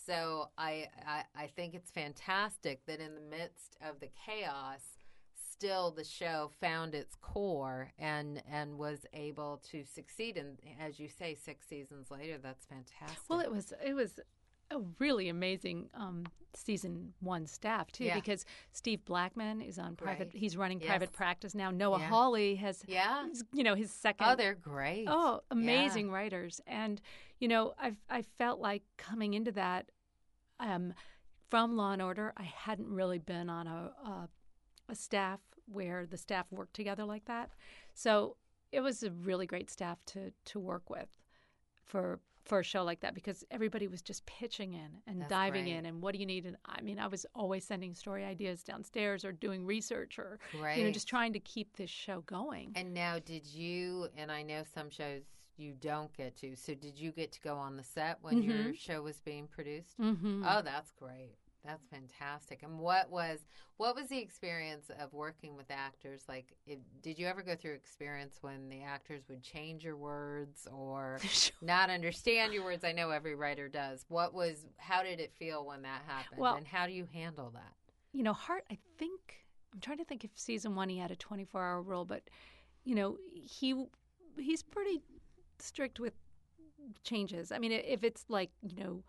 so 0.06 0.50
I, 0.58 0.88
I 1.06 1.24
i 1.36 1.48
think 1.48 1.74
it's 1.74 1.92
fantastic 1.92 2.86
that 2.86 3.00
in 3.00 3.16
the 3.16 3.22
midst 3.22 3.78
of 3.82 4.00
the 4.00 4.10
chaos 4.26 4.82
still 5.60 5.92
the 5.92 6.06
show 6.06 6.50
found 6.62 6.96
its 6.96 7.16
core 7.16 7.92
and 8.00 8.42
and 8.50 8.78
was 8.78 9.06
able 9.14 9.62
to 9.70 9.84
succeed. 9.84 10.38
And 10.38 10.58
as 10.80 11.02
you 11.02 11.10
say 11.10 11.36
six 11.36 11.68
seasons 11.68 12.10
later 12.10 12.38
that's 12.42 12.66
fantastic. 12.66 13.20
Well 13.28 13.42
it 13.42 13.52
was 13.52 13.74
it 13.86 13.94
was 13.94 14.22
a 14.72 14.80
really 15.00 15.30
amazing 15.30 15.90
um, 15.94 16.26
season 16.56 17.14
one 17.20 17.46
staff 17.46 17.92
too 17.92 18.06
Yeah. 18.06 18.16
because 18.16 18.46
Steve 18.72 19.04
Blackman 19.06 19.62
is 19.62 19.78
on 19.80 19.96
private. 19.96 20.30
Right. 20.34 20.36
He's 20.36 20.58
running 20.58 20.80
Yes. 20.80 20.88
private 20.90 21.12
practice 21.14 21.54
now. 21.56 21.72
Noah 21.72 22.00
Yeah. 22.00 22.08
Hawley 22.10 22.56
has, 22.56 22.84
yeah 22.88 23.26
you 23.54 23.64
know, 23.64 23.76
his 23.76 23.92
second. 23.92 24.28
oh 24.28 24.36
they're 24.36 24.56
great 24.56 25.06
Oh, 25.08 25.42
amazing 25.52 26.12
writers. 26.12 26.60
And, 26.68 27.02
you 27.40 27.48
know, 27.48 27.74
I've, 27.80 27.98
I 28.10 28.24
felt 28.38 28.60
like 28.60 28.84
coming 28.98 29.34
into 29.34 29.52
that 29.54 29.92
um, 30.60 30.94
from 31.50 31.78
Law 31.78 31.94
and 31.94 32.02
Order, 32.02 32.34
I 32.38 32.44
hadn't 32.44 32.90
really 32.90 33.20
been 33.20 33.50
on 33.50 33.66
a, 33.68 33.92
a, 34.06 34.30
a 34.90 34.96
staff 34.96 35.40
where 35.72 36.06
the 36.06 36.18
staff 36.18 36.48
worked 36.52 36.74
together 36.76 37.06
like 37.06 37.26
that. 37.26 37.52
So 37.94 38.36
it 38.72 38.82
was 38.82 39.02
a 39.04 39.12
really 39.12 39.46
great 39.46 39.70
staff 39.70 39.98
to, 40.08 40.32
to 40.46 40.60
work 40.60 40.90
with 40.90 41.10
for 41.86 42.20
for 42.50 42.60
a 42.60 42.64
show 42.64 42.84
like 42.84 43.00
that 43.02 43.14
because 43.14 43.44
everybody 43.52 43.88
was 43.88 44.02
just 44.02 44.26
pitching 44.26 44.74
in 44.74 44.90
and 45.08 45.22
That's 45.22 45.30
diving 45.30 45.66
great. 45.66 45.76
in 45.76 45.86
and 45.86 46.02
what 46.02 46.14
do 46.14 46.20
you 46.20 46.26
need 46.26 46.46
and 46.46 46.58
I 46.66 46.82
mean 46.82 46.98
I 47.00 47.08
was 47.08 47.26
always 47.36 47.64
sending 47.64 47.94
story 47.96 48.26
ideas 48.26 48.64
downstairs 48.64 49.24
or 49.24 49.32
doing 49.32 49.66
research 49.66 50.18
or 50.20 50.40
Great. 50.52 50.78
you 50.80 50.84
know 50.84 50.92
just 50.92 51.08
trying 51.08 51.32
to 51.34 51.40
keep 51.40 51.78
this 51.78 51.90
show 51.92 52.22
going. 52.22 52.72
And 52.76 52.94
now, 52.94 53.20
did 53.20 53.46
you? 53.46 54.08
And 54.18 54.32
I 54.32 54.42
know 54.44 54.64
some 54.74 54.90
shows 54.90 55.22
you 55.58 55.74
don't 55.80 56.12
get 56.18 56.36
to. 56.38 56.56
So, 56.56 56.74
did 56.74 56.98
you 56.98 57.12
get 57.12 57.32
to 57.34 57.42
go 57.42 57.56
on 57.56 57.76
the 57.78 57.84
set 57.84 58.18
when 58.22 58.42
your 58.42 58.56
Mhm. 58.56 58.76
show 58.80 59.02
was 59.04 59.20
being 59.20 59.48
produced? 59.48 60.00
mm-hmm. 60.00 60.44
Oh, 60.48 60.62
that's 60.64 60.92
great. 60.92 61.36
That's 61.66 61.86
fantastic. 61.88 62.64
And 62.64 62.80
what 62.80 63.10
was 63.12 63.40
what 63.78 63.96
was 63.96 64.08
the 64.08 64.18
experience 64.20 64.90
of 65.00 65.14
working 65.14 65.56
with 65.56 65.70
actors? 65.70 66.24
Like, 66.28 66.54
if, 66.66 66.80
did 67.02 67.18
you 67.20 67.28
ever 67.28 67.42
go 67.42 67.56
through 67.56 67.74
experience 67.74 68.38
when 68.42 68.70
the 68.70 68.82
actors 68.82 69.24
would 69.30 69.42
change 69.42 69.84
your 69.84 69.98
words 69.98 70.68
or 70.72 71.20
not 71.62 71.90
understand 71.90 72.54
your 72.54 72.64
words? 72.64 72.84
I 72.84 72.92
know 72.92 73.10
every 73.10 73.36
writer 73.36 73.68
does. 73.68 74.06
What 74.08 74.34
was? 74.34 74.66
How 74.78 75.04
did 75.04 75.20
it 75.20 75.34
feel 75.38 75.66
when 75.66 75.82
that 75.84 76.02
happened? 76.08 76.40
Well- 76.40 76.56
and 76.56 76.68
how 76.68 76.88
do 76.88 76.94
you 76.94 77.08
handle 77.14 77.52
that? 77.54 77.74
you 78.12 78.24
know, 78.24 78.34
Hart, 78.34 78.66
I 78.72 78.78
think 78.98 79.46
I'm 79.74 79.80
trying 79.80 80.00
to 80.00 80.06
think 80.06 80.24
if 80.24 80.32
season 80.36 80.76
one 80.76 80.90
he 80.90 80.98
had 80.98 81.12
a 81.12 81.16
24 81.16 81.62
hour 81.64 81.82
rule, 81.82 82.06
but 82.06 82.24
you 82.84 82.96
know, 82.96 83.18
he 83.34 83.86
he's 84.38 84.64
pretty 84.64 85.02
strict 85.60 86.00
with 86.00 86.14
changes. 87.04 87.52
I 87.52 87.60
mean, 87.60 87.72
if 87.72 88.04
it's 88.04 88.26
like 88.30 88.50
you 88.62 88.84
know, 88.84 89.04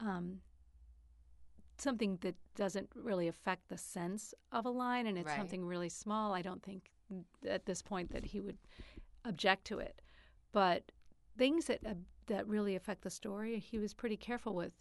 um, 0.00 0.40
something 1.78 2.18
that 2.22 2.34
doesn't 2.54 2.90
really 2.94 3.28
affect 3.28 3.68
the 3.68 3.78
sense 3.78 4.34
of 4.52 4.64
a 4.66 4.70
line, 4.70 5.06
and 5.06 5.18
it's 5.18 5.26
Right. 5.26 5.36
something 5.36 5.64
really 5.64 5.88
small, 5.88 6.32
I 6.34 6.42
don't 6.42 6.62
think 6.62 6.90
at 7.48 7.66
this 7.66 7.82
point 7.82 8.12
that 8.12 8.26
he 8.26 8.40
would 8.40 8.58
object 9.24 9.64
to 9.66 9.78
it. 9.78 10.00
But 10.52 10.92
things 11.36 11.66
that 11.66 11.80
uh, 11.86 11.94
that 12.26 12.46
really 12.46 12.74
affect 12.76 13.02
the 13.02 13.10
story, 13.10 13.58
he 13.58 13.78
was 13.78 13.92
pretty 13.92 14.16
careful 14.16 14.54
with. 14.54 14.72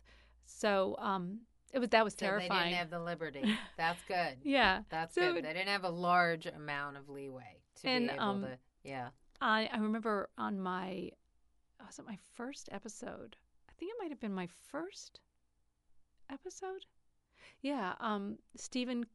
So 0.45 0.95
um, 0.99 1.41
it 1.73 1.79
was 1.79 1.89
that 1.89 2.03
was 2.03 2.13
So 2.17 2.25
they 2.37 2.47
didn't 2.47 2.73
have 2.73 2.89
the 2.89 2.99
liberty. 2.99 3.43
That's 3.77 4.01
good. 4.07 4.37
yeah. 4.43 4.81
That's 4.89 5.15
So 5.15 5.21
good. 5.21 5.37
it- 5.37 5.43
They 5.43 5.53
didn't 5.53 5.69
have 5.69 5.83
a 5.83 5.89
large 5.89 6.45
amount 6.45 6.97
of 6.97 7.09
leeway 7.09 7.61
to 7.81 7.87
And, 7.89 8.07
be 8.07 8.13
able 8.13 8.23
um, 8.23 8.41
to. 8.43 8.57
Yeah. 8.83 9.09
I, 9.41 9.69
I 9.73 9.77
remember 9.77 10.29
on 10.37 10.59
my 10.59 11.11
was 11.85 11.99
it 11.99 12.05
my 12.05 12.17
first 12.33 12.69
episode? 12.71 13.35
I 13.69 13.73
think 13.77 13.91
it 13.91 13.97
might 14.01 14.09
have 14.11 14.19
been 14.21 14.33
my 14.33 14.47
first 14.71 15.19
episode. 16.33 16.85
Yeah, 17.61 17.93
um, 17.99 18.37
Stephen 18.57 19.05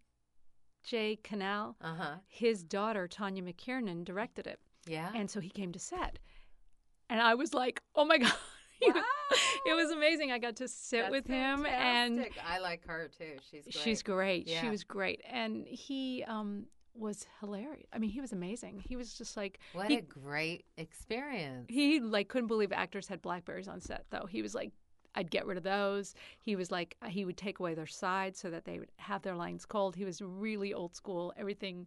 J. 0.85 1.16
Cannell, 1.22 1.76
Uh 1.83 1.94
huh. 1.94 2.14
his 2.28 2.62
daughter 2.62 3.07
Tanya 3.09 3.42
McKiernan 3.42 4.04
directed 4.04 4.46
it, 4.46 4.61
Yeah. 4.87 5.11
and 5.14 5.31
so 5.31 5.40
he 5.40 5.50
came 5.50 5.72
to 5.72 5.78
set, 5.78 6.18
and 7.11 7.20
I 7.20 7.35
was 7.35 7.52
like, 7.52 7.83
"Oh 7.94 8.04
my 8.04 8.18
god!" 8.24 8.33
Was- 8.81 8.94
it 9.66 9.74
was 9.74 9.90
amazing. 9.90 10.31
I 10.33 10.38
got 10.38 10.57
to 10.57 10.68
sit 10.68 11.02
That's 11.02 11.11
with 11.12 11.26
him, 11.26 11.66
and. 11.66 12.26
I 12.46 12.59
like 12.59 12.87
her 12.87 13.11
too. 13.18 13.37
She's 13.50 13.62
great. 13.64 13.74
she's 13.74 14.02
great. 14.02 14.48
She 14.48 14.68
was 14.68 14.85
great, 14.85 15.20
and 15.28 15.66
he 15.66 16.24
um, 16.26 16.66
was 16.94 17.26
hilarious. 17.40 17.87
I 17.92 17.98
mean, 17.98 18.11
he 18.11 18.20
was 18.20 18.33
amazing. 18.33 18.83
He 18.88 18.96
was 18.96 19.12
just 19.18 19.37
like 19.37 19.59
What 19.74 19.90
he- 19.90 19.96
a 19.98 20.02
great 20.02 20.64
experience. 20.78 21.66
He 21.68 22.00
like 22.00 22.28
couldn't 22.28 22.46
believe 22.48 22.72
actors 22.72 23.09
had 23.09 23.20
blackberries 23.20 23.68
on 23.68 23.81
set 23.81 24.07
though. 24.11 24.26
He 24.26 24.40
was 24.42 24.54
like 24.54 24.72
I'd 25.18 25.31
get 25.31 25.46
rid 25.46 25.59
of 25.59 25.64
those. 25.64 26.14
He 26.38 26.54
was 26.57 26.70
like 26.70 26.96
uh, 27.02 27.09
he 27.09 27.24
would 27.26 27.37
take 27.37 27.59
away 27.59 27.74
their 27.74 27.87
sides 27.87 28.38
so 28.38 28.50
that 28.50 28.64
they 28.64 28.78
would 28.78 28.92
have 28.96 29.22
their 29.22 29.35
lines 29.35 29.66
cold. 29.66 29.96
He 29.96 30.04
was 30.04 30.22
really 30.22 30.72
old 30.72 30.94
school. 30.94 31.33
Everything 31.37 31.87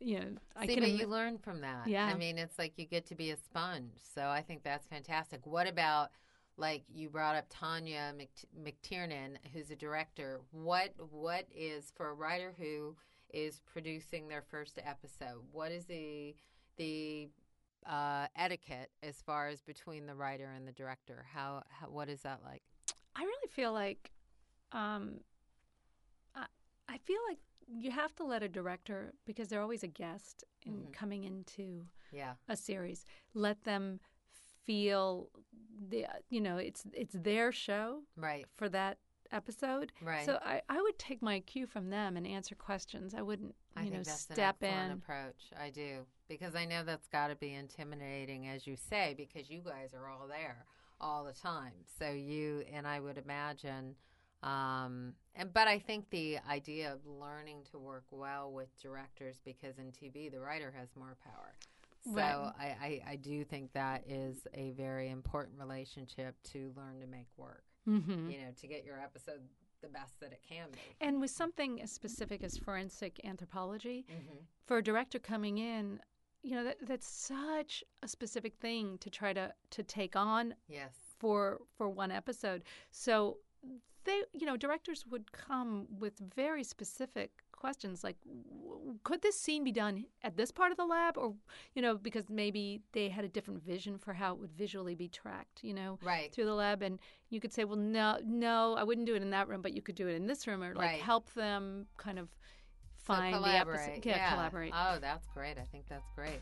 you 0.00 0.18
know, 0.18 0.26
I 0.56 0.66
See, 0.66 0.74
can 0.74 0.82
but 0.84 0.92
you 0.92 1.06
learn 1.06 1.38
from 1.38 1.60
that. 1.60 1.86
Yeah. 1.86 2.06
I 2.06 2.14
mean, 2.14 2.38
it's 2.38 2.58
like 2.58 2.72
you 2.76 2.86
get 2.86 3.06
to 3.06 3.14
be 3.14 3.30
a 3.30 3.36
sponge. 3.36 3.92
So 4.14 4.22
I 4.28 4.42
think 4.42 4.62
that's 4.62 4.86
fantastic. 4.86 5.40
What 5.44 5.66
about, 5.68 6.10
like, 6.56 6.82
you 6.88 7.10
brought 7.10 7.36
up 7.36 7.44
Tanya 7.50 8.14
McKiernan, 8.64 9.36
who's 9.52 9.70
a 9.70 9.76
director. 9.76 10.40
What 10.52 10.94
What 11.10 11.46
is, 11.54 11.92
for 11.94 12.08
a 12.08 12.14
writer 12.14 12.54
who 12.58 12.96
is 13.32 13.60
producing 13.72 14.26
their 14.28 14.42
first 14.42 14.78
episode, 14.84 15.42
what 15.52 15.70
is 15.70 15.84
the, 15.84 16.34
the, 16.78 17.28
uh, 17.86 18.26
etiquette 18.36 18.90
as 19.02 19.20
far 19.22 19.48
as 19.48 19.60
between 19.62 20.06
the 20.06 20.14
writer 20.14 20.50
and 20.56 20.66
the 20.66 20.72
director? 20.72 21.24
How, 21.32 21.62
how 21.68 21.86
what 21.88 22.08
is 22.08 22.22
that 22.22 22.40
like? 22.44 22.62
I 23.16 23.22
really 23.22 23.48
feel 23.48 23.72
like 23.72 24.10
um 24.72 25.20
I, 26.34 26.46
I 26.88 26.98
feel 26.98 27.18
like 27.28 27.38
you 27.66 27.90
have 27.90 28.14
to 28.16 28.24
let 28.24 28.42
a 28.42 28.48
director 28.48 29.12
because 29.26 29.48
they're 29.48 29.60
always 29.62 29.82
a 29.82 29.88
guest 29.88 30.44
in 30.64 30.86
Mhm. 30.88 30.92
coming 30.92 31.24
into 31.24 31.86
Yeah. 32.12 32.34
a 32.48 32.56
series 32.56 33.04
let 33.34 33.62
them 33.64 34.00
feel 34.64 35.30
the 35.88 36.06
you 36.28 36.40
know 36.40 36.56
it's 36.58 36.84
it's 36.92 37.14
their 37.18 37.50
show 37.52 38.02
Right. 38.16 38.46
for 38.56 38.68
that 38.68 38.98
episode 39.32 39.92
Right. 40.02 40.26
so 40.26 40.38
I, 40.42 40.62
I 40.68 40.80
would 40.82 40.98
take 40.98 41.22
my 41.22 41.40
cue 41.40 41.66
from 41.66 41.90
them 41.90 42.16
and 42.16 42.26
answer 42.26 42.54
questions 42.56 43.14
i 43.14 43.22
wouldn't 43.22 43.54
I 43.76 43.84
you 43.84 43.90
think 43.90 43.94
know 43.98 44.02
that's 44.02 44.20
step 44.22 44.62
an 44.62 44.86
in 44.86 44.90
approach. 44.92 45.50
I 45.58 45.70
do 45.70 46.06
because 46.30 46.54
I 46.54 46.64
know 46.64 46.82
that's 46.84 47.08
got 47.08 47.28
to 47.28 47.34
be 47.36 47.52
intimidating, 47.52 48.46
as 48.48 48.66
you 48.66 48.76
say, 48.76 49.14
because 49.16 49.50
you 49.50 49.60
guys 49.60 49.90
are 49.94 50.08
all 50.08 50.26
there 50.26 50.64
all 51.00 51.24
the 51.24 51.32
time. 51.34 51.72
So 51.98 52.08
you 52.10 52.62
and 52.72 52.86
I 52.86 53.00
would 53.00 53.18
imagine, 53.18 53.96
um, 54.42 55.12
and 55.34 55.52
but 55.52 55.68
I 55.68 55.78
think 55.78 56.08
the 56.10 56.38
idea 56.48 56.92
of 56.92 57.00
learning 57.06 57.64
to 57.72 57.78
work 57.78 58.04
well 58.10 58.50
with 58.52 58.68
directors 58.80 59.40
because 59.44 59.78
in 59.78 59.92
TV 59.92 60.30
the 60.30 60.40
writer 60.40 60.72
has 60.78 60.88
more 60.96 61.16
power. 61.22 61.54
So 62.04 62.12
Right. 62.12 62.52
I, 62.58 62.64
I, 62.64 63.02
I 63.12 63.16
do 63.16 63.44
think 63.44 63.72
that 63.74 64.04
is 64.08 64.46
a 64.54 64.70
very 64.70 65.10
important 65.10 65.58
relationship 65.58 66.34
to 66.52 66.72
learn 66.74 67.00
to 67.00 67.06
make 67.06 67.26
work. 67.36 67.64
mm-hmm. 67.86 68.30
You 68.30 68.38
know, 68.38 68.52
to 68.58 68.66
get 68.66 68.84
your 68.86 68.98
episode 68.98 69.40
the 69.82 69.88
best 69.88 70.18
that 70.20 70.32
it 70.32 70.40
can 70.46 70.68
be. 70.72 70.78
and 71.00 71.20
with 71.22 71.30
something 71.30 71.80
as 71.80 71.90
specific 71.90 72.42
as 72.44 72.56
forensic 72.58 73.18
anthropology 73.24 74.04
Mm-hmm. 74.10 74.36
for 74.66 74.76
a 74.78 74.82
director 74.82 75.18
coming 75.18 75.56
in 75.58 76.00
you 76.42 76.54
know 76.54 76.64
that, 76.64 76.76
that's 76.86 77.06
such 77.06 77.84
a 78.02 78.08
specific 78.08 78.54
thing 78.60 78.98
to 78.98 79.10
try 79.10 79.32
to 79.32 79.52
to 79.70 79.82
take 79.82 80.16
on 80.16 80.54
Yes. 80.68 80.94
for 81.18 81.60
for 81.76 81.88
one 81.88 82.10
episode 82.10 82.62
so 82.90 83.38
they 84.04 84.22
you 84.32 84.46
know 84.46 84.56
directors 84.56 85.04
would 85.06 85.30
come 85.32 85.86
with 85.98 86.14
very 86.34 86.64
specific 86.64 87.30
questions 87.52 88.02
like 88.02 88.16
w- 88.24 88.94
could 89.04 89.20
this 89.20 89.38
scene 89.38 89.62
be 89.62 89.70
done 89.72 90.06
at 90.22 90.34
this 90.38 90.50
part 90.50 90.70
of 90.70 90.78
the 90.78 90.84
lab 90.86 91.18
or 91.18 91.34
you 91.74 91.82
know 91.82 91.94
because 91.94 92.24
maybe 92.30 92.80
they 92.92 93.10
had 93.10 93.22
a 93.22 93.28
different 93.28 93.62
vision 93.62 93.98
for 93.98 94.14
how 94.14 94.32
it 94.32 94.40
would 94.40 94.50
visually 94.52 94.94
be 94.94 95.08
tracked 95.08 95.62
you 95.62 95.74
know 95.74 95.98
Right. 96.02 96.32
through 96.32 96.46
the 96.46 96.54
lab 96.54 96.80
and 96.80 96.98
you 97.28 97.38
could 97.38 97.52
say 97.52 97.64
well 97.64 97.76
no 97.76 98.18
no 98.24 98.76
i 98.76 98.82
wouldn't 98.82 99.06
do 99.06 99.14
it 99.14 99.20
in 99.20 99.28
that 99.30 99.46
room 99.48 99.60
but 99.60 99.74
you 99.74 99.82
could 99.82 99.94
do 99.94 100.08
it 100.08 100.14
in 100.14 100.26
this 100.26 100.46
room 100.46 100.62
or 100.62 100.74
like 100.74 100.92
Right. 100.92 101.00
help 101.02 101.30
them 101.34 101.86
kind 101.98 102.18
of 102.18 102.30
So 103.06 103.14
find 103.14 103.34
the 103.34 103.38
collaborate. 103.38 103.80
episode 103.80 104.06
yeah, 104.06 104.34
collaborate 104.34 104.72
Oh, 104.76 104.98
that's 105.00 105.26
great. 105.34 105.56
I 105.58 105.66
think 105.72 105.84
that's 105.88 106.08
great. 106.14 106.40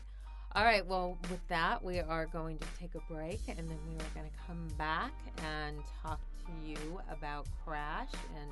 All 0.55 0.63
right. 0.63 0.85
Well, 0.85 1.17
with 1.29 1.47
that, 1.47 1.83
we 1.83 1.99
are 1.99 2.25
going 2.25 2.57
to 2.57 2.65
take 2.79 2.95
a 2.95 3.13
break 3.13 3.39
and 3.47 3.57
then 3.57 3.77
we 3.87 3.95
are 3.95 4.09
going 4.15 4.29
to 4.29 4.37
come 4.47 4.67
back 4.77 5.11
and 5.45 5.77
talk 6.01 6.19
to 6.45 6.67
you 6.67 6.99
about 7.11 7.45
Crash 7.65 8.09
and 8.35 8.49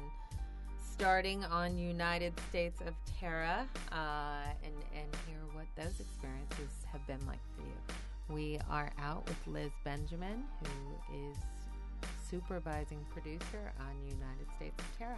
starting 0.92 1.44
on 1.46 1.78
United 1.78 2.34
States 2.50 2.82
of 2.82 2.94
Tara 3.20 3.68
uh, 3.92 4.46
and, 4.64 4.74
and 4.96 5.08
hear 5.28 5.38
what 5.54 5.66
those 5.76 6.00
experiences 6.00 6.86
have 6.92 7.06
been 7.08 7.24
like 7.28 7.40
for 7.56 7.62
you. 7.64 8.36
We 8.36 8.60
are 8.70 8.92
out 9.00 9.28
with 9.28 9.38
Liz 9.48 9.72
Benjamin, 9.84 10.44
who 10.62 11.30
is 11.30 11.38
supervising 12.30 13.06
producer 13.12 13.72
on 13.80 13.96
United 14.06 14.48
States 14.58 14.76
of 14.80 14.98
Tara. 14.98 15.18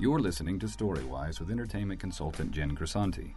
You're 0.00 0.18
listening 0.18 0.58
to 0.60 0.66
Storywise 0.66 1.40
with 1.40 1.50
entertainment 1.50 2.00
consultant 2.00 2.52
Jen 2.52 2.74
Grisanti. 2.74 3.34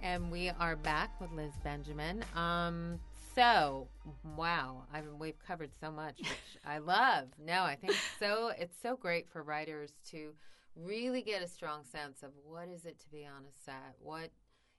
And 0.03 0.33
we 0.33 0.51
are 0.59 0.75
back 0.75 1.21
with 1.21 1.31
Liz 1.31 1.53
Benjamin. 1.63 2.25
Um, 2.35 2.99
so, 3.37 3.89
wow, 4.37 4.85
I 4.93 5.03
mean, 5.03 5.19
we've 5.19 5.39
covered 5.47 5.71
so 5.79 5.91
much, 5.91 6.19
which 6.19 6.31
I 6.67 6.79
love. 6.79 7.29
No, 7.39 7.63
I 7.63 7.77
think 7.77 7.95
so. 8.19 8.51
It's 8.59 8.77
so 8.81 8.97
great 8.97 9.29
for 9.29 9.43
writers 9.43 9.93
to 10.11 10.33
really 10.75 11.21
get 11.21 11.43
a 11.43 11.49
strong 11.49 11.85
sense 11.85 12.23
of 12.23 12.31
what 12.45 12.69
is 12.69 12.87
it 12.87 12.99
to 13.01 13.09
be 13.11 13.27
on 13.27 13.43
a 13.43 13.53
set. 13.65 13.95
What, 14.01 14.31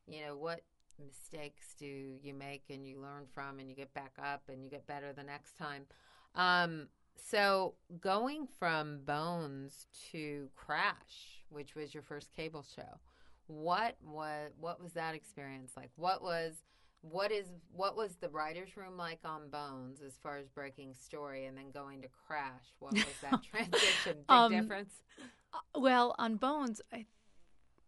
you 0.08 0.26
know, 0.26 0.36
what 0.36 0.62
mistakes 1.00 1.76
do 1.78 1.86
you 1.86 2.34
make 2.34 2.64
and 2.72 2.88
you 2.88 3.00
learn 3.00 3.26
from, 3.32 3.60
and 3.60 3.70
you 3.70 3.76
get 3.76 3.94
back 3.94 4.14
up 4.22 4.42
and 4.50 4.64
you 4.64 4.72
get 4.72 4.88
better 4.88 5.14
the 5.14 5.24
next 5.24 5.56
time. 5.56 5.86
Um, 6.34 6.88
so, 7.16 7.76
going 8.02 8.48
from 8.60 9.02
Bones 9.06 9.86
to 10.12 10.50
Crash, 10.56 11.44
which 11.50 11.76
was 11.76 11.94
your 11.94 12.04
first 12.04 12.34
cable 12.36 12.66
show, 12.76 13.00
what 13.48 13.96
was 14.04 14.52
what 14.60 14.82
was 14.82 14.94
that 14.94 15.16
experience 15.16 15.72
like? 15.78 15.90
What 15.96 16.22
was 16.22 16.56
what 17.02 17.32
is 17.32 17.48
what 17.72 17.96
was 17.96 18.16
the 18.18 18.30
writers 18.30 18.76
room 18.76 18.98
like 18.98 19.20
on 19.24 19.50
Bones 19.50 20.02
as 20.02 20.14
far 20.22 20.38
as 20.38 20.48
breaking 20.50 20.94
story 20.94 21.46
and 21.46 21.58
then 21.58 21.72
going 21.72 22.02
to 22.02 22.08
Crash? 22.28 22.66
What 22.80 22.94
was 22.94 23.04
that 23.22 23.42
transition? 23.52 24.18
Big 24.18 24.26
Um, 24.30 24.52
difference. 24.52 24.94
Uh, 25.54 25.58
Well, 25.80 26.16
on 26.18 26.36
Bones, 26.38 26.82
I 26.92 27.06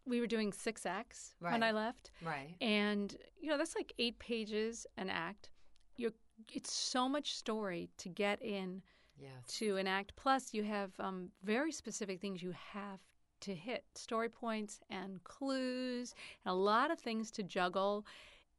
we 0.05 0.19
were 0.19 0.27
doing 0.27 0.51
six 0.53 0.85
acts 0.87 1.35
when 1.39 1.61
I 1.61 1.71
left, 1.71 2.09
Right. 2.25 2.55
and 2.61 3.15
you 3.39 3.49
know 3.49 3.57
that's 3.57 3.75
like 3.75 3.93
eight 3.99 4.17
pages 4.19 4.87
an 4.97 5.09
act. 5.09 5.49
You're 5.97 6.13
it's 6.53 6.71
so 6.71 7.09
much 7.09 7.35
story 7.35 7.89
to 7.97 8.09
get 8.09 8.41
in 8.41 8.81
Yes. 9.21 9.57
to 9.57 9.75
an 9.75 9.85
act. 9.85 10.15
Plus, 10.15 10.53
you 10.53 10.63
have 10.63 10.91
um, 10.99 11.29
very 11.43 11.73
specific 11.73 12.21
things 12.21 12.41
you 12.41 12.53
have 12.73 13.01
to 13.41 13.53
hit 13.53 13.83
story 13.95 14.29
points 14.29 14.79
and 14.89 15.21
clues, 15.25 16.15
and 16.45 16.51
a 16.53 16.55
lot 16.55 16.89
of 16.89 16.99
things 16.99 17.29
to 17.31 17.43
juggle. 17.43 18.05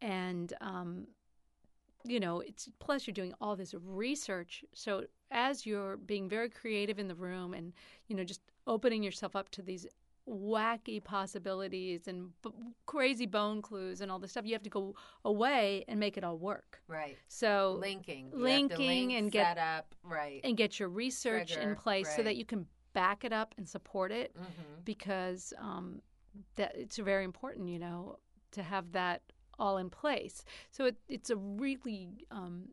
And, 0.01 0.53
um, 0.61 1.07
you 2.05 2.21
know, 2.21 2.41
it's 2.41 2.69
plus 2.79 3.07
you're 3.07 3.15
doing 3.15 3.35
all 3.41 3.57
this 3.57 3.75
research. 3.75 4.65
So, 4.75 5.05
as 5.31 5.67
you're 5.67 5.97
being 5.97 6.29
very 6.29 6.49
creative 6.49 6.99
in 6.99 7.09
the 7.09 7.15
room 7.15 7.55
and, 7.55 7.73
you 8.09 8.17
know, 8.17 8.25
just 8.25 8.41
opening 8.67 9.03
yourself 9.03 9.37
up 9.37 9.51
to 9.51 9.63
these 9.63 9.87
wacky 10.29 11.03
possibilities 11.03 12.09
and 12.09 12.31
b- 12.43 12.51
crazy 12.87 13.27
bone 13.27 13.63
clues 13.63 14.01
and 14.01 14.11
all 14.11 14.19
this 14.19 14.31
stuff, 14.31 14.47
you 14.47 14.53
have 14.53 14.63
to 14.63 14.71
go 14.71 14.95
away 15.25 15.85
and 15.89 16.01
make 16.01 16.17
it 16.17 16.25
all 16.25 16.39
work. 16.39 16.81
Right. 16.89 17.17
So, 17.29 17.79
Linking. 17.81 18.31
You 18.33 18.43
linking 18.43 18.87
link, 18.87 19.13
and 19.13 19.31
get- 19.31 19.57
set 19.57 19.59
up. 19.59 19.95
Right. 20.03 20.41
and 20.45 20.57
get 20.57 20.79
your 20.79 20.89
research 20.89 21.53
in 21.53 21.63
Trigger, 21.63 21.75
place 21.75 22.17
so 22.17 22.23
that 22.23 22.37
you 22.37 22.45
can 22.45 22.67
back 22.93 23.25
it 23.25 23.33
up 23.33 23.55
and 23.57 23.69
support 23.69 24.13
it 24.13 24.35
mm-hmm. 24.35 24.81
because 24.85 25.53
um, 25.59 26.01
that 26.57 26.75
it's 26.75 26.97
very 26.99 27.25
important, 27.25 27.69
you 27.69 27.79
know, 27.79 28.19
to 28.53 28.63
have 28.63 28.93
that 28.93 29.23
all 29.61 29.79
in 29.79 29.91
place. 29.91 30.45
So 30.71 30.87
it, 30.87 30.97
it's 31.09 31.31
a 31.31 31.37
really 31.37 32.27
um, 32.31 32.71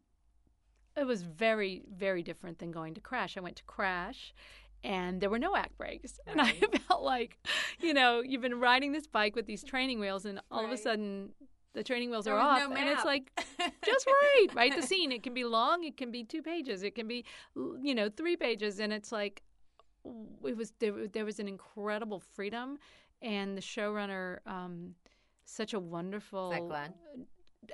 it 0.96 1.06
was 1.06 1.22
very 1.22 1.84
very 1.94 2.24
different 2.24 2.58
than 2.60 2.72
going 2.72 2.94
to 2.96 3.02
Crash. 3.02 3.38
I 3.38 3.42
went 3.42 3.58
to 3.58 3.64
Crash. 3.64 4.34
And 4.84 5.20
there 5.20 5.32
were 5.32 5.40
no 5.40 5.56
act 5.56 5.76
breaks. 5.78 6.20
And 6.28 6.40
I 6.40 6.52
felt 6.88 7.02
like, 7.02 7.40
you 7.80 7.96
know, 7.96 8.22
you've 8.22 8.44
been 8.44 8.60
riding 8.60 8.92
this 8.92 9.08
bike 9.08 9.36
with 9.36 9.48
these 9.48 9.64
training 9.64 10.00
wheels, 10.00 10.24
and 10.26 10.40
all 10.52 10.64
of 10.64 10.72
a 10.72 10.78
sudden 10.78 11.32
the 11.74 11.84
training 11.84 12.10
wheels 12.12 12.26
There 12.26 12.36
are 12.36 12.40
off. 12.40 12.70
no 12.70 12.76
and 12.76 12.90
it's 12.90 13.06
like, 13.06 13.32
just 13.86 14.06
right, 14.08 14.48
right? 14.54 14.76
The 14.76 14.82
scene. 14.82 15.12
It 15.12 15.24
can 15.24 15.34
be 15.34 15.44
long, 15.44 15.84
it 15.84 15.98
can 15.98 16.12
be 16.12 16.24
two 16.24 16.42
pages, 16.42 16.84
it 16.84 16.96
can 16.96 17.08
be, 17.08 17.26
you 17.56 17.96
know, 17.96 18.10
three 18.10 18.36
pages, 18.36 18.80
and 18.80 18.92
it's 18.94 19.12
like, 19.12 19.44
it 20.44 20.58
was 20.58 20.74
there. 20.80 21.08
There 21.08 21.26
was 21.26 21.40
an 21.40 21.48
incredible 21.48 22.20
freedom, 22.20 22.78
and 23.22 23.58
the 23.58 23.62
showrunner, 23.62 24.40
um, 24.46 24.96
such 25.50 25.74
a 25.74 25.80
wonderful. 25.80 26.52
Is 26.52 26.60
that 26.60 26.68
Glenn? 26.68 26.94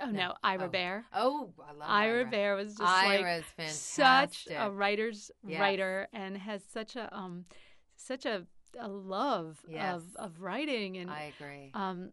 Oh 0.02 0.06
No. 0.06 0.12
no, 0.30 0.34
Ira 0.44 0.66
Oh. 0.66 0.70
Behr. 0.70 1.04
Oh, 1.14 1.54
I 1.68 1.72
love 1.74 1.90
Ira 1.90 2.20
Ira. 2.22 2.32
Behr 2.32 2.56
was 2.56 2.70
just 2.70 2.82
like 2.82 3.20
Ira's 3.20 3.44
such 3.68 4.48
a 4.56 4.72
writer's 4.72 5.30
Yes. 5.46 5.60
writer 5.60 6.08
and 6.14 6.38
has 6.38 6.64
such 6.64 6.96
a 6.96 7.14
um, 7.16 7.46
such 7.96 8.26
a, 8.26 8.46
a 8.80 8.88
love 8.88 9.60
Yes. 9.68 9.96
of 9.96 10.16
of 10.16 10.42
writing 10.42 10.98
and 10.98 11.12
I 11.12 11.34
agree. 11.38 11.72
um, 11.74 12.12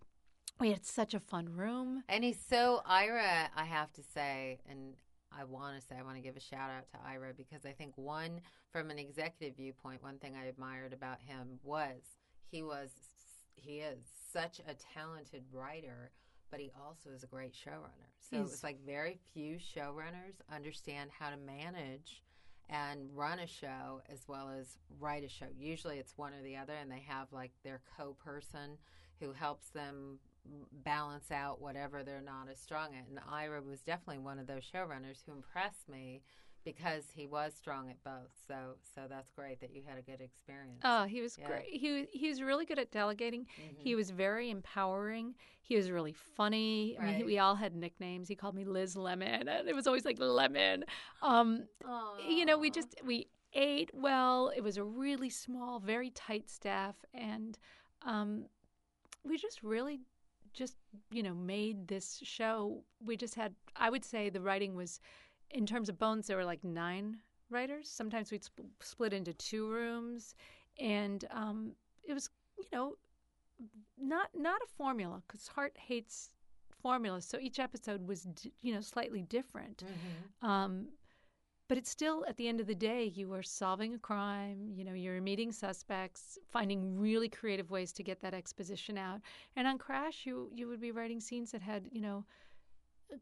we 0.58 0.70
had 0.70 0.84
such 0.84 1.14
a 1.14 1.20
fun 1.20 1.48
room. 1.56 2.02
And 2.08 2.22
he's 2.24 2.40
so 2.44 2.82
Ira, 2.84 3.50
I 3.56 3.64
have 3.64 3.92
to 3.94 4.02
say, 4.02 4.58
and 4.68 4.94
I 5.32 5.44
want 5.44 5.80
to 5.80 5.86
say, 5.86 5.94
I 5.98 6.02
want 6.02 6.16
to 6.16 6.22
give 6.22 6.36
a 6.36 6.40
shout 6.40 6.70
out 6.70 6.88
to 6.92 6.98
Ira 7.08 7.32
because 7.34 7.64
I 7.64 7.72
think 7.72 7.96
one, 7.96 8.40
from 8.72 8.90
an 8.90 8.98
executive 8.98 9.56
viewpoint, 9.56 10.02
one 10.02 10.18
thing 10.18 10.34
I 10.36 10.46
admired 10.46 10.92
about 10.92 11.20
him 11.22 11.60
was 11.62 12.02
he 12.50 12.62
was, 12.62 12.90
he 13.60 13.80
is 13.80 13.98
such 14.32 14.60
a 14.60 14.74
talented 14.94 15.44
writer, 15.52 16.10
but 16.50 16.60
he 16.60 16.70
also 16.80 17.10
is 17.10 17.22
a 17.22 17.26
great 17.26 17.52
showrunner. 17.52 18.10
So 18.18 18.36
He's- 18.38 18.52
it's 18.54 18.62
like 18.64 18.80
very 18.80 19.16
few 19.32 19.56
showrunners 19.58 20.40
understand 20.48 21.10
how 21.10 21.30
to 21.30 21.36
manage 21.36 22.22
and 22.68 23.14
run 23.16 23.40
a 23.40 23.46
show 23.46 24.00
as 24.08 24.28
well 24.28 24.48
as 24.48 24.78
write 24.98 25.24
a 25.24 25.28
show. 25.28 25.48
Usually 25.56 25.98
it's 25.98 26.16
one 26.16 26.32
or 26.34 26.42
the 26.42 26.56
other, 26.56 26.74
and 26.74 26.90
they 26.90 27.00
have 27.00 27.32
like 27.32 27.52
their 27.62 27.80
co 27.96 28.14
person 28.14 28.78
who 29.18 29.32
helps 29.32 29.70
them 29.70 30.18
balance 30.72 31.30
out 31.30 31.60
whatever 31.60 32.02
they're 32.02 32.22
not 32.22 32.48
as 32.48 32.58
strong 32.58 32.94
at. 32.94 33.06
And 33.08 33.18
Ira 33.28 33.60
was 33.60 33.82
definitely 33.82 34.18
one 34.18 34.38
of 34.38 34.46
those 34.46 34.64
showrunners 34.64 35.22
who 35.24 35.32
impressed 35.32 35.88
me 35.88 36.22
because 36.64 37.04
he 37.14 37.26
was 37.26 37.54
strong 37.54 37.90
at 37.90 38.02
both. 38.04 38.30
So 38.46 38.76
so 38.94 39.02
that's 39.08 39.30
great 39.30 39.60
that 39.60 39.74
you 39.74 39.82
had 39.86 39.98
a 39.98 40.02
good 40.02 40.20
experience. 40.20 40.80
Oh, 40.84 41.04
he 41.04 41.20
was 41.20 41.36
Yeah. 41.38 41.46
great. 41.48 41.66
He 41.70 42.06
he 42.12 42.28
was 42.28 42.42
really 42.42 42.66
good 42.66 42.78
at 42.78 42.90
delegating. 42.90 43.46
Mhm. 43.58 43.76
He 43.78 43.94
was 43.94 44.10
very 44.10 44.50
empowering. 44.50 45.34
He 45.62 45.76
was 45.76 45.90
really 45.90 46.12
funny. 46.12 46.96
I 46.98 47.04
mean, 47.04 47.14
Right. 47.16 47.26
we 47.26 47.38
all 47.38 47.54
had 47.54 47.74
nicknames. 47.74 48.28
He 48.28 48.34
called 48.36 48.54
me 48.54 48.64
Liz 48.64 48.96
Lemon, 48.96 49.48
and 49.48 49.68
it 49.68 49.74
was 49.74 49.86
always 49.86 50.04
like 50.04 50.18
Lemon. 50.18 50.84
Um, 51.22 51.68
you 52.28 52.44
know, 52.44 52.58
we 52.58 52.70
just 52.70 52.94
we 53.04 53.28
ate 53.52 53.90
well. 53.94 54.48
It 54.54 54.60
was 54.62 54.76
a 54.76 54.84
really 54.84 55.30
small, 55.30 55.80
very 55.80 56.10
tight 56.10 56.48
staff, 56.50 56.96
and 57.14 57.58
um, 58.02 58.46
we 59.24 59.36
just 59.38 59.62
really 59.62 60.00
just 60.52 60.76
you 61.12 61.22
know 61.22 61.34
made 61.34 61.88
this 61.88 62.20
show. 62.22 62.84
We 63.04 63.16
just 63.16 63.34
had. 63.34 63.54
I 63.76 63.90
would 63.90 64.04
say 64.04 64.28
the 64.30 64.40
writing 64.40 64.74
was, 64.74 65.00
in 65.50 65.66
terms 65.66 65.88
of 65.88 65.98
Bones, 65.98 66.26
there 66.26 66.36
were 66.36 66.44
like 66.44 66.64
nine 66.64 67.18
writers. 67.50 67.88
Sometimes 67.88 68.30
we'd 68.30 68.44
sp- 68.46 68.70
split 68.80 69.12
into 69.12 69.32
two 69.34 69.68
rooms, 69.70 70.34
and 70.78 71.24
um, 71.30 71.72
it 72.04 72.14
was 72.14 72.30
you 72.58 72.66
know 72.72 72.94
not 73.98 74.28
not 74.34 74.60
a 74.62 74.66
formula 74.76 75.22
because 75.26 75.48
Hart 75.48 75.76
hates 75.76 76.30
formulas. 76.82 77.24
So 77.24 77.38
each 77.38 77.58
episode 77.58 78.06
was 78.06 78.22
d- 78.22 78.52
you 78.62 78.72
know 78.74 78.80
slightly 78.80 79.22
different. 79.22 79.82
Mhm. 79.84 80.48
Um, 80.48 80.88
but 81.68 81.78
it's 81.78 81.90
still 81.90 82.24
at 82.28 82.36
the 82.36 82.48
end 82.48 82.60
of 82.60 82.66
the 82.66 82.74
day, 82.74 83.04
you 83.04 83.32
are 83.32 83.44
solving 83.44 83.94
a 83.94 83.98
crime. 83.98 84.70
You 84.74 84.84
know, 84.84 84.92
you're 84.92 85.20
meeting 85.20 85.52
suspects, 85.52 86.36
finding 86.50 86.98
really 86.98 87.28
creative 87.28 87.70
ways 87.70 87.92
to 87.92 88.02
get 88.02 88.20
that 88.22 88.34
exposition 88.34 88.98
out. 88.98 89.20
And 89.54 89.68
on 89.68 89.78
Crash, 89.78 90.26
you 90.26 90.50
you 90.54 90.66
would 90.68 90.80
be 90.80 90.90
writing 90.92 91.20
scenes 91.20 91.52
that 91.52 91.62
had 91.62 91.88
you 91.92 92.00
know 92.00 92.24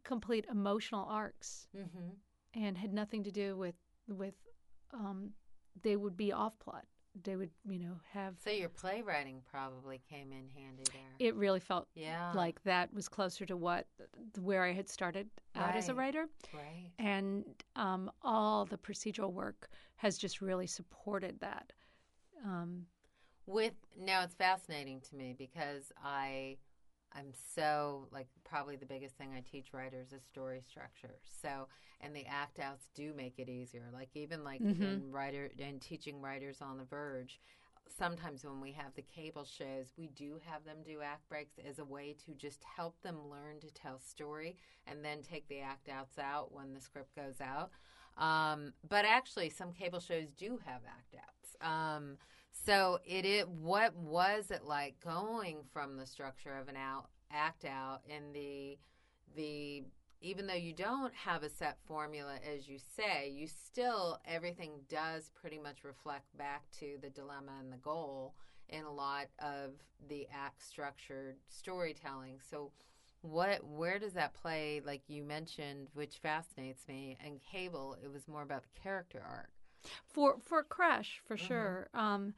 complete 0.04 0.46
emotional 0.50 1.04
arcs 1.08 1.68
Mhm. 1.74 2.16
and 2.54 2.78
had 2.78 2.92
nothing 2.92 3.24
to 3.24 3.30
do 3.30 3.56
with 3.56 3.74
with 4.08 4.34
um, 4.92 5.34
they 5.82 5.96
would 5.96 6.16
be 6.16 6.32
off 6.32 6.58
plot. 6.58 6.86
They 7.24 7.36
would 7.36 7.50
you 7.68 7.78
know 7.78 8.00
have 8.12 8.38
So 8.38 8.50
your 8.50 8.68
playwriting 8.68 9.42
probably 9.50 9.98
came 10.08 10.32
in 10.32 10.48
handy 10.50 10.84
there. 10.92 11.14
it 11.18 11.34
really 11.34 11.60
felt 11.60 11.88
yeah. 11.94 12.32
like 12.34 12.62
that 12.62 12.92
was 12.94 13.08
closer 13.08 13.44
to 13.46 13.56
what 13.56 13.86
where 14.40 14.64
I 14.64 14.72
had 14.72 14.88
started 14.88 15.28
out 15.54 15.74
as 15.76 15.88
a 15.88 15.94
writer. 15.94 16.28
right. 16.54 16.90
and 16.98 17.44
um, 17.76 18.10
all 18.22 18.64
the 18.66 18.78
procedural 18.78 19.32
work 19.32 19.68
has 19.96 20.16
just 20.16 20.40
really 20.40 20.66
supported 20.66 21.40
that. 21.40 21.72
Um, 22.44 22.86
With 23.46 23.74
now, 23.98 24.22
it's 24.22 24.34
fascinating 24.34 25.00
to 25.02 25.16
me 25.16 25.34
because 25.36 25.90
I 26.02 26.58
I'm 27.14 27.32
so 27.54 28.06
like 28.12 28.26
probably 28.44 28.76
the 28.76 28.86
biggest 28.86 29.16
thing 29.16 29.30
I 29.36 29.40
teach 29.40 29.72
writers 29.72 30.12
is 30.12 30.22
story 30.24 30.62
structure. 30.68 31.16
So 31.42 31.68
and 32.00 32.14
the 32.14 32.26
act 32.26 32.58
outs 32.60 32.88
do 32.94 33.12
make 33.16 33.38
it 33.38 33.48
easier. 33.48 33.84
Like 33.92 34.10
even 34.14 34.44
like 34.44 34.60
Mm-hmm. 34.60 34.82
in 34.82 35.10
writer 35.10 35.50
and 35.60 35.80
teaching 35.80 36.20
writers 36.20 36.58
on 36.60 36.78
the 36.78 36.84
verge. 36.84 37.40
Sometimes 37.98 38.44
when 38.44 38.60
we 38.60 38.72
have 38.72 38.94
the 38.94 39.02
cable 39.02 39.44
shows, 39.44 39.92
we 39.96 40.08
do 40.08 40.38
have 40.44 40.64
them 40.64 40.76
do 40.84 41.00
act 41.02 41.28
breaks 41.28 41.54
as 41.66 41.78
a 41.78 41.84
way 41.84 42.14
to 42.26 42.34
just 42.34 42.62
help 42.76 43.00
them 43.02 43.16
learn 43.30 43.58
to 43.60 43.70
tell 43.72 43.98
story 43.98 44.56
and 44.86 45.02
then 45.04 45.22
take 45.22 45.48
the 45.48 45.60
act 45.60 45.88
outs 45.88 46.18
out 46.18 46.52
when 46.54 46.74
the 46.74 46.80
script 46.80 47.16
goes 47.16 47.40
out. 47.40 47.70
Um, 48.22 48.72
but 48.88 49.04
actually, 49.04 49.48
some 49.48 49.72
cable 49.72 50.00
shows 50.00 50.32
do 50.36 50.58
have 50.66 50.82
act 50.86 51.14
outs. 51.16 51.56
Um, 51.60 52.18
so 52.52 52.98
it, 53.04 53.24
it 53.24 53.48
what 53.48 53.94
was 53.96 54.50
it 54.50 54.64
like 54.64 54.96
going 55.00 55.58
from 55.72 55.96
the 55.96 56.06
structure 56.06 56.56
of 56.56 56.68
an 56.68 56.76
out 56.76 57.08
act 57.30 57.64
out 57.64 58.00
in 58.08 58.32
the 58.32 58.78
the 59.36 59.84
even 60.20 60.46
though 60.46 60.54
you 60.54 60.72
don't 60.72 61.14
have 61.14 61.42
a 61.42 61.48
set 61.48 61.78
formula 61.86 62.34
as 62.52 62.68
you 62.68 62.78
say, 62.96 63.30
you 63.30 63.46
still 63.46 64.18
everything 64.26 64.72
does 64.88 65.30
pretty 65.40 65.58
much 65.58 65.84
reflect 65.84 66.36
back 66.36 66.64
to 66.80 66.98
the 67.00 67.10
dilemma 67.10 67.52
and 67.60 67.72
the 67.72 67.76
goal 67.76 68.34
in 68.68 68.84
a 68.84 68.92
lot 68.92 69.26
of 69.38 69.72
the 70.08 70.26
act 70.32 70.66
structured 70.66 71.36
storytelling. 71.48 72.38
So 72.50 72.72
what 73.22 73.64
where 73.64 73.98
does 73.98 74.12
that 74.12 74.34
play 74.34 74.80
like 74.84 75.02
you 75.08 75.24
mentioned 75.24 75.88
which 75.94 76.18
fascinates 76.18 76.86
me 76.86 77.16
and 77.24 77.40
cable 77.42 77.96
it 78.02 78.12
was 78.12 78.28
more 78.28 78.42
about 78.42 78.62
the 78.62 78.80
character 78.80 79.20
arc 79.28 79.50
for 80.06 80.38
for 80.40 80.62
crash 80.62 81.20
for 81.26 81.36
Mm-hmm. 81.36 81.46
sure 81.46 81.88
um 81.94 82.34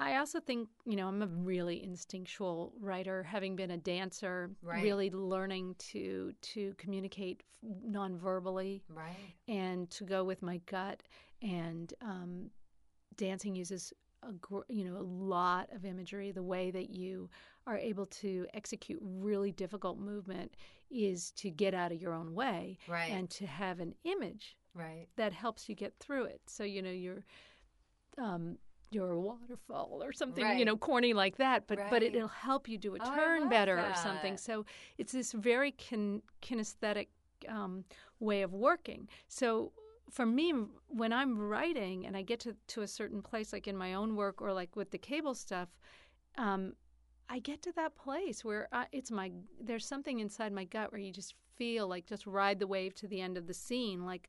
i 0.00 0.16
also 0.16 0.38
think 0.40 0.68
you 0.86 0.96
know 0.96 1.08
i'm 1.08 1.22
a 1.22 1.26
really 1.26 1.82
instinctual 1.82 2.72
writer 2.80 3.22
having 3.22 3.56
been 3.56 3.70
a 3.72 3.76
dancer 3.76 4.50
Right. 4.62 4.82
really 4.82 5.10
learning 5.10 5.74
to 5.90 6.32
to 6.54 6.74
communicate 6.78 7.42
non-verbally 7.62 8.82
right 8.88 9.34
and 9.48 9.90
to 9.90 10.04
go 10.04 10.22
with 10.24 10.42
my 10.42 10.60
gut 10.66 11.02
and 11.42 11.92
um 12.00 12.50
dancing 13.16 13.54
uses 13.56 13.92
a 14.28 14.32
gr- 14.32 14.60
you 14.68 14.84
know 14.84 14.96
a 14.96 15.02
lot 15.02 15.68
of 15.72 15.84
imagery 15.84 16.30
the 16.32 16.42
way 16.42 16.70
that 16.70 16.90
you 16.90 17.28
are 17.66 17.76
able 17.78 18.06
to 18.06 18.46
execute 18.54 18.98
really 19.02 19.52
difficult 19.52 19.98
movement 19.98 20.52
is 20.90 21.30
to 21.32 21.50
get 21.50 21.74
out 21.74 21.92
of 21.92 22.00
your 22.00 22.12
own 22.14 22.34
way 22.34 22.78
Right. 22.88 23.10
and 23.10 23.28
to 23.30 23.46
have 23.46 23.78
an 23.80 23.94
image 24.04 24.56
right 24.78 25.06
that 25.16 25.32
helps 25.32 25.68
you 25.68 25.74
get 25.74 25.92
through 25.98 26.24
it. 26.24 26.40
So 26.46 26.64
you 26.64 26.80
know 26.82 26.90
you're 26.90 27.24
um, 28.16 28.58
you're 28.90 29.12
a 29.12 29.20
waterfall 29.20 30.00
or 30.02 30.12
something 30.12 30.44
you 30.58 30.64
know 30.64 30.76
corny 30.76 31.12
like 31.12 31.36
that, 31.36 31.66
but 31.66 31.78
but 31.90 32.02
it'll 32.02 32.28
help 32.28 32.68
you 32.68 32.78
do 32.78 32.94
a 32.94 32.98
Oh, 33.00 33.14
turn 33.14 33.40
love 33.42 33.50
better 33.50 33.78
or 33.78 33.94
something. 33.94 34.36
So 34.36 34.64
it's 34.96 35.12
this 35.12 35.32
very 35.32 35.72
kin- 35.72 36.22
kinesthetic 36.42 37.08
um, 37.48 37.84
way 38.20 38.42
of 38.42 38.52
working. 38.52 39.08
So 39.28 39.72
for 40.10 40.24
me, 40.24 40.52
when 40.88 41.12
I'm 41.12 41.38
writing 41.38 42.06
and 42.06 42.16
I 42.16 42.22
get 42.22 42.40
to 42.40 42.56
to 42.68 42.82
a 42.82 42.86
certain 42.88 43.22
place, 43.22 43.52
like 43.52 43.68
in 43.68 43.76
my 43.76 43.94
own 43.94 44.16
work 44.16 44.40
or 44.40 44.52
like 44.52 44.76
with 44.76 44.90
the 44.90 44.98
cable 44.98 45.34
stuff. 45.34 45.68
Um, 46.36 46.74
I 47.30 47.40
get 47.40 47.60
to 47.62 47.72
that 47.72 47.94
place 47.94 48.42
where 48.42 48.68
I, 48.72 48.86
it's 48.90 49.10
my 49.10 49.30
there's 49.60 49.84
something 49.86 50.20
inside 50.20 50.50
my 50.52 50.64
gut 50.64 50.92
where 50.92 51.00
you 51.00 51.12
just 51.12 51.34
feel 51.56 51.86
like 51.86 52.06
just 52.06 52.26
ride 52.26 52.58
the 52.58 52.66
wave 52.66 52.94
to 52.94 53.06
the 53.06 53.20
end 53.20 53.36
of 53.36 53.46
the 53.46 53.52
scene 53.52 54.06
like 54.06 54.28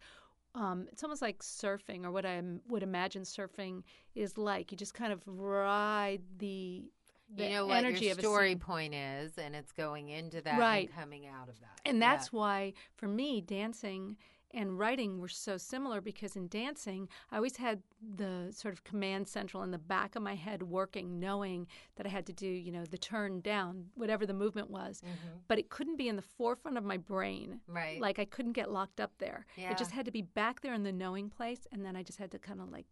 um, 0.56 0.88
it's 0.92 1.04
almost 1.04 1.22
like 1.22 1.40
surfing 1.40 2.04
or 2.06 2.12
what 2.12 2.26
I 2.26 2.42
would 2.68 2.84
imagine 2.84 3.24
surfing 3.24 3.84
is 4.16 4.38
like 4.38 4.72
you 4.72 4.78
just 4.78 4.94
kind 4.94 5.14
of 5.14 5.22
ride 5.26 6.22
the 6.38 6.90
the 7.36 7.44
you 7.44 7.50
know 7.50 7.68
what 7.68 7.78
energy 7.78 8.06
your 8.06 8.14
of 8.14 8.20
a 8.20 8.22
story 8.22 8.56
point 8.56 8.94
is 8.96 9.38
and 9.38 9.56
it's 9.56 9.72
going 9.72 10.10
into 10.10 10.42
that 10.42 10.58
Right. 10.60 10.90
and 10.90 10.96
coming 10.98 11.28
out 11.28 11.50
of 11.50 11.60
that 11.60 11.80
And 11.86 12.02
Yeah. 12.02 12.12
that's 12.14 12.34
why, 12.34 12.74
for 12.96 13.08
me, 13.08 13.42
dancing 13.42 14.18
and 14.54 14.80
writing 14.80 15.20
were 15.20 15.28
so 15.28 15.58
similar 15.58 16.02
because 16.02 16.36
in 16.36 16.48
dancing, 16.48 17.08
I 17.32 17.38
always 17.38 17.58
had 17.58 17.82
the 18.16 18.48
sort 18.52 18.74
of 18.74 18.84
command 18.84 19.28
central 19.28 19.64
in 19.64 19.72
the 19.72 19.78
back 19.78 20.16
of 20.16 20.24
my 20.24 20.36
head 20.36 20.64
working, 20.64 21.20
knowing 21.20 21.68
that 21.96 22.06
I 22.06 22.10
had 22.10 22.26
to 22.28 22.34
do, 22.34 22.48
you 22.48 22.72
know, 22.72 22.84
the 22.86 22.98
turn 22.98 23.42
down, 23.42 23.86
whatever 23.96 24.26
the 24.26 24.34
movement 24.34 24.70
was. 24.70 25.02
But 25.48 25.60
it 25.60 25.70
couldn't 25.70 25.98
be 25.98 26.08
in 26.08 26.16
the 26.16 26.22
forefront 26.22 26.78
of 26.78 26.84
my 26.84 26.98
brain. 26.98 27.60
Mm-hmm. 27.64 27.76
Right. 27.76 28.02
Like 28.02 28.20
I 28.20 28.26
couldn't 28.26 28.54
get 28.54 28.72
locked 28.72 29.00
up 29.00 29.12
there. 29.20 29.46
Yeah. 29.56 29.72
It 29.72 29.78
just 29.78 29.92
had 29.92 30.06
to 30.06 30.12
be 30.12 30.22
back 30.22 30.62
there 30.62 30.74
in 30.74 30.84
the 30.84 30.92
knowing 30.92 31.30
place. 31.30 31.68
And 31.72 31.86
then 31.86 31.96
I 31.96 32.04
just 32.04 32.18
had 32.18 32.32
to 32.32 32.40
kind 32.40 32.62
of 32.62 32.72
like 32.72 32.86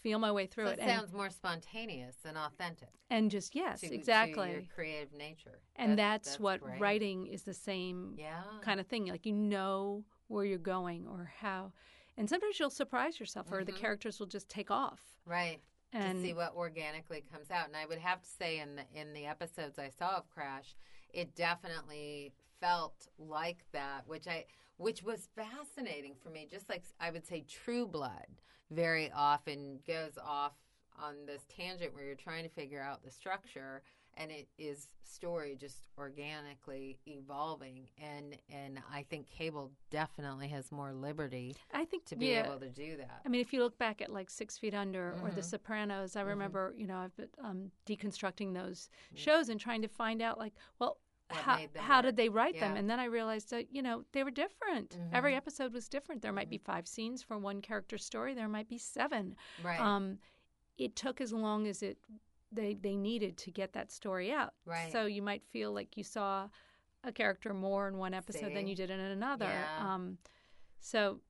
feel 0.00 0.18
my 0.18 0.30
way 0.30 0.46
through 0.46 0.66
so 0.66 0.70
it. 0.70 0.78
it 0.78 0.82
and, 0.82 0.90
sounds 0.90 1.12
more 1.12 1.30
spontaneous 1.30 2.16
and 2.24 2.36
authentic 2.36 2.90
and 3.10 3.30
just, 3.30 3.56
yes, 3.56 3.80
to, 3.80 3.88
to 3.88 3.94
exactly. 3.94 4.52
your 4.52 4.62
creative 4.72 5.12
nature 5.12 5.58
and 5.74 5.98
that's, 5.98 6.28
That's- 6.28 6.40
what 6.40 6.60
great. 6.60 6.80
writing 6.80 7.26
is 7.26 7.42
the 7.42 7.54
same 7.54 8.14
yeah 8.16 8.42
kind 8.62 8.78
of 8.78 8.86
thing. 8.86 9.06
Like 9.06 9.26
you 9.26 9.32
know 9.32 10.04
where 10.28 10.44
you're 10.44 10.58
going 10.58 11.06
or 11.06 11.30
how, 11.40 11.72
and 12.16 12.28
sometimes 12.28 12.58
you'll 12.58 12.70
surprise 12.70 13.20
yourself, 13.20 13.46
or 13.50 13.64
the 13.64 13.72
mm-hmm. 13.72 13.80
characters 13.80 14.18
will 14.18 14.26
just 14.26 14.48
take 14.48 14.70
off. 14.70 15.00
right 15.24 15.60
And 15.92 16.18
to 16.18 16.22
see 16.22 16.34
what 16.34 16.54
organically 16.54 17.24
comes 17.32 17.50
out. 17.50 17.66
And 17.66 17.76
I 17.76 17.86
would 17.86 17.98
have 17.98 18.22
to 18.22 18.28
say, 18.28 18.58
in 18.58 18.76
the 18.76 19.00
in 19.00 19.12
the 19.12 19.26
episodes 19.26 19.78
I 19.78 19.90
saw 19.90 20.16
of 20.16 20.30
Crash, 20.30 20.74
it 21.12 21.34
definitely 21.34 22.32
felt 22.60 23.08
like 23.18 23.64
that, 23.72 24.02
which 24.06 24.26
I 24.26 24.46
which 24.78 25.02
was 25.02 25.28
fascinating 25.34 26.14
for 26.22 26.30
me. 26.30 26.46
Just 26.50 26.68
like 26.68 26.84
I 27.00 27.10
would 27.10 27.26
say, 27.26 27.44
True 27.48 27.86
Blood 27.86 28.26
very 28.70 29.10
often 29.12 29.78
goes 29.86 30.18
off 30.22 30.52
on 30.98 31.14
this 31.26 31.46
tangent 31.54 31.94
where 31.94 32.04
you're 32.04 32.14
trying 32.14 32.44
to 32.44 32.50
figure 32.50 32.80
out 32.80 33.04
the 33.04 33.10
structure. 33.10 33.82
And 34.18 34.30
it 34.30 34.48
is 34.58 34.88
story 35.04 35.56
just 35.60 35.88
organically 35.98 36.98
evolving, 37.06 37.88
and 38.02 38.36
and 38.48 38.78
I 38.92 39.02
think 39.02 39.26
cable 39.30 39.72
definitely 39.90 40.48
has 40.48 40.72
more 40.72 40.92
liberty 40.92 41.54
I 41.72 41.84
think 41.84 42.06
to 42.06 42.16
be 42.16 42.26
yeah, 42.26 42.46
able 42.46 42.58
to 42.60 42.68
do 42.70 42.96
that. 42.96 43.20
I 43.24 43.28
mean, 43.28 43.40
if 43.40 43.52
you 43.52 43.62
look 43.62 43.78
back 43.78 44.00
at 44.00 44.10
like 44.12 44.30
Six 44.30 44.56
Feet 44.58 44.74
Under 44.74 45.18
or 45.22 45.28
Mm-hmm. 45.28 45.36
The 45.36 45.42
Sopranos, 45.42 46.16
I 46.16 46.22
remember, 46.22 46.74
you 46.76 46.86
know, 46.86 46.96
I've 46.98 47.16
been 47.16 47.28
um, 47.42 47.70
deconstructing 47.86 48.54
those 48.54 48.88
shows 49.14 49.48
and 49.48 49.60
trying 49.60 49.82
to 49.82 49.88
find 49.88 50.22
out, 50.22 50.38
like, 50.38 50.54
well, 50.78 50.98
What 51.28 51.40
how, 51.40 51.58
how 51.76 52.00
did 52.00 52.16
they 52.16 52.28
write 52.28 52.58
them? 52.60 52.76
And 52.76 52.88
then 52.88 52.98
I 53.00 53.04
realized 53.06 53.50
that, 53.50 53.66
you 53.74 53.82
know, 53.82 54.04
they 54.12 54.24
were 54.24 54.30
different. 54.30 54.98
Every 55.12 55.32
Mm-hmm. 55.32 55.36
episode 55.36 55.72
was 55.74 55.88
different. 55.88 56.22
There 56.22 56.32
might 56.32 56.48
be 56.48 56.58
five 56.58 56.86
scenes 56.88 57.22
for 57.22 57.36
one 57.38 57.60
character 57.60 57.98
story, 57.98 58.34
there 58.34 58.48
might 58.48 58.68
be 58.68 58.78
seven. 58.78 59.36
Right. 59.62 59.80
Um, 59.80 60.18
it 60.78 60.94
took 60.96 61.20
as 61.20 61.32
long 61.32 61.66
as 61.66 61.82
it 61.82 61.98
they, 62.56 62.74
they 62.74 62.96
needed 62.96 63.36
to 63.38 63.50
get 63.50 63.72
that 63.74 63.92
story 63.92 64.32
out. 64.32 64.54
Right. 64.64 64.90
So 64.90 65.06
you 65.06 65.22
might 65.22 65.42
feel 65.52 65.72
like 65.72 65.96
you 65.96 66.02
saw 66.02 66.48
a 67.04 67.12
character 67.12 67.54
more 67.54 67.86
in 67.88 67.96
one 67.96 68.14
episode 68.14 68.54
than 68.54 68.66
you 68.66 68.74
did 68.74 68.90
in 68.90 68.98
another. 68.98 69.46
Yeah. 69.46 69.94
Um, 69.94 70.18
so, 70.80 71.20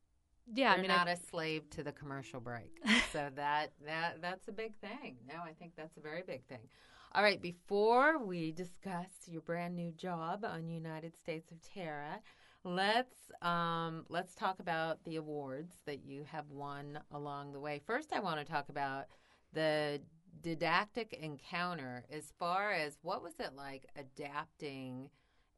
yeah, 0.54 0.70
They're 0.70 0.78
I 0.78 0.82
mean, 0.82 0.88
not 0.88 1.08
I, 1.08 1.12
a 1.12 1.16
slave 1.16 1.68
to 1.70 1.82
the 1.82 1.92
commercial 1.92 2.40
break. 2.40 2.78
so 3.12 3.28
that 3.34 3.72
that 3.84 4.22
that's 4.22 4.48
a 4.48 4.52
big 4.52 4.74
thing. 4.76 5.16
No, 5.28 5.42
I 5.42 5.52
think 5.52 5.72
that's 5.76 5.96
a 5.96 6.00
very 6.00 6.22
big 6.26 6.44
thing. 6.46 6.68
All 7.14 7.22
right, 7.22 7.40
before 7.40 8.22
we 8.22 8.52
discuss 8.52 9.08
your 9.26 9.40
brand 9.40 9.74
new 9.74 9.92
job 9.92 10.44
on 10.44 10.68
United 10.68 11.16
States 11.16 11.50
of 11.50 11.58
Tara, 11.62 12.20
let's 12.64 13.16
um, 13.42 14.04
let's 14.08 14.34
talk 14.34 14.60
about 14.60 15.02
the 15.04 15.16
awards 15.16 15.76
that 15.86 16.04
you 16.04 16.24
have 16.30 16.50
won 16.50 16.98
along 17.12 17.52
the 17.52 17.60
way. 17.60 17.80
First, 17.86 18.12
I 18.12 18.20
want 18.20 18.38
to 18.38 18.44
talk 18.44 18.68
about 18.68 19.06
the 19.52 20.00
didactic 20.42 21.12
encounter 21.20 22.04
as 22.10 22.32
far 22.38 22.72
as 22.72 22.98
what 23.02 23.22
was 23.22 23.34
it 23.38 23.52
like 23.56 23.86
adapting 23.96 25.08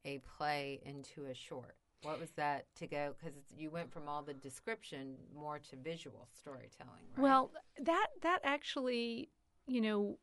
a 0.04 0.18
play 0.18 0.80
into 0.84 1.26
a 1.26 1.34
short 1.34 1.76
what 2.02 2.20
was 2.20 2.30
that 2.32 2.66
to 2.76 2.86
go 2.86 3.14
because 3.18 3.36
you 3.56 3.70
went 3.70 3.92
from 3.92 4.08
all 4.08 4.22
the 4.22 4.34
description 4.34 5.16
more 5.34 5.58
to 5.58 5.76
visual 5.76 6.28
storytelling 6.38 7.02
right 7.16 7.22
well, 7.22 7.50
that 7.82 8.06
that 8.22 8.40
actually, 8.44 9.28
you 9.66 9.80
know, 9.80 10.18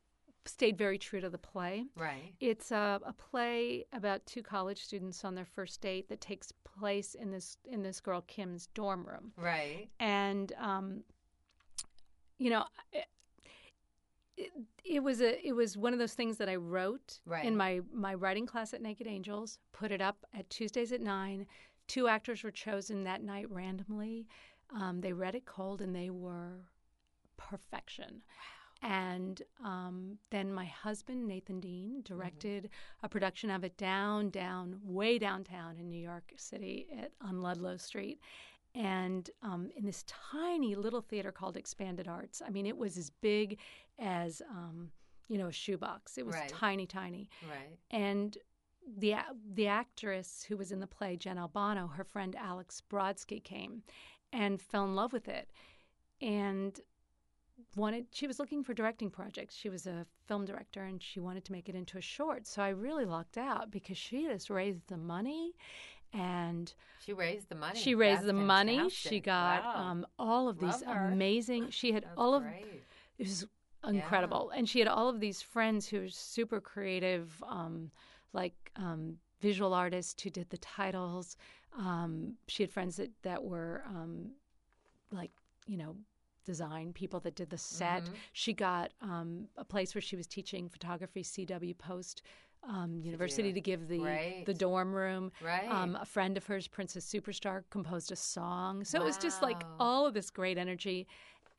stayed 0.46 0.78
very 0.78 0.96
true 0.96 1.20
to 1.20 1.28
the 1.28 1.38
play. 1.38 1.84
right 1.96 2.32
It's 2.40 2.70
a, 2.70 3.00
a 3.04 3.12
play 3.12 3.84
about 3.92 4.24
two 4.26 4.42
college 4.42 4.82
students 4.82 5.24
on 5.24 5.34
their 5.34 5.44
first 5.44 5.80
date 5.80 6.08
that 6.08 6.20
takes 6.20 6.52
place 6.78 7.14
in 7.14 7.30
this 7.30 7.58
in 7.64 7.82
this 7.82 8.00
girl 8.00 8.22
Kim's 8.26 8.68
dorm 8.68 9.04
room, 9.06 9.32
right 9.36 9.88
and 10.00 10.52
um, 10.58 11.02
you 12.38 12.50
know. 12.50 12.64
It, 14.84 15.02
was 15.02 15.20
a 15.20 15.46
it 15.46 15.52
was 15.52 15.76
one 15.76 15.92
of 15.92 15.98
those 15.98 16.14
things 16.14 16.36
that 16.38 16.48
I 16.48 16.56
wrote 16.56 17.20
Right. 17.24 17.44
in 17.44 17.56
my 17.56 17.80
my 17.92 18.14
writing 18.14 18.46
class 18.46 18.74
at 18.74 18.82
Naked 18.82 19.06
Angels. 19.06 19.58
Put 19.72 19.92
it 19.92 20.00
up 20.00 20.24
at 20.34 20.48
Tuesdays 20.50 20.92
at 20.92 21.00
nine. 21.00 21.46
Two 21.86 22.08
actors 22.08 22.42
were 22.42 22.50
chosen 22.50 23.04
that 23.04 23.22
night 23.22 23.50
randomly. 23.50 24.26
Um, 24.74 25.00
they 25.00 25.12
read 25.12 25.34
it 25.34 25.46
cold 25.46 25.80
and 25.80 25.94
they 25.94 26.10
were 26.10 26.64
perfection. 27.36 28.22
Wow. 28.82 28.88
And 28.88 29.42
um, 29.64 30.18
then 30.30 30.52
my 30.52 30.66
husband, 30.66 31.26
Nathan 31.26 31.60
Dean, 31.60 32.02
directed 32.04 32.68
a 33.02 33.08
production 33.08 33.50
of 33.50 33.64
it 33.64 33.76
down, 33.78 34.28
down, 34.30 34.78
way 34.84 35.18
downtown 35.18 35.78
in 35.78 35.88
New 35.88 36.00
York 36.00 36.32
City 36.36 36.86
at, 37.00 37.12
on 37.22 37.40
Ludlow 37.40 37.78
Street. 37.78 38.20
And 38.76 39.30
um, 39.42 39.70
in 39.76 39.86
this 39.86 40.04
tiny 40.06 40.74
little 40.74 41.00
theater 41.00 41.32
called 41.32 41.56
Expanded 41.56 42.06
Arts. 42.08 42.42
I 42.46 42.50
mean, 42.50 42.66
it 42.66 42.76
was 42.76 42.98
as 42.98 43.10
big 43.10 43.58
as, 43.98 44.42
um, 44.50 44.90
you 45.28 45.38
know, 45.38 45.46
a 45.46 45.52
shoebox. 45.52 46.18
It 46.18 46.26
was 46.26 46.34
Right. 46.34 46.48
tiny, 46.48 46.86
tiny. 46.86 47.28
right 47.48 47.78
And 47.90 48.36
the 48.98 49.14
the 49.54 49.66
actress 49.66 50.44
who 50.48 50.56
was 50.56 50.70
in 50.72 50.80
the 50.80 50.86
play, 50.86 51.16
Jen 51.16 51.38
Albano, 51.38 51.86
her 51.88 52.04
friend 52.04 52.36
Alex 52.36 52.82
Brodsky 52.88 53.42
came 53.42 53.82
and 54.32 54.60
fell 54.60 54.84
in 54.84 54.94
love 54.94 55.12
with 55.12 55.26
it, 55.28 55.48
and 56.20 56.78
wanted 57.74 58.06
she 58.12 58.26
was 58.26 58.38
looking 58.38 58.62
for 58.62 58.74
directing 58.74 59.10
projects 59.10 59.54
she 59.54 59.68
was 59.70 59.86
a 59.86 60.06
film 60.26 60.44
director 60.44 60.82
and 60.84 61.02
she 61.02 61.20
wanted 61.20 61.44
to 61.44 61.52
make 61.52 61.68
it 61.68 61.74
into 61.74 61.96
a 61.98 62.02
short 62.02 62.46
so 62.46 62.62
i 62.62 62.68
really 62.68 63.04
lucked 63.06 63.38
out 63.38 63.70
because 63.70 63.96
she 63.96 64.24
just 64.26 64.50
raised 64.50 64.86
the 64.88 64.96
money 64.96 65.54
and 66.12 66.74
she 67.04 67.12
raised 67.12 67.48
the 67.48 67.54
money 67.54 67.78
she 67.78 67.94
raised 67.94 68.20
That's 68.22 68.26
the 68.28 68.32
money 68.32 68.76
fantastic. 68.76 69.12
she 69.12 69.20
got 69.20 69.62
Wow. 69.64 69.76
um, 69.76 70.06
all 70.18 70.48
of 70.48 70.58
these 70.58 70.82
her. 70.82 71.08
amazing 71.08 71.70
she 71.70 71.92
had 71.92 72.04
That's 72.04 72.14
all 72.16 72.34
of 72.34 72.42
great. 72.42 72.82
it 73.18 73.26
was 73.26 73.46
incredible 73.88 74.50
and 74.50 74.68
she 74.68 74.78
had 74.80 74.88
all 74.88 75.08
of 75.08 75.20
these 75.20 75.42
friends 75.42 75.86
who 75.88 76.00
were 76.00 76.08
super 76.08 76.60
creative 76.60 77.42
um, 77.46 77.90
like 78.32 78.54
um, 78.76 79.18
visual 79.40 79.72
artists 79.74 80.20
who 80.22 80.30
did 80.30 80.48
the 80.50 80.58
titles 80.58 81.36
um, 81.78 82.34
she 82.48 82.62
had 82.62 82.70
friends 82.72 82.96
that, 82.96 83.10
that 83.22 83.44
were 83.44 83.82
um, 83.86 84.30
like 85.12 85.30
you 85.66 85.76
know 85.76 85.94
design 86.44 86.92
people 86.92 87.18
that 87.20 87.34
did 87.34 87.50
the 87.50 87.58
set 87.58 88.04
Mhm. 88.04 88.14
she 88.32 88.52
got 88.52 88.92
um, 89.02 89.48
a 89.56 89.64
place 89.64 89.94
where 89.94 90.02
she 90.02 90.16
was 90.16 90.26
teaching 90.26 90.68
photography 90.68 91.22
cw 91.22 91.76
post 91.76 92.22
um, 92.68 93.00
university 93.02 93.48
do. 93.50 93.54
to 93.54 93.60
give 93.60 93.88
the 93.88 94.00
Right. 94.00 94.42
the 94.46 94.54
dorm 94.54 94.92
room 94.92 95.32
right 95.44 95.68
um, 95.70 95.96
a 96.00 96.04
friend 96.04 96.36
of 96.36 96.44
hers, 96.46 96.68
Princess 96.68 97.04
Superstar, 97.06 97.62
composed 97.70 98.10
a 98.12 98.16
song. 98.16 98.84
So 98.84 99.00
it 99.00 99.04
was 99.04 99.16
just 99.18 99.42
like 99.42 99.62
all 99.78 100.06
of 100.06 100.14
this 100.14 100.30
great 100.30 100.58
energy. 100.58 101.06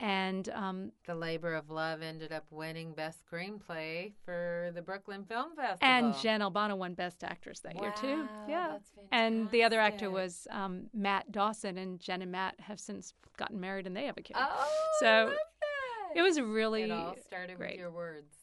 And 0.00 0.48
um, 0.50 0.92
the 1.08 1.14
labor 1.16 1.54
of 1.54 1.70
love 1.70 2.02
ended 2.02 2.30
up 2.30 2.44
winning 2.52 2.92
best 2.92 3.18
screenplay 3.28 4.12
for 4.24 4.70
the 4.72 4.80
brooklyn 4.80 5.24
film 5.24 5.56
festival 5.56 5.78
and 5.82 6.14
Jen 6.18 6.40
Albano 6.40 6.76
won 6.76 6.94
Best 6.94 7.24
Actress 7.24 7.58
that 7.60 7.80
year 7.80 7.92
too. 8.00 8.28
Yeah. 8.48 8.78
And 9.10 9.50
the 9.50 9.64
other 9.64 9.80
actor 9.80 10.08
was 10.08 10.46
um, 10.52 10.84
Matt 10.94 11.32
Dawson, 11.32 11.78
and 11.78 11.98
Jen 11.98 12.22
and 12.22 12.30
Matt 12.30 12.60
have 12.60 12.78
since 12.78 13.12
gotten 13.36 13.58
married 13.58 13.88
and 13.88 13.96
they 13.96 14.04
have 14.04 14.16
a 14.16 14.22
kid. 14.22 14.36
oh 14.38 14.68
So, 15.00 15.06
I 15.08 15.24
love 15.24 15.32
that. 15.32 16.16
it 16.18 16.22
was 16.22 16.40
really 16.40 16.82
it 16.82 16.90
all 16.92 17.16
started 17.26 17.56
great. 17.56 17.72
with 17.72 17.80
your 17.80 17.90
words 17.90 18.36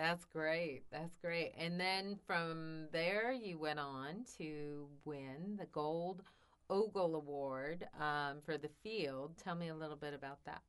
that's 0.00 0.24
great 0.24 0.82
that's 0.90 1.16
great. 1.22 1.52
And 1.58 1.78
then 1.78 2.18
from 2.26 2.86
there 2.92 3.32
you 3.32 3.58
went 3.58 3.78
on 3.78 4.24
to 4.38 4.86
win 5.04 5.56
the 5.58 5.66
gold 5.66 6.22
ogle 6.70 7.16
award 7.16 7.86
um, 8.00 8.38
for 8.44 8.56
the 8.56 8.70
field. 8.82 9.32
Tell 9.36 9.54
me 9.54 9.68
a 9.68 9.74
little 9.74 9.96
bit 9.96 10.14
about 10.14 10.38
that. 10.46 10.62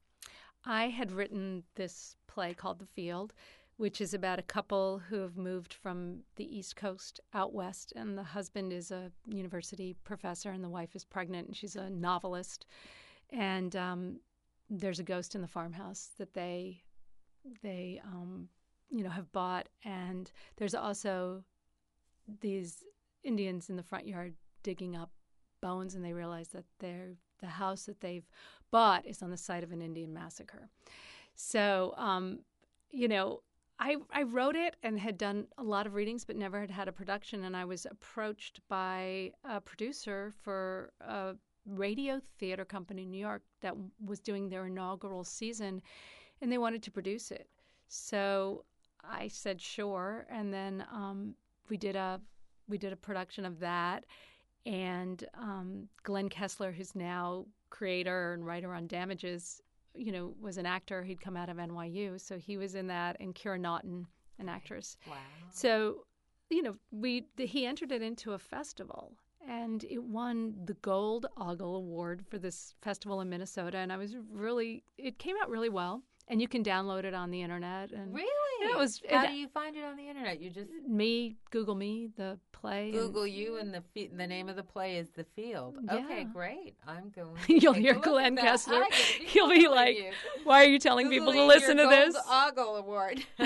I 0.65 0.89
had 0.89 1.11
written 1.11 1.63
this 1.75 2.17
play 2.27 2.53
called 2.53 2.79
The 2.79 2.85
Field, 2.85 3.33
which 3.77 4.01
is 4.01 4.13
about 4.13 4.39
a 4.39 4.43
couple 4.43 4.99
who 5.09 5.19
have 5.21 5.37
moved 5.37 5.73
from 5.73 6.19
the 6.35 6.57
East 6.57 6.75
Coast 6.75 7.19
out 7.33 7.53
west, 7.53 7.93
and 7.95 8.17
the 8.17 8.23
husband 8.23 8.73
is 8.73 8.91
a 8.91 9.11
university 9.25 9.95
professor, 10.03 10.51
and 10.51 10.63
the 10.63 10.69
wife 10.69 10.95
is 10.95 11.05
pregnant, 11.05 11.47
and 11.47 11.55
she's 11.55 11.75
a 11.75 11.89
novelist. 11.89 12.65
And 13.31 13.75
um, 13.75 14.19
there's 14.69 14.99
a 14.99 15.03
ghost 15.03 15.35
in 15.35 15.41
the 15.41 15.47
farmhouse 15.47 16.11
that 16.17 16.33
they 16.33 16.83
they 17.63 17.99
um, 18.05 18.49
you 18.91 19.03
know 19.03 19.09
have 19.09 19.31
bought, 19.31 19.69
and 19.83 20.31
there's 20.57 20.75
also 20.75 21.43
these 22.41 22.83
Indians 23.23 23.69
in 23.69 23.75
the 23.75 23.83
front 23.83 24.07
yard 24.07 24.33
digging 24.63 24.95
up 24.95 25.11
bones, 25.61 25.95
and 25.95 26.03
they 26.03 26.13
realize 26.13 26.49
that 26.49 26.65
they're 26.79 27.13
the 27.39 27.47
house 27.47 27.85
that 27.85 28.01
they've 28.01 28.29
bought 28.71 29.05
is 29.05 29.21
on 29.21 29.31
the 29.31 29.37
site 29.37 29.63
of 29.63 29.71
an 29.71 29.81
Indian 29.81 30.13
massacre. 30.13 30.69
So, 31.35 31.93
um, 31.97 32.39
you 32.91 33.07
know, 33.07 33.41
I 33.79 33.97
I 34.11 34.23
wrote 34.23 34.55
it 34.55 34.75
and 34.83 34.99
had 34.99 35.17
done 35.17 35.47
a 35.57 35.63
lot 35.63 35.87
of 35.87 35.95
readings, 35.95 36.23
but 36.23 36.35
never 36.35 36.59
had 36.61 36.71
had 36.71 36.87
a 36.87 36.91
production. 36.91 37.43
And 37.43 37.57
I 37.57 37.65
was 37.65 37.85
approached 37.85 38.61
by 38.69 39.31
a 39.43 39.59
producer 39.59 40.31
for 40.43 40.91
a 41.01 41.35
radio 41.65 42.21
theater 42.39 42.65
company 42.65 43.03
in 43.03 43.11
New 43.11 43.19
York 43.19 43.43
that 43.61 43.75
was 44.03 44.19
doing 44.19 44.49
their 44.49 44.67
inaugural 44.67 45.23
season, 45.23 45.81
and 46.41 46.51
they 46.51 46.57
wanted 46.57 46.83
to 46.83 46.91
produce 46.91 47.31
it. 47.31 47.47
So 47.87 48.65
I 49.03 49.27
said 49.27 49.61
sure, 49.61 50.25
and 50.29 50.53
then 50.53 50.85
um, 50.91 51.35
we 51.69 51.77
did 51.77 51.95
a 51.95 52.21
we 52.67 52.77
did 52.77 52.93
a 52.93 52.97
production 52.97 53.45
of 53.45 53.59
that 53.59 54.05
and 54.65 55.23
um, 55.35 55.87
Glenn 56.03 56.29
Kessler, 56.29 56.71
who's 56.71 56.95
now 56.95 57.45
creator 57.69 58.33
and 58.33 58.45
writer 58.45 58.73
on 58.73 58.87
Damages, 58.87 59.61
you 59.95 60.11
know, 60.11 60.33
was 60.39 60.57
an 60.57 60.65
actor. 60.65 61.03
He'd 61.03 61.21
come 61.21 61.35
out 61.35 61.49
of 61.49 61.57
NYU, 61.57 62.19
so 62.19 62.37
he 62.37 62.57
was 62.57 62.75
in 62.75 62.87
that, 62.87 63.17
and 63.19 63.33
Kira 63.33 63.59
Naughton, 63.59 64.05
an 64.39 64.49
actress. 64.49 64.97
wow 65.07 65.15
So, 65.51 66.05
you 66.49 66.61
know, 66.61 66.75
we 66.91 67.25
he 67.37 67.65
entered 67.65 67.91
it 67.91 68.01
into 68.01 68.33
a 68.33 68.39
festival, 68.39 69.13
and 69.47 69.83
it 69.89 70.03
won 70.03 70.53
the 70.65 70.75
Gold 70.75 71.25
Ogle 71.37 71.77
Award 71.77 72.23
for 72.29 72.37
this 72.37 72.75
festival 72.81 73.21
in 73.21 73.29
Minnesota. 73.29 73.77
And 73.77 73.91
I 73.91 73.97
was 73.97 74.15
really, 74.29 74.83
it 74.97 75.17
came 75.17 75.35
out 75.41 75.49
really 75.49 75.69
well, 75.69 76.03
and 76.27 76.41
you 76.41 76.47
can 76.47 76.63
download 76.63 77.03
it 77.03 77.13
on 77.13 77.31
the 77.31 77.41
internet. 77.41 77.91
And 77.91 78.13
really 78.13 78.29
Yeah, 78.61 78.71
it 78.73 78.77
was- 78.77 79.01
how 79.09 79.23
it- 79.23 79.29
do 79.29 79.33
you 79.33 79.47
find 79.47 79.75
it 79.75 79.83
on 79.83 79.97
the 79.97 80.07
internet 80.07 80.39
you 80.39 80.49
just 80.51 80.69
me, 80.87 81.35
Google 81.49 81.75
me, 81.75 82.07
the 82.15 82.37
play. 82.51 82.89
and- 82.89 82.93
Google 82.93 83.25
you, 83.25 83.57
and 83.57 83.73
the 83.73 83.81
fe- 83.93 84.07
the 84.15 84.27
name 84.27 84.47
of 84.49 84.55
the 84.55 84.63
play 84.63 84.97
is 84.97 85.09
The 85.09 85.23
Field. 85.35 85.77
Okay, 85.89 86.23
great. 86.25 86.75
I'm 86.87 87.09
going. 87.09 87.35
You'll 87.47 87.73
hear 87.73 87.95
Glenn 87.95 88.37
Kessler. 88.45 88.83
Be 89.19 89.25
He'll 89.25 89.49
be 89.49 89.67
like, 89.67 89.97
you. 89.97 90.11
Why 90.43 90.63
are 90.63 90.67
you 90.67 90.77
telling 90.79 91.09
people 91.09 91.31
to 91.31 91.37
Googling 91.39 91.47
listen 91.47 91.77
to 91.77 91.87
this? 91.87 92.15
Ogle 92.29 92.75
Award. 92.77 93.25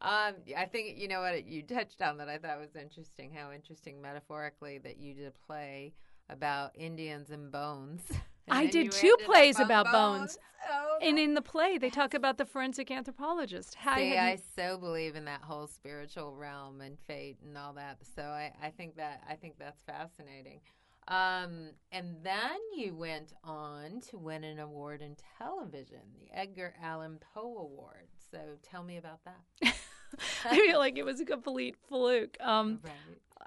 um, 0.00 0.34
I 0.56 0.64
think 0.70 0.98
you 0.98 1.08
know 1.08 1.20
what 1.20 1.46
you 1.46 1.62
touched 1.62 2.02
on 2.02 2.18
that 2.18 2.28
I 2.28 2.38
thought 2.38 2.58
was 2.58 2.74
interesting. 2.76 3.32
How 3.32 3.52
interesting, 3.52 4.00
metaphorically, 4.02 4.78
that 4.78 4.98
you 4.98 5.14
did 5.14 5.26
a 5.28 5.46
play 5.46 5.92
about 6.28 6.72
Indians 6.74 7.30
and 7.30 7.50
bones. 7.50 8.02
I 8.50 8.66
did 8.66 8.92
two 8.92 9.16
plays 9.24 9.58
about 9.60 9.90
bones. 9.92 10.38
Oh, 10.70 10.98
And 11.00 11.18
in 11.18 11.34
the 11.34 11.40
play, 11.42 11.78
they 11.78 11.88
talk 11.88 12.12
about 12.12 12.36
the 12.36 12.44
forensic 12.44 12.90
anthropologist. 12.90 13.74
How 13.74 13.96
See, 13.96 14.10
had 14.10 14.18
I 14.18 14.38
so 14.56 14.76
believe 14.76 15.16
in 15.16 15.24
that 15.24 15.40
whole 15.42 15.66
spiritual 15.66 16.34
realm 16.34 16.80
and 16.80 16.98
fate 17.06 17.38
and 17.42 17.56
all 17.56 17.72
that. 17.74 17.98
So 18.14 18.22
I, 18.22 18.52
I 18.62 18.70
think 18.70 18.96
that 18.96 19.22
I 19.28 19.34
think 19.34 19.54
that's 19.58 19.82
fascinating. 19.82 20.60
Um, 21.08 21.70
and 21.90 22.16
then 22.22 22.58
you 22.76 22.94
went 22.94 23.32
on 23.42 24.02
to 24.10 24.18
win 24.18 24.44
an 24.44 24.58
award 24.58 25.00
in 25.00 25.16
television, 25.38 26.00
the 26.20 26.38
Edgar 26.38 26.74
Allan 26.82 27.18
Poe 27.32 27.56
Award. 27.56 28.08
So 28.30 28.38
tell 28.62 28.82
me 28.82 28.98
about 28.98 29.20
that. 29.24 29.74
I 30.44 30.56
feel 30.56 30.78
like 30.78 30.98
it 30.98 31.06
was 31.06 31.20
a 31.20 31.24
complete 31.24 31.76
fluke. 31.88 32.36
Um, 32.40 32.80
right. 32.84 32.92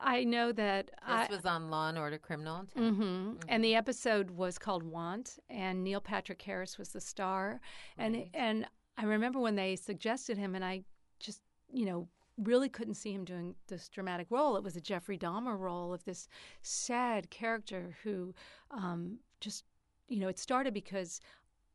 I 0.03 0.23
know 0.23 0.51
that 0.51 0.91
I. 1.05 1.27
This 1.27 1.37
was 1.37 1.45
on 1.45 1.69
Law 1.69 1.89
and 1.89 1.97
Order: 1.97 2.17
Criminal 2.17 2.59
Intent. 2.61 2.95
hmm 2.95 3.33
And 3.47 3.63
the 3.63 3.75
episode 3.75 4.31
was 4.31 4.57
called 4.57 4.83
Want, 4.83 5.37
and 5.49 5.83
Neil 5.83 6.01
Patrick 6.01 6.41
Harris 6.41 6.77
was 6.77 6.89
the 6.89 7.01
star. 7.01 7.61
And 7.97 8.15
Right. 8.15 8.29
and 8.33 8.67
I 8.97 9.03
remember 9.05 9.39
when 9.39 9.55
they 9.55 9.75
suggested 9.75 10.37
him, 10.37 10.55
and 10.55 10.65
I 10.65 10.83
just 11.19 11.41
you 11.71 11.85
know 11.85 12.07
really 12.37 12.69
couldn't 12.69 12.95
see 12.95 13.13
him 13.13 13.23
doing 13.25 13.55
this 13.67 13.87
dramatic 13.89 14.27
role. 14.31 14.57
It 14.57 14.63
was 14.63 14.75
a 14.75 14.81
Jeffrey 14.81 15.17
Dahmer 15.17 15.57
role 15.59 15.93
of 15.93 16.03
this 16.05 16.27
sad 16.63 17.29
character 17.29 17.95
who 18.03 18.33
um, 18.71 19.19
just 19.39 19.65
you 20.07 20.19
know 20.19 20.27
it 20.27 20.39
started 20.39 20.73
because 20.73 21.19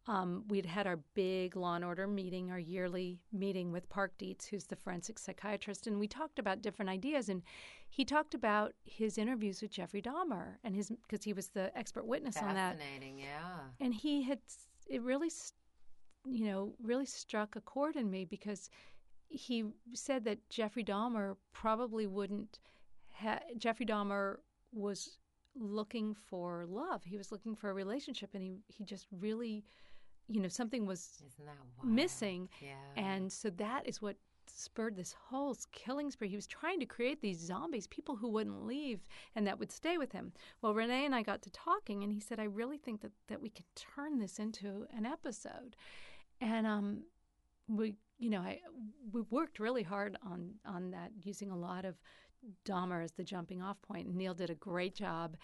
um, 0.09 0.45
we'd 0.49 0.67
had 0.67 0.87
our 0.87 0.99
big 1.15 1.57
Law 1.57 1.75
and 1.75 1.85
Order 1.85 2.07
meeting, 2.07 2.51
our 2.51 2.59
yearly 2.59 3.19
meeting 3.33 3.73
with 3.73 3.89
Park 3.89 4.13
Dietz, 4.19 4.47
who's 4.47 4.65
the 4.65 4.77
forensic 4.77 5.19
psychiatrist, 5.19 5.87
and 5.87 5.99
we 5.99 6.07
talked 6.07 6.39
about 6.39 6.63
different 6.63 6.91
ideas. 6.91 7.29
And 7.29 7.43
he 7.89 8.05
talked 8.05 8.35
about 8.35 8.75
his 8.85 9.19
interviews 9.19 9.61
with 9.63 9.73
Jeffrey 9.73 10.01
Dahmer, 10.03 10.57
and 10.63 10.77
his 10.77 10.91
because 10.91 11.25
he 11.25 11.33
was 11.33 11.49
the 11.49 11.77
expert 11.77 12.07
witness 12.07 12.37
on 12.37 12.55
that. 12.55 12.79
Fascinating, 12.79 13.19
yeah. 13.19 13.59
And 13.81 13.93
he 13.93 14.23
had 14.23 14.39
it 14.87 15.03
really, 15.03 15.31
you 16.25 16.45
know, 16.45 16.75
really 16.83 17.07
struck 17.07 17.57
a 17.57 17.61
chord 17.61 17.97
in 17.97 18.11
me 18.11 18.25
because 18.25 18.71
he 19.29 19.65
said 19.93 20.25
that 20.25 20.39
Jeffrey 20.49 20.85
Dahmer 20.85 21.37
probably 21.53 22.07
wouldn't. 22.07 22.61
Ha- 23.21 23.41
Jeffrey 23.59 23.87
Dahmer 23.87 24.37
was 24.73 25.19
looking 25.59 26.15
for 26.15 26.67
love. 26.69 27.03
He 27.05 27.17
was 27.17 27.33
looking 27.33 27.57
for 27.57 27.71
a 27.71 27.75
relationship, 27.75 28.31
and 28.35 28.43
he 28.43 28.53
he 28.69 28.85
just 28.85 29.07
really, 29.11 29.65
you 30.29 30.41
know, 30.41 30.49
something 30.49 30.87
was 30.87 31.23
Isn't 31.27 31.47
that 31.47 31.57
wild? 31.79 31.95
missing. 31.95 32.49
Yeah. 32.61 32.75
And 32.97 33.33
so 33.33 33.51
that 33.51 33.87
is 33.87 34.03
what 34.03 34.17
spurred 34.49 34.97
this 34.97 35.15
whole 35.29 35.57
killing 35.73 36.11
spree. 36.11 36.29
He 36.29 36.37
was 36.37 36.47
trying 36.47 36.81
to 36.81 36.87
create 36.87 37.21
these 37.21 37.39
zombies, 37.39 37.87
people 37.89 38.17
who 38.17 38.29
wouldn't 38.29 38.65
leave 38.65 39.01
and 39.35 39.47
that 39.47 39.59
would 39.59 39.73
stay 39.73 39.99
with 39.99 40.13
him. 40.13 40.33
Well, 40.63 40.75
René 40.75 41.05
and 41.05 41.15
I 41.15 41.23
got 41.23 41.43
to 41.43 41.51
talking, 41.51 42.03
and 42.03 42.13
he 42.13 42.21
said, 42.21 42.39
I 42.41 42.45
really 42.45 42.79
think 42.79 43.01
that, 43.03 43.13
that 43.29 43.43
we 43.43 43.51
can 43.51 43.65
turn 43.75 44.19
this 44.19 44.39
into 44.39 44.87
an 44.97 45.05
episode. 45.05 45.77
And 46.41 46.67
um, 46.67 47.03
we, 47.69 47.95
you 48.19 48.31
know, 48.31 48.41
I 48.41 48.61
we 49.13 49.23
worked 49.31 49.59
really 49.59 49.83
hard 49.83 50.17
on 50.25 50.55
on 50.65 50.91
that, 50.93 51.11
using 51.23 51.51
a 51.51 51.57
lot 51.57 51.85
of 51.85 51.97
Dahmer 52.65 53.03
as 53.03 53.13
the 53.13 53.25
jumping 53.25 53.63
off 53.63 53.81
point. 53.83 54.07
And 54.07 54.17
Neil 54.17 54.35
did 54.35 54.51
a 54.51 54.55
great 54.55 54.95
job. 54.95 55.37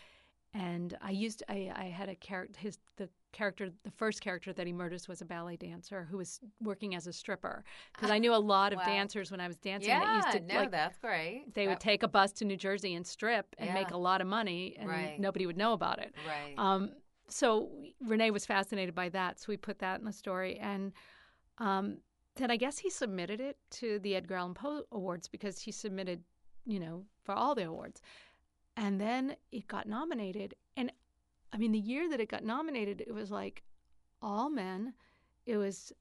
And 0.55 0.97
I 1.01 1.11
used 1.11 1.43
I, 1.49 1.72
I 1.74 1.85
had 1.85 2.09
a 2.09 2.14
character 2.14 2.59
his 2.61 2.78
the 2.97 3.09
character, 3.33 3.70
the 3.85 3.91
first 3.91 4.20
character 4.20 4.53
that 4.53 4.66
he 4.66 4.72
murders 4.72 5.09
was 5.09 5.20
a 5.20 5.24
ballet 5.24 5.57
dancer 5.57 6.07
who 6.11 6.18
was 6.18 6.41
working 6.61 6.95
as 6.95 7.07
a 7.07 7.12
stripper. 7.12 7.64
Because 7.95 8.11
I 8.11 8.18
knew 8.18 8.35
a 8.35 8.37
lot 8.37 8.72
of 8.72 8.78
Wow. 8.80 8.85
dancers 8.85 9.30
when 9.30 9.41
I 9.41 9.47
was 9.47 9.57
dancing 9.57 9.89
yeah, 9.91 10.01
that 10.01 10.14
used 10.16 10.47
to 10.49 10.55
no, 10.55 10.61
like 10.61 10.70
that's 10.70 10.99
great. 10.99 11.55
they 11.55 11.66
would 11.68 11.80
take 11.80 12.03
a 12.03 12.09
bus 12.09 12.33
to 12.33 12.45
New 12.45 12.57
Jersey 12.57 12.95
and 12.95 13.07
strip 13.07 13.55
and 13.59 13.72
make 13.74 13.91
a 13.91 13.97
lot 13.97 14.20
of 14.20 14.26
money, 14.26 14.76
and 14.78 14.89
Right. 14.89 15.18
nobody 15.18 15.47
would 15.47 15.57
know 15.57 15.72
about 15.72 15.99
it. 15.99 16.14
right. 16.26 16.55
Um, 16.59 16.93
so 17.28 17.70
René 18.07 18.30
was 18.30 18.45
fascinated 18.47 18.95
by 18.95 19.09
that, 19.11 19.41
so 19.41 19.47
we 19.49 19.57
put 19.57 19.78
that 19.78 19.99
in 20.01 20.05
the 20.05 20.12
story, 20.12 20.59
and 20.59 20.93
um, 21.59 21.99
then 22.37 22.51
I 22.51 22.57
guess 22.57 22.78
he 22.78 22.91
submitted 22.91 23.41
it 23.41 23.57
to 23.72 23.99
the 24.01 24.16
Edgar 24.16 24.37
Allan 24.37 24.55
Poe 24.55 24.85
Awards 24.93 25.28
because 25.28 25.59
he 25.59 25.72
submitted, 25.72 26.22
you 26.66 26.78
know, 26.80 27.05
for 27.24 27.33
all 27.35 27.55
the 27.55 27.64
awards, 27.64 28.03
and 28.76 29.01
then 29.01 29.37
it 29.51 29.66
got 29.68 29.87
nominated. 29.87 30.55
I 31.53 31.59
mean, 31.59 31.73
the 31.73 31.79
year 31.79 32.09
that 32.11 32.21
it 32.21 32.29
got 32.29 32.45
nominated, 32.45 33.01
it 33.07 33.13
was 33.13 33.31
like 33.31 33.63
all 34.21 34.49
men. 34.49 34.95
It 35.47 35.57
was 35.57 35.93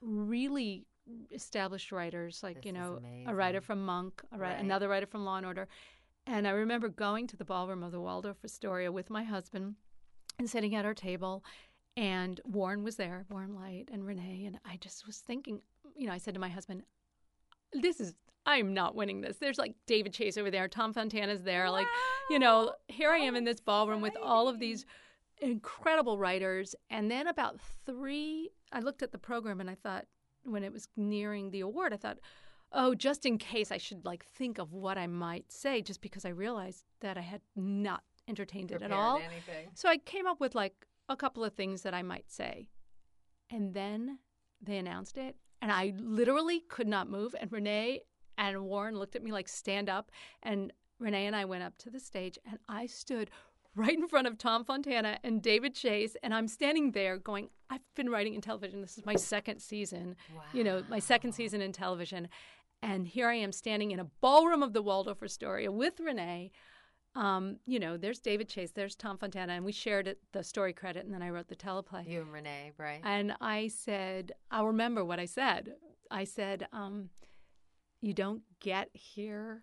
really 0.00 0.86
established 1.32 1.92
writers, 1.92 2.40
like 2.42 2.56
This 2.56 2.66
you 2.66 2.72
know, 2.72 3.00
a 3.26 3.34
writer 3.34 3.60
from 3.60 3.84
Monk, 3.84 4.22
a 4.32 4.38
ri- 4.38 4.42
Right. 4.48 4.60
another 4.60 4.88
writer 4.88 5.06
from 5.06 5.24
Law 5.24 5.36
and 5.36 5.46
Order. 5.46 5.68
And 6.26 6.48
I 6.48 6.52
remember 6.52 6.88
going 6.88 7.26
to 7.28 7.36
the 7.36 7.44
ballroom 7.44 7.82
of 7.82 7.92
the 7.92 8.00
Waldorf 8.00 8.38
Astoria 8.44 8.90
with 8.90 9.10
my 9.10 9.24
husband 9.24 9.74
and 10.38 10.48
sitting 10.48 10.74
at 10.74 10.86
our 10.86 10.94
table. 10.94 11.44
And 11.96 12.40
Warren 12.44 12.82
was 12.82 12.96
there, 12.96 13.26
Warren 13.28 13.54
Leight 13.54 13.88
and 13.92 14.02
René. 14.04 14.46
And 14.46 14.58
I 14.64 14.76
just 14.78 15.06
was 15.06 15.18
thinking, 15.18 15.60
you 15.96 16.06
know, 16.06 16.12
I 16.12 16.18
said 16.18 16.34
to 16.34 16.40
my 16.40 16.48
husband, 16.48 16.82
this 17.72 18.00
is, 18.00 18.14
I'm 18.46 18.74
not 18.74 18.94
winning 18.94 19.20
this. 19.20 19.38
There's 19.38 19.58
like 19.58 19.74
David 19.86 20.12
Chase 20.12 20.36
over 20.36 20.50
there, 20.50 20.68
Tom 20.68 20.92
Fontana's 20.92 21.42
there. 21.42 21.70
Like, 21.70 21.86
you 22.30 22.38
know, 22.38 22.72
here 22.88 23.10
I 23.10 23.18
am 23.18 23.36
in 23.36 23.44
this 23.44 23.60
ballroom 23.60 24.02
with 24.02 24.16
all 24.22 24.48
of 24.48 24.58
these 24.58 24.84
incredible 25.40 26.18
writers. 26.18 26.74
And 26.90 27.10
then 27.10 27.26
about 27.26 27.58
three, 27.86 28.50
I 28.72 28.80
looked 28.80 29.02
at 29.02 29.12
the 29.12 29.18
program 29.18 29.60
and 29.60 29.70
I 29.70 29.74
thought, 29.74 30.06
when 30.44 30.62
it 30.62 30.72
was 30.72 30.88
nearing 30.96 31.50
the 31.50 31.60
award, 31.60 31.94
I 31.94 31.96
thought, 31.96 32.18
oh, 32.72 32.94
just 32.94 33.24
in 33.24 33.38
case 33.38 33.72
I 33.72 33.78
should 33.78 34.04
like 34.04 34.26
think 34.26 34.58
of 34.58 34.72
what 34.72 34.98
I 34.98 35.06
might 35.06 35.50
say, 35.50 35.80
just 35.80 36.02
because 36.02 36.24
I 36.24 36.30
realized 36.30 36.84
that 37.00 37.16
I 37.16 37.22
had 37.22 37.40
not 37.56 38.02
entertained 38.28 38.72
it 38.72 38.82
at 38.82 38.92
all. 38.92 39.16
Anything. 39.16 39.70
So 39.74 39.88
I 39.88 39.96
came 39.96 40.26
up 40.26 40.40
with 40.40 40.54
like 40.54 40.86
a 41.08 41.16
couple 41.16 41.44
of 41.44 41.54
things 41.54 41.82
that 41.82 41.94
I 41.94 42.02
might 42.02 42.30
say. 42.30 42.68
And 43.50 43.72
then 43.74 44.18
they 44.60 44.78
announced 44.78 45.18
it, 45.18 45.36
and 45.60 45.70
I 45.70 45.94
literally 45.98 46.60
could 46.60 46.88
not 46.88 47.08
move. 47.08 47.34
And 47.38 47.50
René 47.50 47.98
and 48.38 48.64
Warren 48.64 48.98
looked 48.98 49.16
at 49.16 49.22
me 49.22 49.32
like, 49.32 49.48
stand 49.48 49.88
up. 49.88 50.10
And 50.42 50.72
René 51.02 51.26
and 51.26 51.36
I 51.36 51.44
went 51.44 51.62
up 51.62 51.76
to 51.78 51.90
the 51.90 52.00
stage, 52.00 52.38
and 52.48 52.58
I 52.68 52.86
stood 52.86 53.30
right 53.74 53.98
in 53.98 54.06
front 54.06 54.26
of 54.26 54.38
Tom 54.38 54.64
Fontana 54.64 55.18
and 55.24 55.42
David 55.42 55.74
Chase. 55.74 56.16
And 56.22 56.32
I'm 56.32 56.48
standing 56.48 56.92
there 56.92 57.18
going, 57.18 57.48
I've 57.70 57.80
been 57.96 58.08
writing 58.08 58.34
in 58.34 58.40
television. 58.40 58.80
This 58.80 58.96
is 58.96 59.04
my 59.04 59.16
second 59.16 59.60
season, 59.60 60.16
you 60.52 60.62
know, 60.62 60.84
my 60.88 61.00
second 61.00 61.32
season 61.32 61.60
in 61.60 61.72
television. 61.72 62.28
And 62.82 63.08
here 63.08 63.28
I 63.28 63.34
am 63.34 63.50
standing 63.50 63.90
in 63.90 63.98
a 63.98 64.04
ballroom 64.20 64.62
of 64.62 64.74
the 64.74 64.82
Waldorf 64.82 65.22
Astoria 65.22 65.72
with 65.72 65.98
René. 65.98 66.50
Um, 67.16 67.58
you 67.66 67.78
know, 67.78 67.96
there's 67.96 68.18
David 68.18 68.48
Chase, 68.48 68.72
there's 68.72 68.94
Tom 68.96 69.18
Fontana, 69.18 69.54
and 69.54 69.64
we 69.64 69.72
shared 69.72 70.08
it, 70.08 70.18
the 70.32 70.42
story 70.42 70.72
credit, 70.72 71.04
and 71.04 71.14
then 71.14 71.22
I 71.22 71.30
wrote 71.30 71.48
the 71.48 71.56
teleplay. 71.56 72.08
You 72.08 72.22
and 72.22 72.30
René, 72.30 72.72
right? 72.76 73.00
And 73.04 73.34
I 73.40 73.68
said, 73.68 74.32
I'll 74.50 74.66
remember 74.66 75.04
what 75.04 75.20
I 75.20 75.24
said. 75.24 75.74
I 76.10 76.24
said, 76.24 76.66
um, 76.72 77.10
you 78.04 78.12
don't 78.14 78.42
get 78.60 78.88
here 78.92 79.62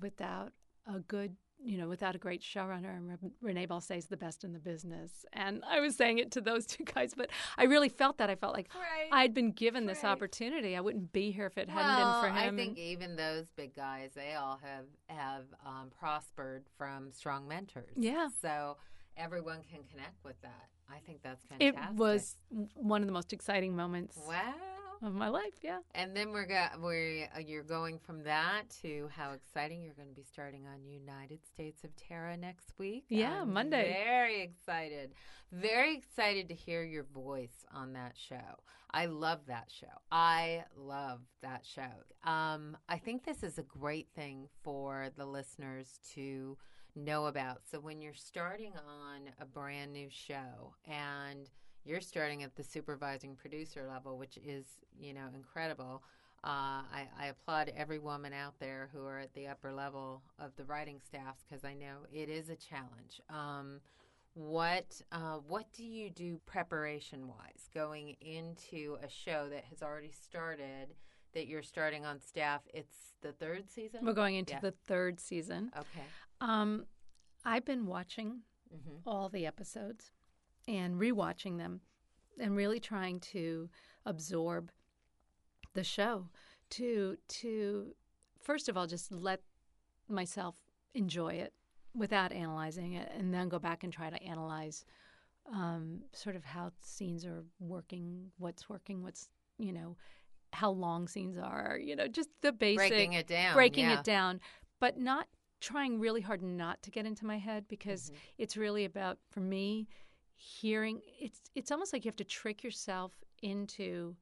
without 0.00 0.52
a 0.86 1.00
good, 1.00 1.36
you 1.62 1.76
know, 1.78 1.88
without 1.88 2.14
a 2.14 2.18
great 2.18 2.42
showrunner. 2.42 2.96
And 2.96 3.08
Re- 3.42 3.54
René 3.54 3.68
Balcer 3.68 3.94
is 3.94 4.06
the 4.06 4.16
best 4.16 4.44
in 4.44 4.52
the 4.52 4.58
business. 4.58 5.24
And 5.32 5.62
I 5.68 5.80
was 5.80 5.96
saying 5.96 6.18
it 6.18 6.30
to 6.32 6.40
those 6.40 6.66
two 6.74 6.84
guys, 6.84 7.14
but 7.16 7.30
I 7.56 7.64
really 7.64 7.88
felt 7.88 8.18
that. 8.18 8.30
I 8.30 8.34
felt 8.36 8.54
like 8.54 8.68
Right. 8.74 9.08
I'd 9.12 9.34
been 9.34 9.52
given 9.52 9.86
this 9.86 10.02
Right. 10.02 10.10
opportunity. 10.10 10.76
I 10.76 10.80
wouldn't 10.80 11.12
be 11.12 11.30
here 11.30 11.46
if 11.46 11.58
it 11.58 11.68
hadn't 11.68 11.96
been 12.04 12.20
for 12.20 12.28
him. 12.40 12.54
I 12.54 12.56
think 12.56 12.78
even 12.78 13.16
those 13.16 13.46
big 13.56 13.74
guys, 13.74 14.10
they 14.14 14.34
all 14.34 14.58
have 14.62 14.86
have 15.08 15.44
um, 15.66 15.90
prospered 15.98 16.64
from 16.76 17.10
strong 17.12 17.46
mentors. 17.48 17.92
Yeah. 17.96 18.28
So 18.40 18.76
everyone 19.16 19.60
can 19.70 19.80
connect 19.90 20.24
with 20.24 20.40
that. 20.42 20.68
I 20.90 21.00
think 21.06 21.22
that's 21.22 21.44
fantastic. 21.44 21.76
it 21.90 21.94
was 21.96 22.36
one 22.74 23.02
of 23.02 23.06
the 23.06 23.12
most 23.12 23.32
exciting 23.34 23.76
moments 23.76 24.16
wow. 24.26 24.54
Of 25.02 25.14
my 25.14 25.28
life. 25.28 25.54
Yeah. 25.62 25.78
And 25.94 26.16
then 26.16 26.32
we're 26.32 26.46
go- 26.46 26.66
we 26.84 27.26
uh, 27.34 27.38
you're 27.38 27.62
going 27.62 27.98
from 27.98 28.24
that 28.24 28.64
to 28.82 29.08
how 29.14 29.32
exciting 29.32 29.82
you're 29.82 29.94
going 29.94 30.08
to 30.08 30.14
be 30.14 30.24
starting 30.24 30.66
on 30.66 30.84
United 30.84 31.46
States 31.46 31.84
of 31.84 31.90
Tara 31.96 32.36
next 32.36 32.72
week. 32.78 33.04
Yeah, 33.08 33.42
I'm 33.42 33.52
Monday. 33.52 33.96
Very 34.04 34.42
excited. 34.42 35.12
Very 35.52 35.96
excited 35.96 36.48
to 36.48 36.54
hear 36.54 36.82
your 36.82 37.04
voice 37.04 37.64
on 37.72 37.92
that 37.92 38.14
show. 38.16 38.58
I 38.90 39.06
love 39.06 39.40
that 39.46 39.70
show. 39.70 39.86
I 40.10 40.64
love 40.76 41.20
that 41.42 41.64
show. 41.64 42.28
Um, 42.28 42.76
I 42.88 42.98
think 42.98 43.24
this 43.24 43.42
is 43.42 43.58
a 43.58 43.62
great 43.62 44.08
thing 44.16 44.48
for 44.62 45.10
the 45.16 45.26
listeners 45.26 46.00
to 46.14 46.56
know 46.96 47.26
about. 47.26 47.60
So 47.70 47.78
when 47.78 48.00
you're 48.00 48.14
starting 48.14 48.72
on 48.72 49.30
a 49.40 49.44
brand 49.44 49.92
new 49.92 50.08
show 50.10 50.74
and 50.86 51.48
you're 51.88 52.00
starting 52.02 52.42
at 52.42 52.54
the 52.54 52.62
supervising 52.62 53.34
producer 53.34 53.86
level, 53.88 54.18
which 54.18 54.36
is, 54.44 54.66
you 55.00 55.14
know, 55.14 55.26
incredible. 55.34 56.02
Uh, 56.44 56.84
I, 56.92 57.08
I 57.18 57.26
applaud 57.28 57.72
every 57.76 57.98
woman 57.98 58.32
out 58.32 58.54
there 58.60 58.90
who 58.92 59.04
are 59.06 59.18
at 59.18 59.32
the 59.34 59.48
upper 59.48 59.72
level 59.72 60.22
of 60.38 60.54
the 60.56 60.64
writing 60.64 61.00
staffs 61.04 61.44
because 61.48 61.64
I 61.64 61.74
know 61.74 62.06
it 62.12 62.28
is 62.28 62.48
a 62.50 62.56
challenge. 62.56 63.20
Um, 63.30 63.80
what 64.34 65.00
uh, 65.10 65.38
what 65.48 65.72
do 65.72 65.82
you 65.84 66.10
do 66.10 66.38
preparation 66.46 67.26
wise 67.26 67.68
going 67.74 68.14
into 68.20 68.96
a 69.02 69.08
show 69.08 69.48
that 69.50 69.64
has 69.64 69.82
already 69.82 70.12
started 70.12 70.94
that 71.34 71.48
you're 71.48 71.62
starting 71.62 72.04
on 72.06 72.20
staff? 72.20 72.60
It's 72.72 73.14
the 73.20 73.32
third 73.32 73.68
season. 73.68 74.00
We're 74.04 74.12
going 74.12 74.36
into 74.36 74.52
Yeah. 74.52 74.60
the 74.60 74.74
third 74.86 75.18
season. 75.18 75.72
Okay. 75.76 76.04
Um, 76.40 76.84
I've 77.44 77.64
been 77.64 77.86
watching 77.86 78.42
hmm 78.70 78.98
all 79.06 79.28
the 79.28 79.44
episodes 79.46 80.12
and 80.68 80.94
rewatching 81.00 81.56
them 81.58 81.80
and 82.38 82.54
really 82.54 82.78
trying 82.78 83.18
to 83.18 83.68
absorb 84.06 84.70
the 85.74 85.82
show 85.82 86.28
to 86.70 87.16
to 87.28 87.94
first 88.40 88.68
of 88.68 88.76
all 88.76 88.86
just 88.86 89.10
let 89.10 89.40
myself 90.08 90.54
enjoy 90.94 91.32
it 91.32 91.52
without 91.94 92.32
analyzing 92.32 92.92
it 92.92 93.10
and 93.16 93.32
then 93.34 93.48
go 93.48 93.58
back 93.58 93.82
and 93.82 93.92
try 93.92 94.08
to 94.10 94.22
analyze 94.22 94.84
um, 95.52 96.02
sort 96.12 96.36
of 96.36 96.44
how 96.44 96.70
scenes 96.82 97.24
are 97.24 97.42
working 97.58 98.30
what's 98.38 98.68
working 98.68 99.02
what's 99.02 99.30
you 99.58 99.72
know 99.72 99.96
how 100.52 100.70
long 100.70 101.08
scenes 101.08 101.38
are 101.38 101.78
you 101.82 101.96
know 101.96 102.06
just 102.06 102.28
the 102.42 102.52
basic 102.52 102.76
Breaking 102.90 103.12
it 103.14 103.26
down. 103.26 103.54
breaking 103.54 103.84
yeah. 103.84 103.98
it 103.98 104.04
down, 104.04 104.40
but 104.80 104.98
not 104.98 105.26
trying 105.60 105.98
really 105.98 106.20
hard 106.20 106.42
not 106.42 106.80
to 106.82 106.90
get 106.90 107.04
into 107.04 107.26
my 107.26 107.38
head 107.38 107.66
because 107.68 108.10
Mhm. 108.10 108.14
it's 108.38 108.56
really 108.56 108.84
about 108.84 109.18
for 109.30 109.40
me 109.40 109.88
hearing 110.40 111.00
it's 111.20 111.40
it's 111.54 111.70
almost 111.72 111.92
like 111.92 112.04
you 112.04 112.08
have 112.08 112.16
to 112.16 112.24
trick 112.24 112.62
yourself 112.62 113.12
into 113.42 114.14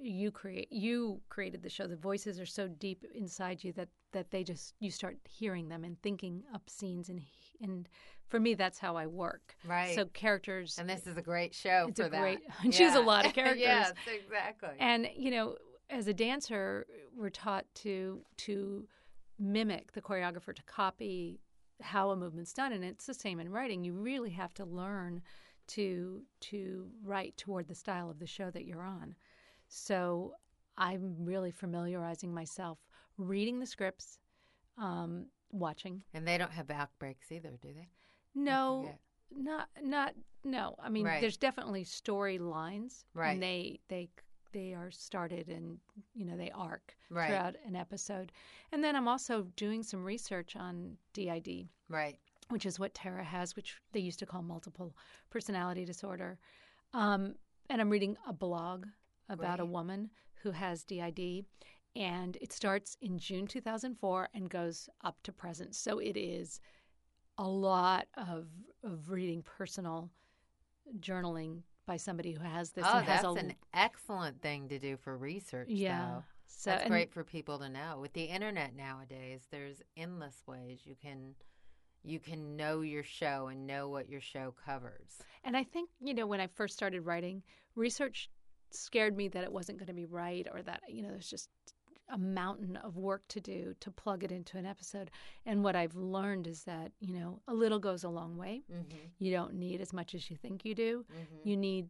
you 0.00 0.30
create 0.30 0.70
you 0.70 1.20
created 1.30 1.62
the 1.62 1.70
show 1.70 1.86
the 1.86 1.96
voices 1.96 2.38
are 2.38 2.44
so 2.46 2.68
deep 2.68 3.04
inside 3.14 3.64
you 3.64 3.72
that 3.72 3.88
that 4.12 4.30
they 4.30 4.44
just 4.44 4.74
you 4.80 4.90
start 4.90 5.16
hearing 5.28 5.68
them 5.68 5.82
and 5.82 6.00
thinking 6.02 6.42
up 6.54 6.68
scenes 6.68 7.08
and 7.08 7.22
and 7.62 7.88
for 8.28 8.38
me 8.38 8.52
that's 8.54 8.78
how 8.78 8.94
I 8.96 9.06
work 9.06 9.56
Right. 9.66 9.94
so 9.94 10.04
characters 10.06 10.76
and 10.78 10.88
this 10.88 11.06
is 11.06 11.16
a 11.16 11.22
great 11.22 11.54
show 11.54 11.86
It's 11.88 11.98
for 11.98 12.06
a 12.06 12.10
that. 12.10 12.20
great- 12.62 12.72
choose 12.72 12.94
a 12.94 13.00
lot 13.00 13.24
of 13.24 13.32
characters. 13.38 13.60
yes, 13.60 13.92
exactly. 14.22 14.70
and 14.78 15.08
you 15.16 15.30
know, 15.30 15.56
as 15.90 16.08
a 16.08 16.14
dancer, 16.14 16.86
we're 17.16 17.30
taught 17.30 17.64
to 17.76 18.22
to 18.38 18.86
mimic 19.38 19.92
the 19.92 20.00
choreographer, 20.00 20.54
to 20.54 20.62
copy 20.64 21.40
how 21.82 22.10
a 22.10 22.16
movement's 22.16 22.52
done, 22.52 22.72
and 22.72 22.84
it's 22.84 23.06
the 23.06 23.14
same 23.14 23.38
in 23.40 23.48
writing. 23.50 23.84
You 23.84 23.92
really 23.92 24.30
have 24.30 24.54
to 24.54 24.64
learn 24.64 25.22
to 25.68 26.22
to 26.40 26.88
write 27.02 27.36
toward 27.36 27.68
the 27.68 27.74
style 27.74 28.10
of 28.10 28.18
the 28.18 28.26
show 28.26 28.50
that 28.50 28.64
you're 28.64 28.82
on. 28.84 29.14
So 29.68 30.34
I'm 30.76 31.14
really 31.24 31.50
familiarizing 31.50 32.32
myself, 32.34 32.78
reading 33.16 33.60
the 33.60 33.66
scripts, 33.66 34.18
um, 34.78 35.26
watching. 35.52 36.02
And 36.12 36.26
they 36.26 36.38
don't 36.38 36.50
have 36.52 36.66
back 36.66 36.90
breaks 36.98 37.30
either, 37.32 37.56
do 37.62 37.72
they? 37.72 37.88
No, 38.34 38.84
Yeah. 38.86 39.42
not 39.42 39.68
not 39.82 40.14
no. 40.44 40.76
I 40.78 40.88
mean, 40.88 41.04
Right. 41.06 41.20
there's 41.20 41.36
definitely 41.36 41.84
storylines, 41.84 43.04
Right. 43.14 43.32
And 43.32 43.42
they 43.42 43.80
they 43.88 44.08
they 44.52 44.74
are 44.74 44.90
started 44.90 45.48
and 45.48 45.78
you 46.14 46.24
know 46.24 46.36
they 46.36 46.50
arc 46.50 46.96
Right. 47.10 47.26
throughout 47.28 47.56
an 47.66 47.74
episode. 47.76 48.32
And 48.72 48.82
then 48.84 48.94
I'm 48.96 49.08
also 49.08 49.44
doing 49.56 49.82
some 49.82 50.04
research 50.04 50.56
on 50.56 50.96
DID, 51.12 51.68
Right. 51.88 52.18
Which 52.50 52.66
is 52.66 52.78
what 52.78 52.94
Tara 52.94 53.24
has, 53.24 53.56
which 53.56 53.76
they 53.92 54.00
used 54.00 54.18
to 54.20 54.26
call 54.26 54.42
multiple 54.42 54.96
personality 55.30 55.84
disorder. 55.84 56.38
Um, 56.92 57.34
and 57.70 57.80
I'm 57.80 57.90
reading 57.90 58.16
a 58.26 58.32
blog 58.32 58.86
about 59.28 59.60
a 59.60 59.64
woman 59.64 60.10
who 60.42 60.50
has 60.50 60.84
DID. 60.84 61.46
And 61.96 62.36
it 62.40 62.52
starts 62.52 62.96
in 63.00 63.18
June 63.18 63.46
2004 63.46 64.28
and 64.34 64.50
goes 64.50 64.88
up 65.02 65.22
to 65.22 65.32
present. 65.32 65.74
So 65.74 65.98
it 65.98 66.16
is 66.16 66.60
a 67.38 67.46
lot 67.46 68.06
of, 68.16 68.48
of 68.82 69.10
reading 69.10 69.42
personal 69.42 70.10
journaling 70.98 71.62
by 71.86 71.96
somebody 71.96 72.32
who 72.32 72.42
has 72.42 72.70
this. 72.70 72.84
Oh, 72.86 72.98
and 72.98 73.06
has 73.06 73.22
that's 73.22 73.36
a, 73.36 73.38
an 73.40 73.54
excellent 73.72 74.40
thing 74.42 74.68
to 74.68 74.78
do 74.78 74.96
for 74.96 75.16
research. 75.16 75.68
yeah. 75.68 75.98
though. 75.98 76.24
So 76.46 76.70
that's 76.70 76.82
and- 76.82 76.90
great 76.90 77.12
for 77.12 77.24
people 77.24 77.58
to 77.58 77.68
know. 77.68 77.98
With 78.00 78.12
the 78.12 78.24
internet 78.24 78.76
nowadays, 78.76 79.46
there's 79.50 79.82
endless 79.96 80.42
ways 80.46 80.80
you 80.84 80.94
can 81.00 81.34
you 82.04 82.20
can 82.20 82.56
know 82.56 82.82
your 82.82 83.02
show 83.02 83.48
and 83.50 83.66
know 83.66 83.88
what 83.88 84.08
your 84.08 84.20
show 84.20 84.54
covers. 84.64 85.18
And 85.42 85.56
I 85.56 85.64
think, 85.64 85.90
you 86.00 86.14
know, 86.14 86.26
when 86.26 86.40
I 86.40 86.46
first 86.46 86.74
started 86.74 87.00
writing, 87.02 87.42
research 87.74 88.30
scared 88.70 89.16
me 89.16 89.28
that 89.28 89.44
it 89.44 89.52
wasn't 89.52 89.78
going 89.78 89.88
to 89.88 89.94
be 89.94 90.04
right 90.06 90.46
or 90.52 90.62
that, 90.62 90.82
you 90.88 91.02
know, 91.02 91.08
there's 91.08 91.30
just 91.30 91.48
a 92.10 92.18
mountain 92.18 92.76
of 92.76 92.96
work 92.96 93.22
to 93.28 93.40
do 93.40 93.74
to 93.80 93.90
plug 93.90 94.22
it 94.22 94.30
into 94.30 94.58
an 94.58 94.66
episode. 94.66 95.10
And 95.46 95.64
what 95.64 95.74
I've 95.74 95.94
learned 95.94 96.46
is 96.46 96.64
that, 96.64 96.92
you 97.00 97.14
know, 97.14 97.40
a 97.48 97.54
little 97.54 97.78
goes 97.78 98.04
a 98.04 98.08
long 98.08 98.36
way. 98.36 98.62
Mm-hmm. 98.70 98.96
You 99.18 99.32
don't 99.32 99.54
need 99.54 99.80
as 99.80 99.92
much 99.92 100.14
as 100.14 100.30
you 100.30 100.36
think 100.36 100.64
you 100.64 100.74
do. 100.74 101.04
Mm-hmm. 101.10 101.48
You 101.48 101.56
need 101.56 101.88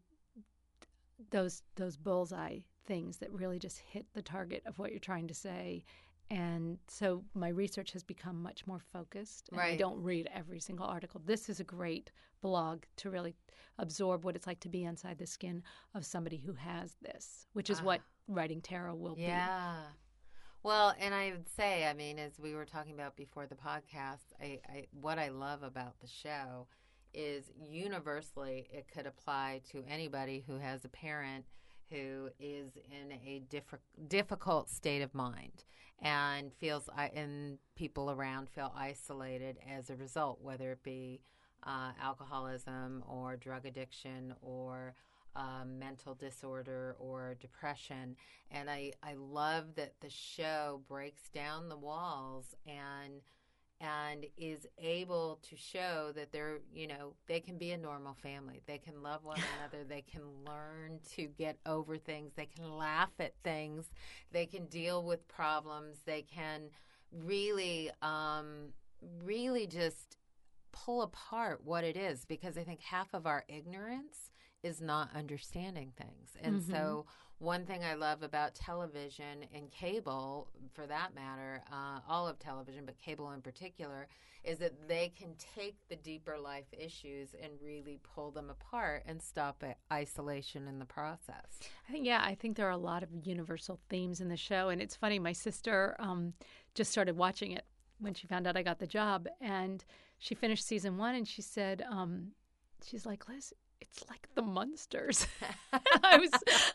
those 1.30 1.62
those 1.76 1.96
bullseye 1.96 2.58
things 2.86 3.16
that 3.16 3.32
really 3.32 3.58
just 3.58 3.78
hit 3.78 4.06
the 4.14 4.22
target 4.22 4.62
of 4.66 4.78
what 4.78 4.90
you're 4.90 5.00
trying 5.00 5.26
to 5.28 5.34
say. 5.34 5.84
And 6.30 6.78
so 6.88 7.22
my 7.34 7.48
research 7.48 7.92
has 7.92 8.02
become 8.02 8.42
much 8.42 8.66
more 8.66 8.80
focused. 8.92 9.48
And 9.52 9.60
I 9.60 9.76
don't 9.76 10.02
read 10.02 10.28
every 10.34 10.58
single 10.58 10.86
article. 10.86 11.20
This 11.24 11.48
is 11.48 11.60
a 11.60 11.64
great 11.64 12.10
blog 12.40 12.84
to 12.96 13.10
really 13.10 13.34
absorb 13.78 14.24
what 14.24 14.34
it's 14.36 14.46
like 14.46 14.60
to 14.60 14.68
be 14.68 14.84
inside 14.84 15.18
the 15.18 15.26
skin 15.26 15.62
of 15.94 16.04
somebody 16.04 16.38
who 16.38 16.54
has 16.54 16.96
this, 17.02 17.46
which 17.52 17.70
is 17.70 17.82
what 17.82 18.00
ah. 18.00 18.34
writing 18.34 18.60
Tara 18.60 18.94
will 18.94 19.16
be. 19.16 19.22
Yeah. 19.22 19.76
Well, 20.62 20.94
and 20.98 21.14
I 21.14 21.30
would 21.30 21.48
say, 21.48 21.86
I 21.86 21.92
mean, 21.92 22.18
as 22.18 22.38
we 22.38 22.54
were 22.54 22.64
talking 22.64 22.94
about 22.94 23.16
before 23.16 23.46
the 23.46 23.54
podcast, 23.54 24.32
I, 24.40 24.60
I 24.66 24.86
what 24.98 25.18
I 25.18 25.28
love 25.28 25.62
about 25.62 26.00
the 26.00 26.06
show 26.06 26.66
is 27.12 27.52
universally 27.60 28.66
it 28.72 28.86
could 28.92 29.06
apply 29.06 29.60
to 29.70 29.84
anybody 29.88 30.42
who 30.46 30.58
has 30.58 30.84
a 30.84 30.88
parent 30.88 31.44
who 31.90 32.28
is 32.38 32.72
in 32.76 33.12
a 33.12 33.42
diff- 33.48 33.74
difficult 34.08 34.68
state 34.70 35.02
of 35.02 35.14
mind 35.14 35.64
and 36.00 36.52
feels 36.52 36.88
and 37.14 37.58
people 37.76 38.10
around 38.10 38.48
feel 38.48 38.72
isolated 38.76 39.58
as 39.70 39.90
a 39.90 39.96
result, 39.96 40.40
whether 40.42 40.72
it 40.72 40.82
be 40.82 41.20
uh, 41.62 41.92
alcoholism 42.02 43.02
or 43.08 43.36
drug 43.36 43.64
addiction 43.64 44.34
or 44.42 44.94
um, 45.36 45.78
mental 45.78 46.14
disorder 46.14 46.96
or 46.98 47.36
depression. 47.40 48.16
And 48.50 48.70
I, 48.70 48.92
I 49.02 49.14
love 49.14 49.74
that 49.76 49.94
the 50.00 50.10
show 50.10 50.82
breaks 50.88 51.28
down 51.28 51.68
the 51.68 51.76
walls 51.76 52.54
and 52.66 53.22
and 53.80 54.26
is 54.36 54.66
able 54.78 55.38
to 55.48 55.56
show 55.56 56.12
that 56.14 56.32
they're 56.32 56.58
you 56.72 56.86
know 56.86 57.14
they 57.26 57.40
can 57.40 57.58
be 57.58 57.72
a 57.72 57.76
normal 57.78 58.14
family. 58.14 58.62
They 58.66 58.78
can 58.78 59.02
love 59.02 59.24
one 59.24 59.42
another. 59.58 59.84
They 59.84 60.02
can 60.02 60.22
learn 60.46 61.00
to 61.16 61.26
get 61.26 61.58
over 61.66 61.96
things. 61.98 62.32
They 62.36 62.46
can 62.46 62.76
laugh 62.76 63.10
at 63.20 63.34
things. 63.44 63.90
They 64.32 64.46
can 64.46 64.66
deal 64.66 65.02
with 65.04 65.26
problems. 65.28 65.98
They 66.06 66.22
can 66.22 66.70
really 67.12 67.90
um 68.02 68.72
really 69.24 69.66
just 69.66 70.16
pull 70.72 71.02
apart 71.02 71.60
what 71.64 71.84
it 71.84 71.96
is 71.96 72.24
because 72.24 72.58
i 72.58 72.64
think 72.64 72.80
half 72.80 73.14
of 73.14 73.26
our 73.26 73.44
ignorance 73.48 74.30
is 74.62 74.80
not 74.80 75.10
understanding 75.14 75.92
things. 75.96 76.36
And 76.42 76.60
Mhm. 76.60 76.70
so 76.70 77.06
one 77.38 77.66
thing 77.66 77.82
I 77.84 77.94
love 77.94 78.22
about 78.22 78.54
television 78.54 79.44
and 79.54 79.70
cable, 79.70 80.48
for 80.72 80.86
that 80.86 81.14
matter, 81.14 81.62
uh, 81.70 82.00
all 82.08 82.28
of 82.28 82.38
television, 82.38 82.84
but 82.86 82.98
cable 82.98 83.32
in 83.32 83.42
particular, 83.42 84.08
is 84.44 84.58
that 84.58 84.88
they 84.88 85.12
can 85.18 85.34
take 85.56 85.76
the 85.88 85.96
deeper 85.96 86.38
life 86.38 86.66
issues 86.72 87.34
and 87.42 87.52
really 87.62 87.98
pull 88.14 88.30
them 88.30 88.50
apart 88.50 89.02
and 89.06 89.20
stop 89.20 89.64
isolation 89.92 90.68
in 90.68 90.78
the 90.78 90.84
process. 90.84 91.60
I 91.88 91.92
think, 91.92 92.06
yeah, 92.06 92.22
I 92.22 92.34
think 92.34 92.56
there 92.56 92.66
are 92.66 92.70
a 92.70 92.76
lot 92.76 93.02
of 93.02 93.08
universal 93.24 93.80
themes 93.88 94.20
in 94.20 94.28
the 94.28 94.36
show. 94.36 94.68
And 94.68 94.82
it's 94.82 94.96
funny, 94.96 95.18
my 95.18 95.32
sister 95.32 95.96
um, 95.98 96.34
just 96.74 96.92
started 96.92 97.16
watching 97.16 97.52
it 97.52 97.64
when 97.98 98.14
she 98.14 98.26
found 98.26 98.46
out 98.46 98.56
I 98.56 98.62
got 98.62 98.78
the 98.78 98.86
job. 98.86 99.28
And 99.40 99.84
she 100.18 100.34
finished 100.34 100.66
season 100.66 100.98
one 100.98 101.14
and 101.14 101.26
she 101.26 101.42
said, 101.42 101.82
um, 101.90 102.32
she's 102.86 103.06
like, 103.06 103.28
Liz, 103.28 103.54
it's 103.90 104.04
like 104.08 104.28
the 104.34 104.42
Munsters. 104.42 105.26
I 106.02 106.18
was 106.18 106.30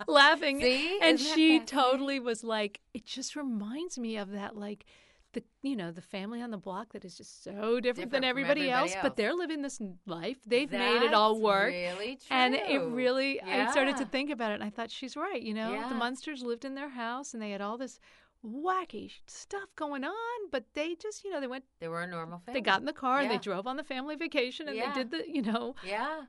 laughing. 0.07 0.60
See? 0.62 0.99
and 1.01 1.20
Isn't 1.20 1.36
she 1.36 1.60
totally 1.60 2.20
was 2.20 2.43
like, 2.43 2.80
it 2.93 3.05
just 3.05 3.36
reminds 3.36 3.97
me 3.97 4.18
of 4.18 4.32
that, 4.32 4.55
like, 4.57 4.86
the 5.34 5.43
you 5.62 5.76
know 5.76 5.91
the 5.91 6.01
family 6.01 6.41
on 6.41 6.49
the 6.49 6.57
block 6.57 6.91
that 6.93 7.05
is 7.05 7.16
just 7.16 7.43
so 7.43 7.51
different, 7.51 7.84
Different 7.84 8.12
than 8.14 8.24
everybody, 8.24 8.62
everybody 8.62 8.72
else, 8.72 8.93
else. 8.95 9.03
but 9.03 9.16
they're 9.16 9.36
living 9.36 9.62
this 9.62 9.80
life. 10.07 10.38
They've 10.47 10.72
made 10.72 11.03
it 11.03 11.14
all 11.14 11.39
work. 11.39 11.68
Really 11.70 12.16
true. 12.16 12.36
And 12.36 12.55
it 12.55 12.80
really, 12.82 13.39
I 13.39 13.70
started 13.72 13.95
to 13.97 14.05
think 14.05 14.32
about 14.32 14.51
it, 14.51 14.55
and 14.55 14.64
I 14.64 14.72
thought 14.72 14.89
she's 14.89 15.16
right. 15.16 15.39
You 15.39 15.53
know, 15.53 15.72
Yeah. 15.74 15.88
the 15.88 15.93
Munsters 15.93 16.41
lived 16.41 16.66
in 16.66 16.74
their 16.74 16.89
house, 16.89 17.36
and 17.36 17.43
they 17.43 17.51
had 17.51 17.62
all 17.62 17.78
this 17.78 17.99
wacky 18.43 19.12
stuff 19.28 19.70
going 19.76 20.03
on, 20.03 20.49
but 20.51 20.64
they 20.74 20.95
just, 20.95 21.24
you 21.24 21.30
know, 21.30 21.39
they 21.39 21.45
went, 21.47 21.66
They 21.80 21.88
were 21.89 22.01
a 22.01 22.07
normal 22.07 22.39
family. 22.39 22.60
they 22.60 22.64
got 22.64 22.80
in 22.80 22.86
the 22.88 22.93
car, 22.93 23.20
and 23.20 23.30
they 23.30 23.38
drove 23.38 23.68
on 23.68 23.78
the 23.78 23.84
family 23.84 24.16
vacation, 24.16 24.68
and 24.68 24.76
Yeah. 24.78 24.91
they 24.93 25.03
did 25.03 25.12
the, 25.12 25.24
you 25.30 25.43
know, 25.43 25.76
Yeah. 25.86 26.22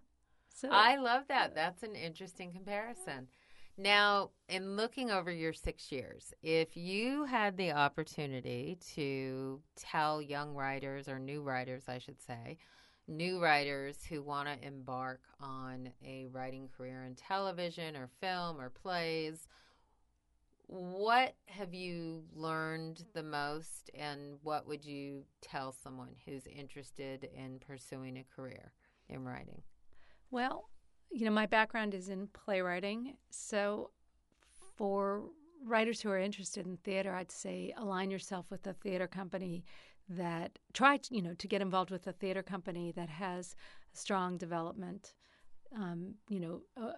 So 0.60 0.68
I 0.70 0.96
love 0.96 1.22
that. 1.28 1.54
That's 1.54 1.82
an 1.82 1.94
interesting 1.94 2.52
comparison. 2.52 3.28
Now, 3.78 4.30
in 4.48 4.76
looking 4.76 5.10
over 5.10 5.30
your 5.30 5.54
six 5.54 5.90
years, 5.90 6.34
if 6.42 6.76
you 6.76 7.24
had 7.24 7.56
the 7.56 7.72
opportunity 7.72 8.78
to 8.94 9.60
tell 9.76 10.20
young 10.20 10.54
writers 10.54 11.08
or 11.08 11.18
new 11.18 11.40
writers, 11.42 11.84
I 11.88 11.98
should 11.98 12.20
say, 12.20 12.58
new 13.08 13.40
writers 13.40 14.04
who 14.04 14.22
want 14.22 14.48
to 14.48 14.66
embark 14.66 15.20
on 15.40 15.90
a 16.04 16.26
writing 16.30 16.68
career 16.76 17.04
in 17.04 17.14
television 17.14 17.96
or 17.96 18.10
film 18.20 18.60
or 18.60 18.68
plays, 18.68 19.48
what 20.66 21.34
have 21.46 21.74
you 21.74 22.22
learned 22.34 23.04
the 23.14 23.22
most 23.22 23.90
and 23.94 24.34
what 24.42 24.68
would 24.68 24.84
you 24.84 25.24
tell 25.40 25.72
someone 25.72 26.14
who's 26.24 26.46
interested 26.46 27.28
in 27.34 27.58
pursuing 27.66 28.18
a 28.18 28.24
career 28.36 28.72
in 29.08 29.24
writing? 29.24 29.62
Well, 30.30 30.68
you 31.10 31.24
know, 31.24 31.30
my 31.30 31.46
background 31.46 31.94
is 31.94 32.08
in 32.08 32.28
playwriting. 32.28 33.16
So 33.30 33.90
for 34.76 35.24
writers 35.64 36.00
who 36.00 36.10
are 36.10 36.18
interested 36.18 36.66
in 36.66 36.76
theater, 36.78 37.12
I'd 37.14 37.32
say 37.32 37.74
align 37.76 38.10
yourself 38.10 38.50
with 38.50 38.66
a 38.66 38.74
theater 38.74 39.06
company 39.06 39.64
that 40.08 40.58
try 40.72 40.96
to, 40.96 41.14
you 41.14 41.22
know, 41.22 41.34
to 41.34 41.48
get 41.48 41.62
involved 41.62 41.90
with 41.90 42.06
a 42.06 42.12
theater 42.12 42.42
company 42.42 42.92
that 42.92 43.08
has 43.08 43.54
strong 43.92 44.38
development, 44.38 45.14
um, 45.76 46.14
you 46.28 46.40
know, 46.40 46.60
uh, 46.80 46.92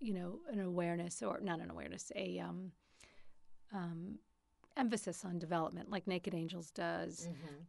you 0.00 0.14
know, 0.14 0.40
an 0.50 0.60
awareness 0.60 1.22
or 1.22 1.40
not 1.42 1.60
an 1.60 1.70
awareness, 1.70 2.10
a 2.16 2.38
um, 2.38 2.72
um, 3.72 4.18
emphasis 4.76 5.24
on 5.24 5.38
development, 5.38 5.90
like 5.90 6.06
Naked 6.06 6.34
Angels 6.34 6.70
does 6.70 7.28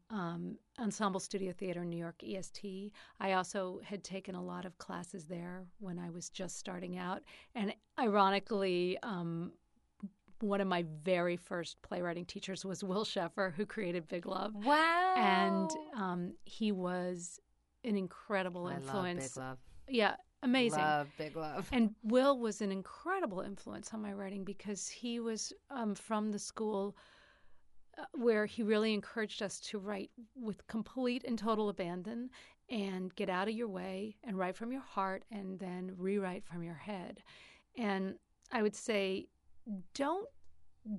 um, 0.10 0.58
Ensemble 0.80 1.20
Studio 1.20 1.54
Theater 1.54 1.84
in 1.84 1.90
New 1.90 1.98
York, 1.98 2.22
EST. 2.24 2.92
I 3.20 3.34
also 3.34 3.80
had 3.84 4.04
taken 4.04 4.36
a 4.36 4.44
lot 4.44 4.66
of 4.66 4.78
classes 4.78 5.26
there 5.26 5.66
when 5.80 6.00
I 6.00 6.10
was 6.10 6.30
just 6.30 6.58
starting 6.58 6.98
out. 6.98 7.24
And 7.56 7.74
ironically, 8.00 8.98
um, 9.04 9.54
one 10.40 10.62
of 10.62 10.68
my 10.68 10.86
very 11.04 11.38
first 11.38 11.82
playwriting 11.82 12.26
teachers 12.26 12.64
was 12.64 12.84
Will 12.84 13.06
Scheffer, 13.06 13.54
who 13.56 13.66
created 13.66 14.08
Big 14.08 14.26
Love. 14.26 14.54
Wow. 14.54 15.16
And 15.18 15.70
um, 15.96 16.34
he 16.46 16.72
was 16.72 17.40
an 17.84 17.98
incredible 17.98 18.68
I 18.68 18.76
influence. 18.76 19.36
love 19.36 19.36
Big 19.36 19.44
Love. 19.44 19.58
Yeah, 19.90 20.16
amazing. 20.44 20.80
Love 20.80 21.10
Big 21.18 21.36
Love. 21.36 21.70
And 21.72 21.96
Will 22.04 22.40
was 22.40 22.62
an 22.62 22.72
incredible 22.72 23.42
influence 23.42 23.94
on 23.94 24.02
my 24.02 24.14
writing 24.14 24.44
because 24.44 24.88
he 24.88 25.20
was 25.20 25.54
um, 25.70 25.96
from 25.96 26.32
the 26.32 26.40
school 26.40 26.96
uh, 27.98 28.04
where 28.14 28.46
he 28.46 28.64
really 28.64 28.94
encouraged 28.94 29.42
us 29.42 29.60
to 29.60 29.80
write 29.80 30.12
with 30.36 30.66
complete 30.68 31.24
and 31.26 31.38
total 31.38 31.70
abandon 31.70 32.30
and 32.70 33.16
get 33.16 33.30
out 33.30 33.48
of 33.48 33.54
your 33.54 33.70
way 33.70 34.16
and 34.24 34.38
write 34.38 34.56
from 34.56 34.72
your 34.72 34.82
heart 34.82 35.24
and 35.32 35.60
then 35.60 35.92
rewrite 35.98 36.46
from 36.46 36.64
your 36.64 36.76
head. 36.76 37.24
And 37.78 38.16
I 38.52 38.62
would 38.62 38.76
say, 38.76 39.28
don't 39.94 40.28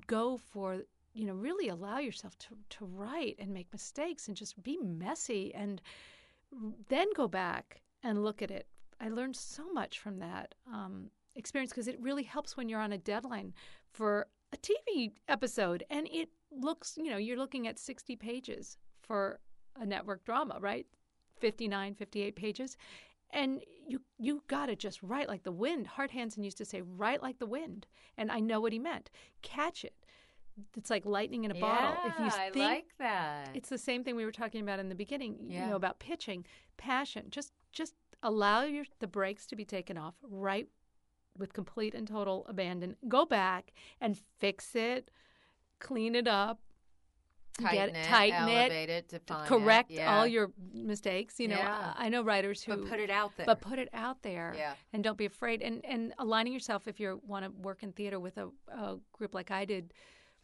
go 0.06 0.36
for 0.36 0.82
you 1.14 1.26
know 1.26 1.32
really 1.32 1.68
allow 1.68 1.98
yourself 1.98 2.36
to 2.38 2.48
to 2.68 2.84
write 2.84 3.36
and 3.38 3.52
make 3.52 3.72
mistakes 3.72 4.28
and 4.28 4.36
just 4.36 4.62
be 4.62 4.78
messy 4.82 5.54
and 5.54 5.80
then 6.88 7.08
go 7.14 7.26
back 7.26 7.80
and 8.02 8.22
look 8.22 8.42
at 8.42 8.50
it 8.50 8.66
I 9.00 9.08
learned 9.08 9.36
so 9.36 9.70
much 9.72 9.98
from 10.00 10.18
that 10.18 10.54
um, 10.72 11.10
experience 11.36 11.70
because 11.70 11.88
it 11.88 12.00
really 12.00 12.24
helps 12.24 12.56
when 12.56 12.68
you're 12.68 12.80
on 12.80 12.92
a 12.92 12.98
deadline 12.98 13.54
for 13.92 14.26
a 14.52 14.56
TV 14.56 15.12
episode 15.28 15.84
and 15.90 16.08
it 16.10 16.30
looks, 16.50 16.96
you 16.96 17.10
know, 17.10 17.16
you're 17.16 17.36
looking 17.36 17.66
at 17.68 17.78
60 17.78 18.16
pages 18.16 18.78
for 19.00 19.40
a 19.80 19.86
network 19.86 20.24
drama, 20.24 20.58
right? 20.60 20.86
59, 21.40 21.94
58 21.94 22.34
pages. 22.36 22.76
And 23.30 23.60
you 23.86 24.00
you 24.18 24.42
got 24.48 24.66
to 24.66 24.74
just 24.76 25.02
write 25.02 25.28
like 25.28 25.42
the 25.42 25.52
wind. 25.52 25.86
Hart 25.86 26.10
Hanson 26.12 26.42
used 26.42 26.56
to 26.58 26.64
say, 26.64 26.80
"Write 26.80 27.22
like 27.22 27.38
the 27.38 27.46
wind," 27.46 27.86
and 28.16 28.32
I 28.32 28.40
know 28.40 28.58
what 28.58 28.72
he 28.72 28.78
meant. 28.78 29.10
Catch 29.42 29.84
it. 29.84 29.92
It's 30.78 30.88
like 30.88 31.04
lightning 31.04 31.44
in 31.44 31.50
a 31.50 31.54
bottle. 31.60 31.94
If 32.06 32.18
you 32.18 32.24
Yeah, 32.24 32.30
I 32.34 32.50
think 32.50 32.64
like 32.64 32.86
that. 32.98 33.50
it's 33.52 33.68
the 33.68 33.76
same 33.76 34.02
thing 34.02 34.16
we 34.16 34.24
were 34.24 34.32
talking 34.32 34.62
about 34.62 34.78
in 34.78 34.88
the 34.88 34.94
beginning, 34.94 35.36
you 35.46 35.60
know, 35.60 35.76
about 35.76 35.98
pitching, 35.98 36.46
passion. 36.78 37.26
Just 37.28 37.52
just 37.70 37.94
allow 38.22 38.62
your 38.64 38.84
the 39.00 39.06
brakes 39.06 39.46
to 39.46 39.56
be 39.56 39.64
taken 39.64 39.96
off 39.98 40.14
right 40.22 40.68
with 41.36 41.52
complete 41.52 41.94
and 41.94 42.06
total 42.08 42.44
abandon. 42.48 42.96
Go 43.08 43.24
back 43.24 43.72
and 44.00 44.18
fix 44.38 44.74
it, 44.74 45.10
clean 45.78 46.14
it 46.16 46.26
up, 46.26 46.60
Tighten 47.60 47.92
get 47.94 47.96
it, 47.96 48.08
tighten 48.08 48.48
elevate 48.48 48.88
it, 48.88 48.90
it, 48.90 49.08
define 49.08 49.44
it, 49.44 49.48
correct 49.48 49.90
yeah. 49.90 50.16
all 50.16 50.26
your 50.26 50.52
mistakes. 50.72 51.40
You 51.40 51.48
know, 51.48 51.56
Yeah. 51.56 51.92
I 51.96 52.06
I 52.06 52.08
know 52.08 52.22
writers 52.22 52.62
who 52.62 52.76
But 52.76 52.88
put 52.88 53.00
it 53.00 53.10
out 53.10 53.32
there. 53.36 53.46
but 53.46 53.60
put 53.60 53.78
it 53.80 53.88
out 53.92 54.22
there 54.22 54.54
Yeah. 54.56 54.74
and 54.92 55.02
don't 55.02 55.18
be 55.18 55.24
afraid 55.26 55.60
and 55.62 55.84
and 55.84 56.12
aligning 56.18 56.52
yourself 56.52 56.86
if 56.86 57.00
you 57.00 57.20
want 57.26 57.44
to 57.44 57.50
work 57.50 57.82
in 57.82 57.92
theater 57.92 58.20
with 58.20 58.36
a, 58.38 58.48
a 58.68 58.98
group 59.12 59.34
like 59.34 59.50
i 59.50 59.64
did 59.64 59.92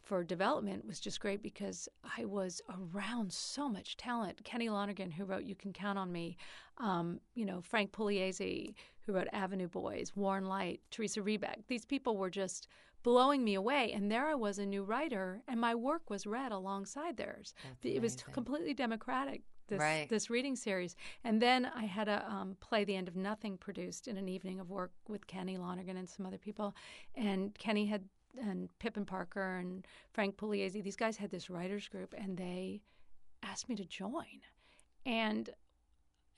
for 0.05 0.23
development 0.23 0.85
was 0.85 0.99
just 0.99 1.19
great 1.19 1.41
because 1.41 1.89
i 2.17 2.23
was 2.23 2.61
around 2.93 3.31
so 3.33 3.67
much 3.67 3.97
talent 3.97 4.39
kenny 4.43 4.69
lonergan 4.69 5.11
who 5.11 5.25
wrote 5.25 5.43
you 5.43 5.55
can 5.55 5.73
count 5.73 5.97
on 5.99 6.11
me 6.11 6.37
um, 6.77 7.19
you 7.33 7.45
know 7.45 7.59
frank 7.61 7.91
pugliese 7.91 8.73
who 9.05 9.13
wrote 9.13 9.27
avenue 9.33 9.67
boys 9.67 10.13
warren 10.15 10.45
leight 10.45 10.79
theresa 10.91 11.21
rebeck 11.21 11.57
these 11.67 11.85
people 11.85 12.15
were 12.17 12.29
just 12.29 12.67
blowing 13.03 13.43
me 13.43 13.55
away 13.55 13.91
and 13.93 14.11
there 14.11 14.27
i 14.27 14.35
was 14.35 14.59
a 14.59 14.65
new 14.65 14.83
writer 14.83 15.41
and 15.47 15.59
my 15.59 15.75
work 15.75 16.09
was 16.09 16.25
read 16.25 16.51
alongside 16.51 17.17
theirs 17.17 17.53
That's 17.63 17.95
it 17.95 18.01
was 18.01 18.13
amazing. 18.13 18.33
completely 18.33 18.73
democratic 18.73 19.41
this 19.67 19.79
Right. 19.79 20.07
this 20.09 20.29
reading 20.29 20.55
series. 20.55 20.95
And 21.23 21.41
then 21.41 21.65
I 21.75 21.85
had 21.85 22.07
a 22.07 22.23
um, 22.31 22.55
play, 22.59 22.83
The 22.83 22.95
End 22.95 23.07
of 23.07 23.15
Nothing, 23.15 23.57
produced 23.57 24.07
in 24.07 24.15
an 24.15 24.29
evening 24.29 24.59
of 24.59 24.69
work 24.69 24.91
with 25.07 25.25
Kenny 25.25 25.57
Lonergan 25.57 25.97
and 25.97 26.07
some 26.07 26.23
other 26.23 26.37
people. 26.37 26.75
And 27.15 27.51
Kenny 27.57 27.87
had 27.87 28.03
and 28.41 28.69
Pippin 28.79 29.05
Parker 29.05 29.57
and 29.57 29.85
Frank 30.13 30.37
Pugliese. 30.37 30.83
These 30.83 30.95
guys 30.95 31.17
had 31.17 31.31
this 31.31 31.49
writers 31.49 31.87
group, 31.87 32.13
and 32.17 32.37
they 32.37 32.81
asked 33.43 33.69
me 33.69 33.75
to 33.75 33.85
join. 33.85 34.41
And 35.05 35.49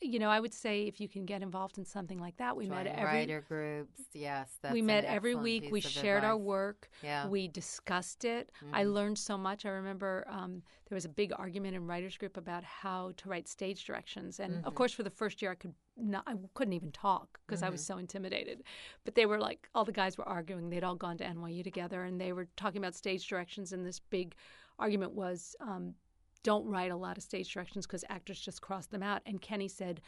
you 0.02 0.20
know, 0.20 0.30
I 0.30 0.40
would 0.40 0.54
say 0.54 0.84
if 0.84 1.00
you 1.02 1.08
can 1.08 1.26
get 1.26 1.42
involved 1.42 1.78
in 1.78 1.86
something 1.86 2.20
like 2.20 2.38
that, 2.38 2.56
we 2.56 2.68
met 2.68 2.88
every 2.88 3.04
writer 3.04 3.42
groups. 3.48 4.02
Yes, 4.14 4.50
that's 4.62 4.74
we 4.74 4.82
met 4.82 5.04
every 5.06 5.34
week. 5.34 5.70
We 5.72 5.80
of 5.80 5.86
shared 5.86 6.24
our 6.24 6.38
work. 6.38 6.90
Yeah. 7.02 7.28
We 7.28 7.48
discussed 7.48 8.24
it. 8.26 8.52
I 8.74 8.84
Mhm. 8.84 8.94
learned 8.94 9.18
so 9.18 9.38
much. 9.38 9.66
I 9.66 9.70
remember 9.70 10.26
um, 10.30 10.62
there 10.88 10.96
was 10.96 11.06
a 11.06 11.10
big 11.10 11.34
argument 11.36 11.76
in 11.76 11.88
writers 11.88 12.18
group 12.18 12.38
about 12.38 12.64
how 12.64 13.12
to 13.18 13.30
write 13.30 13.48
stage 13.48 13.86
directions, 13.86 14.40
and 14.40 14.64
of 14.66 14.74
Mhm. 14.74 14.76
course, 14.76 14.94
for 14.94 15.04
the 15.04 15.10
first 15.10 15.42
year, 15.42 15.52
I 15.52 15.56
could 15.56 15.74
not, 15.96 16.24
I 16.28 16.36
couldn't 16.54 16.74
even 16.74 16.92
talk 16.92 17.40
because 17.46 17.64
I 17.64 17.70
was 17.70 17.82
Mhm. 17.82 17.86
so 17.86 17.98
intimidated. 17.98 18.64
But 19.04 19.16
they 19.16 19.26
were 19.26 19.40
like, 19.40 19.68
all 19.74 19.84
the 19.84 19.92
guys 19.92 20.18
were 20.18 20.28
arguing. 20.28 20.70
They'd 20.70 20.84
all 20.84 20.96
gone 20.96 21.18
to 21.18 21.26
NYU 21.26 21.64
together, 21.64 22.04
and 22.04 22.22
they 22.22 22.34
were 22.34 22.46
talking 22.56 22.78
about 22.78 22.94
stage 22.94 23.28
directions. 23.28 23.74
And 23.74 23.86
this 23.86 24.00
big 24.00 24.36
argument 24.78 25.14
was. 25.14 25.56
Um, 25.60 25.96
don't 26.44 26.66
write 26.66 26.92
a 26.92 26.96
lot 26.96 27.18
of 27.18 27.24
stage 27.24 27.52
directions 27.54 27.86
because 27.86 28.04
actors 28.10 28.40
just 28.40 28.62
cross 28.62 28.88
them 28.88 29.04
out. 29.04 29.22
And 29.26 29.42
Kenny 29.42 29.68
said, 29.68 30.02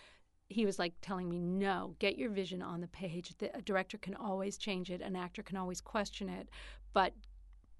he 0.47 0.65
was 0.65 0.79
like 0.79 0.93
telling 1.01 1.29
me, 1.29 1.37
no, 1.39 1.95
get 1.99 2.17
your 2.17 2.29
vision 2.29 2.61
on 2.61 2.81
the 2.81 2.87
page. 2.87 3.33
The, 3.37 3.55
a 3.55 3.61
director 3.61 3.97
can 3.97 4.15
always 4.15 4.57
change 4.57 4.89
it, 4.89 5.01
an 5.01 5.15
actor 5.15 5.43
can 5.43 5.57
always 5.57 5.79
question 5.81 6.27
it, 6.29 6.49
but 6.93 7.13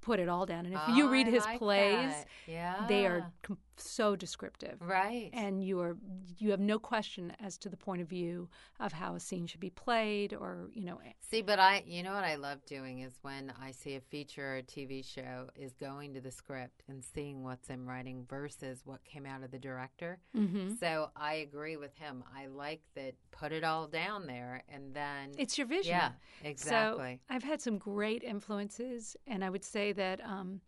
put 0.02 0.20
it 0.20 0.30
all 0.30 0.46
down. 0.46 0.66
And 0.66 0.76
if 0.76 0.82
you 0.96 1.08
Oh, 1.08 1.10
read 1.10 1.28
I 1.28 1.32
his 1.32 1.46
like 1.46 1.58
plays, 1.58 2.26
yeah, 2.48 2.86
they 2.88 3.06
are 3.08 3.32
com- 3.42 3.58
so 3.80 4.16
descriptive. 4.16 4.78
right. 4.82 5.30
And 5.34 5.64
you 5.64 5.80
are 5.80 5.98
you 6.38 6.52
have 6.52 6.60
no 6.60 6.80
question 6.80 7.34
as 7.40 7.58
to 7.60 7.70
the 7.70 7.78
point 7.78 8.02
of 8.02 8.08
view 8.08 8.50
of 8.80 8.94
how 8.94 9.16
a 9.16 9.20
scene 9.20 9.48
should 9.48 9.60
be 9.60 9.70
played, 9.70 10.34
or 10.34 10.70
you 10.74 10.86
know, 10.86 11.00
See, 11.22 11.42
but 11.42 11.60
I, 11.60 11.84
you 11.86 12.02
know 12.02 12.14
what 12.14 12.24
I 12.24 12.36
love 12.36 12.66
doing 12.66 13.00
is 13.00 13.14
when 13.22 13.54
I 13.62 13.72
see 13.72 13.96
a 13.96 14.02
feature 14.02 14.56
or 14.56 14.58
a 14.58 14.64
TV 14.64 15.06
show 15.06 15.50
is 15.56 15.74
going 15.74 16.14
to 16.16 16.22
the 16.22 16.32
script 16.32 16.84
and 16.88 17.04
seeing 17.04 17.44
what's 17.44 17.70
in 17.70 17.86
writing 17.86 18.26
versus 18.30 18.82
what 18.86 19.04
came 19.04 19.26
out 19.26 19.44
of 19.44 19.52
the 19.52 19.60
director. 19.60 20.20
mm-hmm. 20.36 20.74
So 20.80 21.10
I 21.16 21.36
agree 21.36 21.78
with 21.78 21.96
him. 21.96 22.24
I 22.36 22.48
like 22.48 22.82
that. 22.96 23.14
Put 23.32 23.52
it 23.52 23.64
all 23.64 23.88
down 23.88 24.28
there, 24.28 24.64
and 24.70 24.94
then 24.94 25.32
it's 25.38 25.58
your 25.58 25.68
vision. 25.68 25.92
yeah, 25.92 26.12
exactly. 26.44 27.20
So 27.28 27.36
I've 27.36 27.44
had 27.44 27.62
some 27.62 27.78
great 27.78 28.24
influences, 28.24 29.16
and 29.28 29.44
I 29.44 29.50
would 29.50 29.64
say 29.64 29.94
that 29.94 30.20
um, 30.26 30.62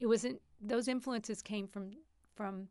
it 0.00 0.06
wasn't 0.06 0.40
those 0.60 0.88
influences 0.88 1.42
came 1.42 1.66
from 1.66 1.90
from 2.34 2.68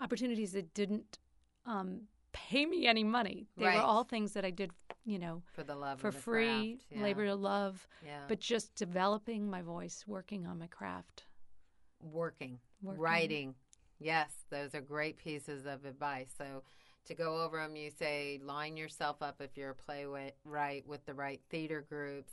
opportunities 0.00 0.52
that 0.52 0.72
didn't 0.74 1.18
um, 1.64 2.02
pay 2.32 2.66
me 2.66 2.86
any 2.86 3.04
money. 3.04 3.46
They 3.56 3.64
Right. 3.66 3.76
were 3.76 3.80
all 3.82 4.04
things 4.04 4.32
that 4.34 4.44
I 4.44 4.50
did, 4.50 4.70
you 5.04 5.18
know, 5.18 5.42
for 5.52 5.62
the 5.64 5.74
love 5.74 6.00
for 6.00 6.08
of 6.08 6.14
the 6.14 6.20
free. 6.20 6.80
Yeah. 6.90 7.02
labor 7.02 7.26
to 7.26 7.34
love, 7.34 7.86
yeah. 8.04 8.20
but 8.28 8.40
just 8.40 8.74
developing 8.74 9.48
my 9.48 9.62
voice, 9.62 10.04
working 10.06 10.46
on 10.46 10.58
my 10.58 10.66
craft. 10.68 11.24
working, 12.00 12.60
Working. 12.82 13.00
writing. 13.02 13.54
Yes, 13.98 14.30
those 14.50 14.74
are 14.74 14.82
great 14.82 15.16
pieces 15.16 15.64
of 15.64 15.84
advice. 15.86 16.28
So 16.36 16.62
to 17.06 17.14
go 17.14 17.42
over 17.42 17.56
them, 17.58 17.74
you 17.74 17.90
say 17.90 18.38
line 18.44 18.76
yourself 18.76 19.22
up 19.22 19.40
if 19.40 19.56
you're 19.56 19.70
a 19.70 19.74
playwright 19.74 20.86
with 20.86 21.04
the 21.06 21.14
right 21.14 21.40
theater 21.48 21.80
groups, 21.88 22.32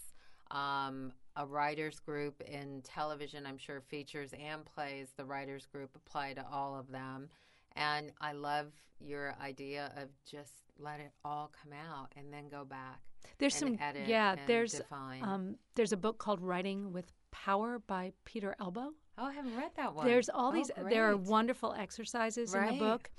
um, 0.51 1.13
a 1.35 1.45
writers 1.45 1.99
group 1.99 2.41
in 2.41 2.81
television. 2.83 3.45
I'm 3.45 3.57
sure 3.57 3.81
features 3.81 4.31
and 4.33 4.63
plays. 4.65 5.09
The 5.17 5.25
writers 5.25 5.65
group 5.65 5.91
apply 5.95 6.33
to 6.33 6.45
all 6.51 6.77
of 6.77 6.91
them. 6.91 7.29
And 7.75 8.11
I 8.21 8.33
love 8.33 8.67
your 8.99 9.35
idea 9.41 9.91
of 9.97 10.09
just 10.29 10.51
let 10.79 10.99
it 10.99 11.11
all 11.25 11.51
come 11.61 11.73
out 11.73 12.11
and 12.15 12.31
then 12.31 12.49
go 12.49 12.63
back. 12.65 12.99
There's 13.39 13.55
some, 13.55 13.77
edit 13.81 14.07
yeah. 14.07 14.35
There's 14.47 14.73
define. 14.73 15.23
um, 15.23 15.55
there's 15.75 15.91
a 15.91 15.97
book 15.97 16.17
called 16.19 16.39
Writing 16.41 16.91
with 16.93 17.11
Power 17.31 17.79
by 17.79 18.11
Peter 18.25 18.55
Elbow. 18.59 18.91
oh, 19.17 19.25
I 19.25 19.33
haven't 19.33 19.55
read 19.57 19.71
that 19.75 19.93
one. 19.95 20.05
There's 20.05 20.29
all 20.29 20.49
Oh, 20.49 20.51
these. 20.53 20.69
there 20.89 21.09
are 21.09 21.17
wonderful 21.17 21.73
exercises 21.73 22.53
in 22.53 22.65
the 22.67 22.73
book, 22.73 23.09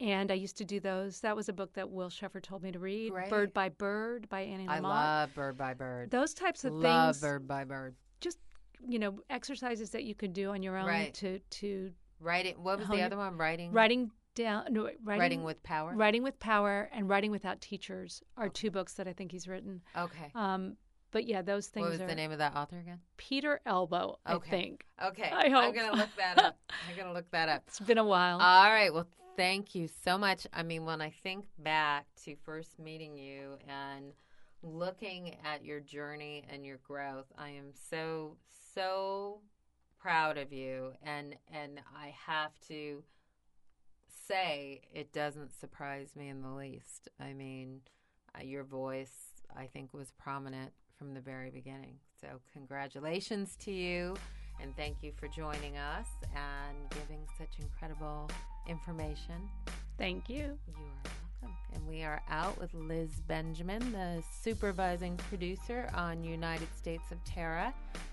and 0.00 0.30
I 0.30 0.34
used 0.34 0.56
to 0.58 0.64
do 0.64 0.80
those. 0.80 1.20
That 1.20 1.36
was 1.36 1.48
a 1.48 1.52
book 1.52 1.72
that 1.74 1.90
Will 1.90 2.10
Scheffer 2.10 2.40
told 2.40 2.62
me 2.62 2.72
to 2.72 2.78
read. 2.78 3.12
Bird 3.30 3.52
by 3.54 3.68
Bird 3.70 4.28
by 4.28 4.42
Annie 4.42 4.68
I 4.68 4.78
love 4.80 5.34
Bird 5.34 5.56
by 5.56 5.74
Bird. 5.74 6.10
those 6.10 6.34
types 6.34 6.64
of 6.64 6.72
love 6.74 7.14
things. 7.16 7.22
Bird 7.22 7.48
by 7.48 7.64
Bird. 7.64 7.94
Just 8.20 8.38
you 8.86 8.98
know, 8.98 9.18
exercises 9.30 9.90
that 9.90 10.04
you 10.04 10.14
could 10.14 10.32
do 10.34 10.50
on 10.50 10.62
your 10.62 10.76
own 10.76 10.86
Right. 10.86 11.14
to 11.14 11.38
to 11.38 11.92
Writing. 12.20 12.54
What 12.62 12.78
was 12.78 12.88
the 12.88 13.02
other 13.02 13.16
one? 13.16 13.36
Writing. 13.36 13.72
writing 13.72 14.10
down. 14.34 14.66
No, 14.70 14.84
writing, 15.02 15.20
Writing 15.20 15.44
with 15.44 15.62
power. 15.62 15.94
Writing 15.94 16.22
with 16.22 16.38
Power 16.38 16.88
and 16.92 17.08
Writing 17.08 17.30
Without 17.30 17.60
Teachers 17.60 18.22
are 18.36 18.48
two 18.48 18.70
books 18.70 18.94
that 18.94 19.06
I 19.08 19.12
think 19.12 19.32
he's 19.32 19.46
written. 19.48 19.82
Okay. 19.96 20.30
Um, 20.34 20.76
but 21.10 21.24
yeah, 21.26 21.40
those 21.42 21.66
things 21.68 21.84
What 21.84 21.92
was 21.92 22.00
are 22.02 22.06
the 22.06 22.14
name 22.14 22.32
of 22.32 22.38
that 22.38 22.54
author 22.54 22.78
again? 22.78 23.00
Peter 23.16 23.60
Elbow. 23.66 24.18
Okay. 24.28 24.46
I 24.46 24.50
think 24.50 24.86
Okay. 25.02 25.30
I 25.30 25.48
hope. 25.48 25.64
I'm 25.64 25.74
gonna 25.74 25.96
look 25.96 26.08
that 26.18 26.38
up. 26.42 26.58
I'm 26.90 26.96
gonna 26.96 27.12
look 27.14 27.30
that 27.32 27.48
up. 27.48 27.62
it's 27.66 27.80
been 27.80 27.98
a 27.98 28.04
while. 28.04 28.38
All 28.40 28.70
right. 28.70 28.92
Well, 28.92 29.06
thank 29.36 29.74
you 29.74 29.88
so 30.04 30.16
much. 30.16 30.46
I 30.52 30.62
mean, 30.62 30.84
when 30.84 31.00
I 31.00 31.10
think 31.10 31.44
back 31.58 32.06
to 32.24 32.36
first 32.44 32.78
meeting 32.78 33.16
you 33.16 33.58
and 33.68 34.12
looking 34.62 35.36
at 35.44 35.64
your 35.64 35.80
journey 35.80 36.44
and 36.50 36.64
your 36.64 36.78
growth, 36.78 37.26
I 37.36 37.50
am 37.50 37.72
so 37.90 38.36
so 38.74 39.40
proud 39.98 40.38
of 40.38 40.52
you 40.52 40.92
and 41.02 41.36
and 41.52 41.80
I 41.96 42.14
have 42.26 42.52
to 42.68 43.02
say 44.26 44.80
it 44.92 45.12
doesn't 45.12 45.58
surprise 45.58 46.16
me 46.16 46.28
in 46.28 46.42
the 46.42 46.50
least. 46.50 47.08
I 47.20 47.32
mean, 47.32 47.80
uh, 48.34 48.42
your 48.42 48.64
voice 48.64 49.12
I 49.56 49.66
think 49.66 49.92
was 49.94 50.12
prominent 50.18 50.72
from 50.98 51.14
the 51.14 51.20
very 51.20 51.50
beginning. 51.50 51.98
So, 52.20 52.40
congratulations 52.52 53.56
to 53.60 53.70
you 53.70 54.16
and 54.60 54.76
thank 54.76 55.02
you 55.02 55.12
for 55.16 55.28
joining 55.28 55.76
us 55.76 56.06
and 56.34 56.90
giving 56.90 57.20
such 57.38 57.58
incredible 57.58 58.30
information. 58.68 59.48
Thank 59.98 60.28
you. 60.28 60.58
You 60.66 60.74
are 60.74 61.10
welcome. 61.42 61.56
And 61.74 61.86
we 61.86 62.02
are 62.02 62.22
out 62.28 62.58
with 62.60 62.72
Liz 62.74 63.10
Benjamin, 63.28 63.92
the 63.92 64.22
supervising 64.42 65.16
producer 65.28 65.90
on 65.94 66.24
United 66.24 66.68
States 66.76 67.10
of 67.10 67.22
Tara. 67.24 67.72